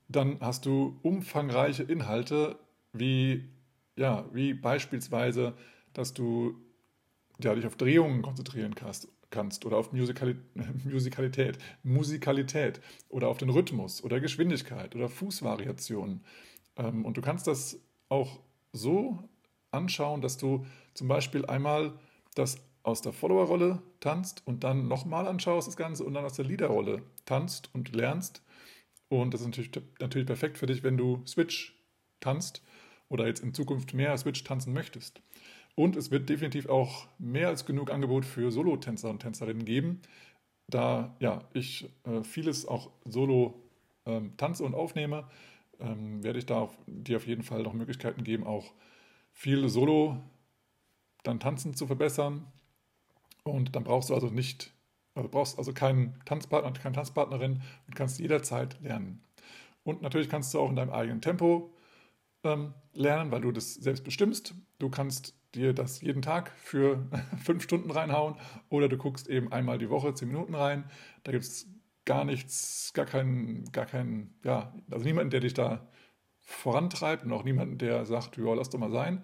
Dann 0.07 0.37
hast 0.39 0.65
du 0.65 0.99
umfangreiche 1.01 1.83
Inhalte, 1.83 2.57
wie, 2.93 3.49
ja, 3.95 4.25
wie 4.33 4.53
beispielsweise, 4.53 5.53
dass 5.93 6.13
du 6.13 6.55
ja, 7.41 7.55
dich 7.55 7.65
auf 7.65 7.75
Drehungen 7.75 8.21
konzentrieren 8.21 8.75
kannst, 8.75 9.07
kannst 9.29 9.65
oder 9.65 9.77
auf 9.77 9.91
Musikali 9.91 10.35
Musikalität, 10.85 11.57
Musikalität 11.83 12.79
oder 13.09 13.27
auf 13.27 13.37
den 13.37 13.49
Rhythmus 13.49 14.03
oder 14.03 14.19
Geschwindigkeit 14.19 14.95
oder 14.95 15.09
Fußvariationen 15.09 16.21
ähm, 16.77 17.05
und 17.05 17.17
du 17.17 17.21
kannst 17.21 17.47
das 17.47 17.79
auch 18.09 18.39
so 18.71 19.29
anschauen, 19.71 20.21
dass 20.21 20.37
du 20.37 20.65
zum 20.93 21.07
Beispiel 21.07 21.45
einmal 21.45 21.93
das 22.35 22.57
aus 22.83 23.01
der 23.01 23.13
Follower-Rolle 23.13 23.81
tanzt 23.99 24.45
und 24.45 24.63
dann 24.63 24.87
nochmal 24.87 25.27
anschaust 25.27 25.67
das 25.67 25.77
Ganze 25.77 26.03
und 26.03 26.13
dann 26.13 26.25
aus 26.25 26.33
der 26.33 26.45
Leader-Rolle 26.45 27.01
tanzt 27.25 27.69
und 27.73 27.95
lernst. 27.95 28.43
Und 29.07 29.33
das 29.33 29.41
ist 29.41 29.47
natürlich, 29.47 29.71
natürlich 29.99 30.27
perfekt 30.27 30.57
für 30.57 30.65
dich, 30.65 30.83
wenn 30.83 30.97
du 30.97 31.21
Switch 31.25 31.75
tanzt 32.19 32.61
oder 33.09 33.25
jetzt 33.27 33.41
in 33.41 33.53
Zukunft 33.53 33.93
mehr 33.93 34.17
Switch 34.17 34.43
tanzen 34.43 34.73
möchtest. 34.73 35.21
Und 35.75 35.95
es 35.95 36.11
wird 36.11 36.29
definitiv 36.29 36.67
auch 36.67 37.07
mehr 37.17 37.47
als 37.47 37.65
genug 37.65 37.91
Angebot 37.91 38.25
für 38.25 38.51
Solo-Tänzer 38.51 39.09
und 39.09 39.19
Tänzerinnen 39.19 39.65
geben, 39.65 40.01
da 40.67 41.15
ja, 41.19 41.41
ich 41.53 41.89
äh, 42.05 42.23
vieles 42.23 42.65
auch 42.65 42.91
solo 43.05 43.61
ähm, 44.05 44.35
tanze 44.37 44.63
und 44.63 44.75
aufnehme 44.75 45.27
ähm, 45.83 46.23
werde 46.23 46.39
ich 46.39 46.45
da 46.45 46.59
auf, 46.59 46.77
dir 46.87 47.17
auf 47.17 47.27
jeden 47.27 47.43
Fall 47.43 47.63
noch 47.63 47.73
Möglichkeiten 47.73 48.23
geben, 48.23 48.45
auch 48.45 48.73
viel 49.31 49.69
Solo 49.69 50.17
dann 51.23 51.39
tanzen 51.39 51.75
zu 51.75 51.87
verbessern. 51.87 52.47
Und 53.43 53.75
dann 53.75 53.83
brauchst 53.83 54.09
du 54.09 54.13
also 54.13 54.27
nicht, 54.27 54.73
also 55.15 55.29
brauchst 55.29 55.57
also 55.57 55.73
keinen 55.73 56.19
Tanzpartner, 56.25 56.71
keine 56.71 56.95
Tanzpartnerin 56.95 57.61
und 57.87 57.95
kannst 57.95 58.19
jederzeit 58.19 58.79
lernen. 58.81 59.21
Und 59.83 60.01
natürlich 60.01 60.29
kannst 60.29 60.53
du 60.53 60.59
auch 60.59 60.69
in 60.69 60.77
deinem 60.77 60.91
eigenen 60.91 61.21
Tempo 61.21 61.73
ähm, 62.43 62.73
lernen, 62.93 63.31
weil 63.31 63.41
du 63.41 63.51
das 63.51 63.73
selbst 63.73 64.03
bestimmst. 64.03 64.55
Du 64.79 64.89
kannst 64.89 65.35
dir 65.55 65.73
das 65.73 66.01
jeden 66.01 66.21
Tag 66.21 66.51
für 66.51 67.05
fünf 67.43 67.63
Stunden 67.63 67.91
reinhauen 67.91 68.35
oder 68.69 68.87
du 68.87 68.97
guckst 68.97 69.27
eben 69.27 69.51
einmal 69.51 69.77
die 69.77 69.89
Woche 69.89 70.13
zehn 70.13 70.29
Minuten 70.29 70.55
rein. 70.55 70.85
Da 71.23 71.31
gibt 71.31 71.43
es 71.43 71.67
gar 72.05 72.25
nichts, 72.25 72.91
gar 72.93 73.05
keinen, 73.05 73.71
gar 73.71 73.85
keinen, 73.85 74.33
ja, 74.43 74.73
also 74.91 75.05
niemanden, 75.05 75.31
der 75.31 75.39
dich 75.39 75.53
da 75.53 75.87
vorantreibt 76.39 77.23
und 77.23 77.31
auch 77.31 77.43
niemanden, 77.43 77.77
der 77.77 78.05
sagt, 78.05 78.37
ja, 78.37 78.53
lass 78.53 78.69
doch 78.69 78.79
mal 78.79 78.91
sein. 78.91 79.23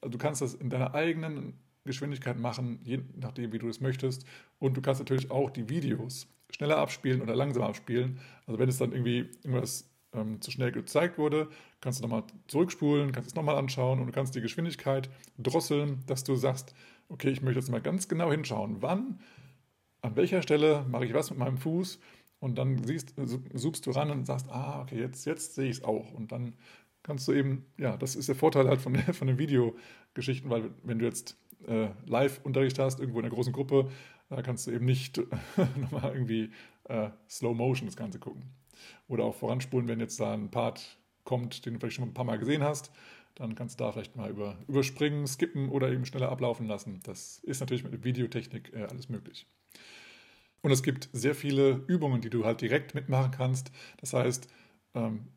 Also 0.00 0.10
du 0.12 0.18
kannst 0.18 0.42
das 0.42 0.54
in 0.54 0.68
deiner 0.70 0.94
eigenen 0.94 1.54
Geschwindigkeit 1.84 2.38
machen, 2.38 2.80
je 2.82 3.00
nachdem, 3.14 3.52
wie 3.52 3.58
du 3.58 3.68
es 3.68 3.80
möchtest. 3.80 4.26
Und 4.58 4.76
du 4.76 4.82
kannst 4.82 5.00
natürlich 5.00 5.30
auch 5.30 5.50
die 5.50 5.68
Videos 5.68 6.28
schneller 6.50 6.78
abspielen 6.78 7.22
oder 7.22 7.36
langsamer 7.36 7.66
abspielen. 7.66 8.20
Also 8.46 8.58
wenn 8.58 8.68
es 8.68 8.78
dann 8.78 8.92
irgendwie 8.92 9.30
irgendwas 9.42 9.88
ähm, 10.12 10.40
zu 10.40 10.50
schnell 10.50 10.72
gezeigt 10.72 11.18
wurde, 11.18 11.48
kannst 11.80 12.00
du 12.00 12.02
nochmal 12.02 12.24
zurückspulen, 12.48 13.12
kannst 13.12 13.30
es 13.30 13.34
nochmal 13.34 13.56
anschauen 13.56 14.00
und 14.00 14.06
du 14.06 14.12
kannst 14.12 14.34
die 14.34 14.40
Geschwindigkeit 14.40 15.08
drosseln, 15.38 16.02
dass 16.06 16.24
du 16.24 16.34
sagst, 16.34 16.74
okay, 17.08 17.30
ich 17.30 17.42
möchte 17.42 17.60
jetzt 17.60 17.70
mal 17.70 17.80
ganz 17.80 18.08
genau 18.08 18.30
hinschauen, 18.30 18.82
wann, 18.82 19.20
an 20.02 20.16
welcher 20.16 20.42
Stelle 20.42 20.84
mache 20.88 21.04
ich 21.04 21.14
was 21.14 21.30
mit 21.30 21.38
meinem 21.38 21.58
Fuß 21.58 21.98
und 22.40 22.56
dann 22.56 22.84
siehst, 22.84 23.14
zoomst 23.54 23.86
du 23.86 23.90
ran 23.90 24.10
und 24.10 24.26
sagst, 24.26 24.48
ah, 24.50 24.82
okay, 24.82 24.98
jetzt, 25.00 25.24
jetzt 25.24 25.54
sehe 25.54 25.68
ich 25.70 25.78
es 25.78 25.84
auch 25.84 26.12
und 26.12 26.32
dann 26.32 26.54
kannst 27.02 27.28
du 27.28 27.32
eben, 27.32 27.64
ja, 27.78 27.96
das 27.96 28.16
ist 28.16 28.28
der 28.28 28.34
Vorteil 28.34 28.68
halt 28.68 28.80
von, 28.80 28.96
von 28.96 29.28
den 29.28 29.38
Videogeschichten, 29.38 30.50
weil 30.50 30.70
wenn 30.82 30.98
du 30.98 31.04
jetzt 31.04 31.36
äh, 31.66 31.88
Live-Unterricht 32.04 32.78
hast, 32.78 33.00
irgendwo 33.00 33.20
in 33.20 33.24
einer 33.24 33.34
großen 33.34 33.52
Gruppe, 33.52 33.90
da 34.28 34.42
kannst 34.42 34.66
du 34.66 34.72
eben 34.72 34.84
nicht 34.84 35.20
nochmal 35.80 36.12
irgendwie 36.12 36.50
äh, 36.84 37.10
Slow 37.28 37.54
Motion 37.54 37.86
das 37.86 37.96
Ganze 37.96 38.18
gucken. 38.18 38.42
Oder 39.08 39.24
auch 39.24 39.34
voranspulen, 39.34 39.88
wenn 39.88 40.00
jetzt 40.00 40.20
da 40.20 40.34
ein 40.34 40.50
Part 40.50 40.98
kommt, 41.24 41.64
den 41.64 41.74
du 41.74 41.80
vielleicht 41.80 41.96
schon 41.96 42.04
ein 42.04 42.14
paar 42.14 42.24
Mal 42.24 42.38
gesehen 42.38 42.62
hast, 42.62 42.90
dann 43.34 43.54
kannst 43.54 43.78
du 43.78 43.84
da 43.84 43.92
vielleicht 43.92 44.16
mal 44.16 44.30
über, 44.30 44.58
überspringen, 44.66 45.26
skippen 45.26 45.68
oder 45.68 45.90
eben 45.90 46.06
schneller 46.06 46.30
ablaufen 46.30 46.66
lassen. 46.66 47.00
Das 47.04 47.38
ist 47.38 47.60
natürlich 47.60 47.84
mit 47.84 47.92
der 47.92 48.04
Videotechnik 48.04 48.72
äh, 48.74 48.84
alles 48.84 49.08
möglich. 49.08 49.46
Und 50.66 50.72
es 50.72 50.82
gibt 50.82 51.08
sehr 51.12 51.36
viele 51.36 51.84
Übungen, 51.86 52.20
die 52.20 52.28
du 52.28 52.44
halt 52.44 52.60
direkt 52.60 52.96
mitmachen 52.96 53.30
kannst. 53.30 53.70
Das 53.98 54.14
heißt, 54.14 54.48
ähm, 54.94 55.28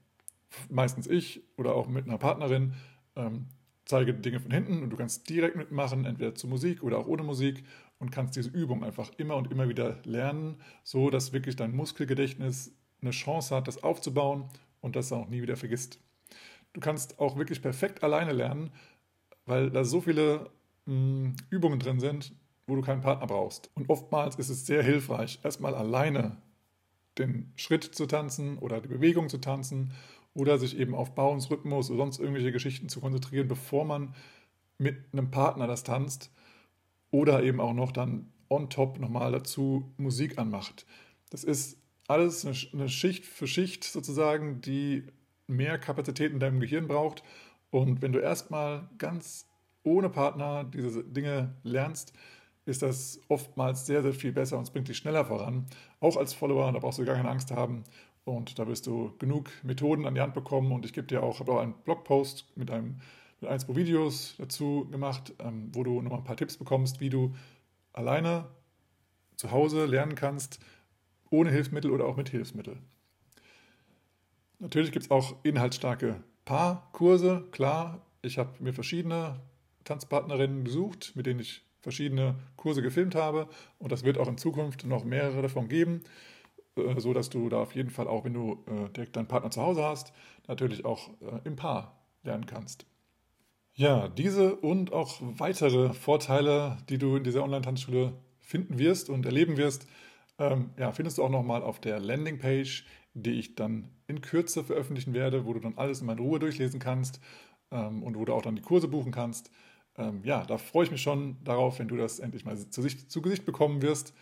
meistens 0.72 1.06
ich 1.06 1.44
oder 1.56 1.76
auch 1.76 1.88
mit 1.88 2.08
einer 2.08 2.18
Partnerin 2.18 2.74
ähm, 3.16 3.46
zeige 3.86 4.16
Dinge 4.16 4.40
von 4.40 4.50
hinten 4.50 4.82
und 4.82 4.90
du 4.90 4.98
kannst 4.98 5.30
direkt 5.30 5.56
mitmachen, 5.56 6.06
entweder 6.06 6.34
zu 6.34 6.48
Musik 6.48 6.82
oder 6.82 6.98
auch 6.98 7.06
ohne 7.06 7.22
Musik 7.22 7.64
und 8.00 8.10
kannst 8.10 8.38
diese 8.38 8.50
Übung 8.50 8.84
einfach 8.84 9.12
immer 9.18 9.36
und 9.36 9.52
immer 9.52 9.70
wieder 9.70 10.00
lernen, 10.04 10.64
so 10.84 11.12
dass 11.12 11.32
wirklich 11.32 11.56
dein 11.56 11.76
Muskelgedächtnis 11.76 12.74
eine 13.00 13.12
Chance 13.12 13.56
hat, 13.56 13.68
das 13.68 13.84
aufzubauen 13.84 14.46
und 14.82 14.96
das 14.96 15.12
auch 15.12 15.30
nie 15.30 15.44
wieder 15.44 15.58
vergisst. 15.58 16.00
Du 16.74 16.80
kannst 16.80 17.20
auch 17.20 17.38
wirklich 17.38 17.62
perfekt 17.62 18.04
alleine 18.04 18.34
lernen, 18.34 18.72
weil 19.46 19.70
da 19.70 19.84
so 19.84 20.02
viele 20.02 20.50
mh, 20.88 20.94
hm, 20.96 21.36
Übungen 21.52 21.78
drin 21.78 22.00
sind, 22.00 22.34
wo 22.70 22.76
du 22.76 22.82
keinen 22.82 23.02
Partner 23.02 23.28
brauchst. 23.28 23.70
Und 23.76 23.90
oftmals 23.90 24.36
ist 24.38 24.50
es 24.50 24.66
sehr 24.66 24.84
hilfreich, 24.84 25.40
erstmal 25.44 25.76
alleine 25.76 26.38
den 27.18 27.52
Schritt 27.56 27.84
zu 27.84 28.06
tanzen 28.06 28.58
oder 28.60 28.80
die 28.80 28.88
Bewegung 28.88 29.30
zu 29.30 29.40
tanzen 29.40 29.92
oder 30.34 30.58
sich 30.58 30.78
eben 30.78 30.96
auf 30.96 31.16
Bauensrhythmus 31.16 31.90
oder 31.90 32.00
sonst 32.00 32.20
irgendwelche 32.20 32.52
Geschichten 32.52 32.88
zu 32.88 33.02
konzentrieren, 33.02 33.48
bevor 33.48 33.86
man 33.86 34.16
mit 34.78 34.98
einem 35.12 35.32
Partner 35.32 35.68
das 35.68 35.84
tanzt 35.84 36.32
oder 37.12 37.44
eben 37.44 37.60
auch 37.60 37.74
noch 37.74 37.92
dann 37.92 38.32
on 38.50 38.70
top 38.70 39.00
nochmal 39.00 39.32
dazu 39.32 39.92
Musik 39.98 40.38
anmacht. 40.38 40.86
Das 41.30 41.44
ist 41.44 41.78
alles 42.08 42.46
eine 42.74 42.90
Schicht 42.90 43.26
für 43.26 43.48
Schicht 43.48 43.84
sozusagen, 43.84 44.62
die 44.62 45.04
mehr 45.48 45.78
Kapazität 45.78 46.32
in 46.32 46.40
deinem 46.40 46.60
Gehirn 46.60 46.88
braucht. 46.88 47.24
Und 47.70 48.02
wenn 48.02 48.14
du 48.14 48.20
erstmal 48.20 48.90
ganz 48.98 49.48
ohne 49.84 50.10
Partner 50.10 50.64
diese 50.64 51.04
Dinge 51.04 51.56
lernst, 51.64 52.14
ist 52.70 52.82
das 52.82 53.20
oftmals 53.28 53.86
sehr, 53.86 54.02
sehr 54.02 54.14
viel 54.14 54.32
besser 54.32 54.58
und 54.58 54.64
es 54.64 54.70
bringt 54.70 54.88
dich 54.88 54.98
schneller 54.98 55.26
voran. 55.26 55.66
Auch 56.00 56.18
als 56.18 56.34
Follower, 56.34 56.72
da 56.72 56.80
brauchst 56.80 57.00
du 57.00 57.06
gar 57.06 57.16
keine 57.16 57.30
Angst 57.30 57.52
haben. 57.52 57.84
Und 58.26 58.60
da 58.60 58.68
wirst 58.68 58.86
du 58.86 59.14
genug 59.18 59.50
Methoden 59.64 60.06
an 60.06 60.14
die 60.14 60.22
Hand 60.22 60.36
bekommen. 60.36 60.72
Und 60.72 60.86
ich 60.86 60.94
gebe 60.94 61.08
dir 61.08 61.24
auch, 61.24 61.40
habe 61.40 61.52
auch 61.52 61.60
einen 61.60 61.74
Blogpost 61.84 62.46
mit 62.56 62.70
einem 62.70 63.02
mit 63.42 63.50
ein, 63.50 63.60
zwei 63.60 63.76
Videos 63.76 64.36
dazu 64.38 64.88
gemacht, 64.92 65.34
ähm, 65.40 65.70
wo 65.74 65.84
du 65.84 66.02
nochmal 66.02 66.20
ein 66.20 66.26
paar 66.26 66.36
Tipps 66.38 66.58
bekommst, 66.58 67.00
wie 67.00 67.10
du 67.10 67.36
alleine 67.94 68.46
zu 69.36 69.52
Hause 69.52 69.86
lernen 69.86 70.16
kannst, 70.16 70.60
ohne 71.30 71.50
Hilfsmittel 71.50 71.92
oder 71.92 72.06
auch 72.06 72.18
mit 72.18 72.30
Hilfsmittel. 72.30 72.78
Natürlich 74.60 74.92
gibt 74.92 75.06
es 75.06 75.12
auch 75.12 75.38
inhaltsstarke 75.44 76.22
Paarkurse. 76.44 77.48
Klar, 77.52 78.06
ich 78.22 78.38
habe 78.38 78.52
mir 78.60 78.74
verschiedene 78.74 79.40
Tanzpartnerinnen 79.86 80.66
gesucht, 80.66 81.14
mit 81.16 81.26
denen 81.26 81.40
ich 81.40 81.64
verschiedene 81.82 82.36
Kurse 82.56 82.82
gefilmt 82.82 83.16
habe. 83.16 83.48
Und 83.78 83.92
das 83.92 84.04
wird 84.04 84.18
auch 84.18 84.28
in 84.28 84.38
Zukunft 84.38 84.86
noch 84.86 85.04
mehrere 85.04 85.42
davon 85.42 85.70
geben. 85.70 86.02
Äh, 86.80 87.00
so 87.00 87.14
dass 87.14 87.30
du 87.30 87.50
da 87.50 87.62
auf 87.62 87.76
jeden 87.76 87.90
Fall 87.90 88.08
auch, 88.08 88.26
wenn 88.26 88.34
du 88.34 88.64
äh, 88.68 88.90
direkt 88.90 89.16
deinen 89.16 89.28
Partner 89.28 89.52
zu 89.52 89.62
Hause 89.62 89.84
hast, 89.84 90.14
natürlich 90.48 90.86
auch 90.86 91.10
äh, 91.22 91.40
im 91.44 91.56
Paar 91.56 92.00
lernen 92.24 92.46
kannst. 92.46 92.86
Ja, 93.74 94.10
diese 94.10 94.56
und 94.56 94.92
auch 94.92 95.20
weitere 95.22 95.94
Vorteile, 95.94 96.78
die 96.90 96.98
du 96.98 97.16
in 97.16 97.24
dieser 97.24 97.44
Online-Tanzschule 97.44 98.14
finden 98.40 98.78
wirst 98.78 99.10
und 99.10 99.26
erleben 99.26 99.58
wirst, 99.58 99.88
ähm, 100.38 100.72
ja, 100.78 100.92
findest 100.92 101.18
du 101.18 101.24
auch 101.24 101.30
nochmal 101.30 101.64
auf 101.64 101.80
der 101.80 102.00
Landingpage, 102.00 102.86
die 103.14 103.40
ich 103.40 103.56
dann 103.56 103.90
in 104.08 104.22
Kürze 104.22 104.64
veröffentlichen 104.64 105.14
werde, 105.14 105.46
wo 105.46 105.54
du 105.54 105.60
dann 105.60 105.78
alles 105.78 106.02
in 106.02 106.08
meiner 106.08 106.22
Ruhe 106.22 106.40
durchlesen 106.40 106.80
kannst 106.80 107.22
ähm, 107.72 108.04
und 108.04 108.18
wo 108.18 108.26
du 108.26 108.34
auch 108.34 108.42
dann 108.42 108.56
die 108.56 108.62
Kurse 108.62 108.88
buchen 108.88 109.12
kannst. 109.12 109.52
Ähm, 110.00 110.22
ja, 110.24 110.46
da 110.46 110.58
freue 110.58 110.86
ich 110.86 110.92
mich 110.92 111.02
schon 111.02 111.38
darauf, 111.44 111.80
wenn 111.80 111.90
du 111.90 111.98
das 111.98 112.20
endlich 112.20 112.46
mal 112.46 112.58
zu, 112.58 112.82
Sicht, 112.82 113.12
zu 113.12 113.22
Gesicht 113.22 113.46
bekommen 113.46 113.82
wirst. 113.82 114.14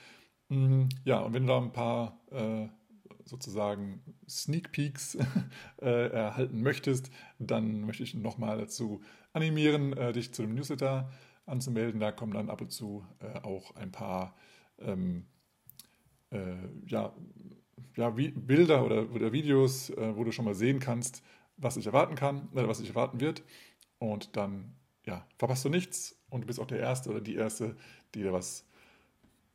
Mhm, 0.49 0.89
ja, 1.05 1.19
und 1.19 1.33
wenn 1.33 1.43
du 1.43 1.49
da 1.49 1.59
ein 1.59 1.71
paar 1.71 2.19
äh, 2.31 2.67
sozusagen 3.25 4.01
Sneak 4.27 4.71
Peeks 4.71 5.17
äh, 5.81 6.09
erhalten 6.09 6.61
möchtest, 6.63 7.11
dann 7.37 7.81
möchte 7.81 8.03
ich 8.03 8.15
nochmal 8.15 8.57
dazu 8.57 9.01
animieren, 9.33 9.93
äh, 9.93 10.13
dich 10.13 10.33
zu 10.33 10.41
dem 10.41 10.55
Newsletter 10.55 11.11
anzumelden. 11.45 11.99
Da 11.99 12.11
kommen 12.11 12.33
dann 12.33 12.49
ab 12.49 12.61
und 12.61 12.71
zu 12.71 13.05
äh, 13.19 13.39
auch 13.41 13.75
ein 13.75 13.91
paar 13.91 14.35
ähm, 14.79 15.27
äh, 16.31 16.55
ja, 16.87 17.13
ja, 17.95 18.09
Bilder 18.09 18.83
oder, 18.83 19.11
oder 19.11 19.31
Videos, 19.31 19.91
äh, 19.91 20.15
wo 20.15 20.23
du 20.23 20.31
schon 20.31 20.45
mal 20.45 20.55
sehen 20.55 20.79
kannst, 20.79 21.23
was 21.57 21.77
ich 21.77 21.85
erwarten 21.85 22.15
kann, 22.15 22.49
oder 22.53 22.67
was 22.67 22.79
ich 22.79 22.89
erwarten 22.89 23.19
wird. 23.19 23.43
Und 23.99 24.35
dann 24.35 24.75
ja, 25.07 25.25
verpasst 25.37 25.65
du 25.65 25.69
nichts 25.69 26.15
und 26.29 26.41
du 26.41 26.47
bist 26.47 26.59
auch 26.59 26.67
der 26.67 26.79
Erste 26.79 27.09
oder 27.09 27.21
die 27.21 27.35
Erste, 27.35 27.75
die 28.13 28.23
da 28.23 28.33
was 28.33 28.65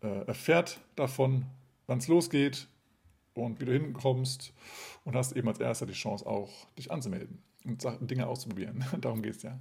äh, 0.02 0.26
erfährt 0.26 0.80
davon, 0.96 1.44
wann 1.86 1.98
es 1.98 2.08
losgeht 2.08 2.66
und 3.34 3.60
wie 3.60 3.66
du 3.66 3.72
hinkommst 3.72 4.52
und 5.04 5.14
hast 5.14 5.32
eben 5.32 5.48
als 5.48 5.60
erster 5.60 5.86
die 5.86 5.92
Chance 5.92 6.26
auch, 6.26 6.50
dich 6.76 6.90
anzumelden 6.90 7.42
und 7.64 7.86
Dinge 8.00 8.26
auszuprobieren. 8.26 8.84
Darum 9.00 9.22
geht 9.22 9.36
es 9.36 9.42
ja. 9.42 9.58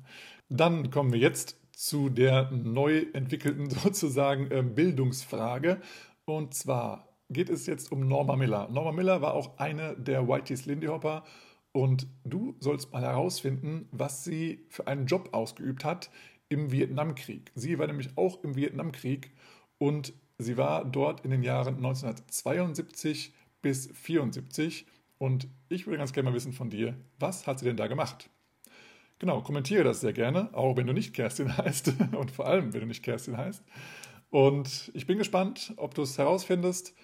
Dann 0.49 0.89
kommen 0.89 1.13
wir 1.13 1.19
jetzt 1.19 1.57
zu 1.73 2.09
der 2.09 2.49
neu 2.51 3.05
entwickelten 3.13 3.69
sozusagen 3.69 4.47
ähm, 4.51 4.73
Bildungsfrage. 4.73 5.81
Und 6.25 6.53
zwar 6.53 7.07
geht 7.29 7.49
es 7.49 7.65
jetzt 7.65 7.91
um 7.91 8.07
Norma 8.07 8.35
Miller. 8.35 8.67
Norma 8.69 8.91
Miller 8.91 9.21
war 9.21 9.33
auch 9.33 9.57
eine 9.57 9.95
der 9.95 10.27
Whiteys 10.27 10.65
Lindy 10.65 10.87
Hopper 10.87 11.23
und 11.71 12.07
du 12.23 12.55
sollst 12.59 12.91
mal 12.91 13.01
herausfinden, 13.01 13.87
was 13.91 14.23
sie 14.23 14.65
für 14.69 14.87
einen 14.87 15.05
Job 15.05 15.29
ausgeübt 15.31 15.85
hat 15.85 16.09
im 16.49 16.71
Vietnamkrieg. 16.71 17.51
Sie 17.55 17.79
war 17.79 17.87
nämlich 17.87 18.17
auch 18.17 18.43
im 18.43 18.55
Vietnamkrieg 18.55 19.31
und 19.77 20.13
Sie 20.41 20.57
war 20.57 20.85
dort 20.85 21.23
in 21.23 21.29
den 21.29 21.43
Jahren 21.43 21.75
1972 21.75 23.33
bis 23.61 23.87
1974 23.89 24.87
und 25.19 25.47
ich 25.69 25.85
würde 25.85 25.99
ganz 25.99 26.13
gerne 26.13 26.29
mal 26.29 26.35
wissen 26.35 26.51
von 26.51 26.71
dir, 26.71 26.95
was 27.19 27.45
hat 27.45 27.59
sie 27.59 27.65
denn 27.65 27.77
da 27.77 27.85
gemacht? 27.85 28.29
Genau, 29.19 29.41
kommentiere 29.41 29.83
das 29.83 30.01
sehr 30.01 30.13
gerne, 30.13 30.49
auch 30.53 30.77
wenn 30.77 30.87
du 30.87 30.93
nicht 30.93 31.13
Kerstin 31.13 31.55
heißt 31.57 31.93
und 32.17 32.31
vor 32.31 32.47
allem, 32.47 32.73
wenn 32.73 32.81
du 32.81 32.87
nicht 32.87 33.03
Kerstin 33.03 33.37
heißt. 33.37 33.63
Und 34.31 34.91
ich 34.95 35.05
bin 35.05 35.19
gespannt, 35.19 35.73
ob 35.77 35.93
du 35.93 36.01
es 36.01 36.17
herausfindest 36.17 36.95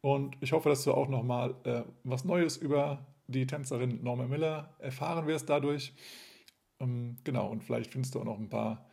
und 0.00 0.36
ich 0.40 0.52
hoffe, 0.52 0.68
dass 0.68 0.84
du 0.84 0.92
auch 0.92 1.08
nochmal 1.08 1.56
äh, 1.64 1.82
was 2.04 2.24
Neues 2.24 2.56
über 2.56 3.04
die 3.26 3.46
Tänzerin 3.46 4.02
Norma 4.02 4.26
Miller 4.26 4.74
erfahren 4.78 5.26
wirst 5.26 5.48
dadurch. 5.48 5.92
Ähm, 6.80 7.16
genau, 7.24 7.48
und 7.50 7.62
vielleicht 7.62 7.92
findest 7.92 8.14
du 8.14 8.20
auch 8.20 8.24
noch 8.24 8.38
ein 8.38 8.48
paar 8.48 8.88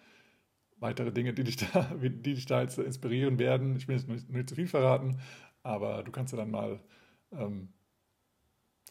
weitere 0.78 1.12
Dinge, 1.12 1.34
die 1.34 1.44
dich 1.44 1.58
da, 1.58 1.92
die 2.02 2.22
dich 2.22 2.46
da 2.46 2.62
jetzt 2.62 2.78
inspirieren 2.78 3.40
werden. 3.40 3.76
Ich 3.76 3.88
will 3.88 3.96
jetzt 3.96 4.08
nicht, 4.08 4.30
nicht 4.30 4.50
zu 4.50 4.56
viel 4.56 4.68
verraten, 4.68 5.20
aber 5.64 6.04
du 6.04 6.12
kannst 6.12 6.34
ja 6.34 6.38
dann 6.38 6.52
mal 6.52 6.80
ähm, 7.32 7.70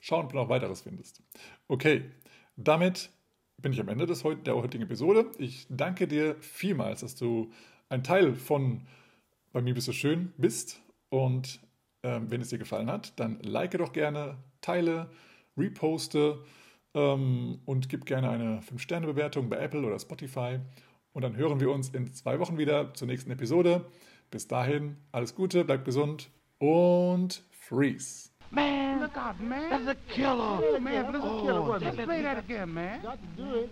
schauen, 0.00 0.24
ob 0.24 0.32
du 0.32 0.38
noch 0.38 0.48
weiteres 0.48 0.82
findest. 0.82 1.22
Okay, 1.68 2.10
damit 2.56 3.10
bin 3.58 3.72
ich 3.72 3.80
am 3.80 3.88
Ende 3.88 4.06
des, 4.06 4.22
der 4.44 4.56
heutigen 4.56 4.84
Episode. 4.84 5.26
Ich 5.38 5.66
danke 5.68 6.08
dir 6.08 6.36
vielmals, 6.40 7.00
dass 7.00 7.16
du 7.16 7.52
ein 7.88 8.02
Teil 8.02 8.34
von 8.34 8.86
Bei 9.52 9.60
mir 9.60 9.74
bist 9.74 9.88
du 9.88 9.92
schön 9.92 10.32
bist. 10.38 10.80
Und 11.08 11.60
ähm, 12.02 12.30
wenn 12.30 12.40
es 12.40 12.48
dir 12.48 12.58
gefallen 12.58 12.90
hat, 12.90 13.18
dann 13.18 13.40
like 13.42 13.72
doch 13.72 13.92
gerne, 13.92 14.38
teile, 14.60 15.10
reposte 15.60 16.42
ähm, 16.94 17.60
und 17.66 17.88
gib 17.88 18.06
gerne 18.06 18.30
eine 18.30 18.60
5-Sterne-Bewertung 18.60 19.48
bei 19.48 19.58
Apple 19.58 19.86
oder 19.86 19.98
Spotify. 19.98 20.58
Und 21.12 21.22
dann 21.22 21.36
hören 21.36 21.60
wir 21.60 21.70
uns 21.70 21.90
in 21.90 22.12
zwei 22.12 22.38
Wochen 22.38 22.58
wieder 22.58 22.94
zur 22.94 23.08
nächsten 23.08 23.30
Episode. 23.30 23.84
Bis 24.30 24.46
dahin, 24.46 24.96
alles 25.12 25.34
Gute, 25.34 25.64
bleibt 25.64 25.84
gesund 25.84 26.30
und 26.58 27.42
freeze. 27.50 28.30
Man, 28.50 29.00
look 29.00 29.16
out, 29.16 29.40
man. 29.40 29.70
That's 29.70 29.88
a 29.88 29.94
killer. 30.08 30.60
Oh, 30.60 30.80
man, 30.80 31.12
that's 31.12 31.24
a 31.24 31.40
killer. 31.42 31.60
Oh, 31.60 31.78
Let's 31.80 31.96
play 31.96 32.22
that 32.22 32.38
again, 32.38 32.72
man. 32.74 33.02
Got 33.02 33.18
to 33.20 33.42
do 33.42 33.54
it. 33.60 33.70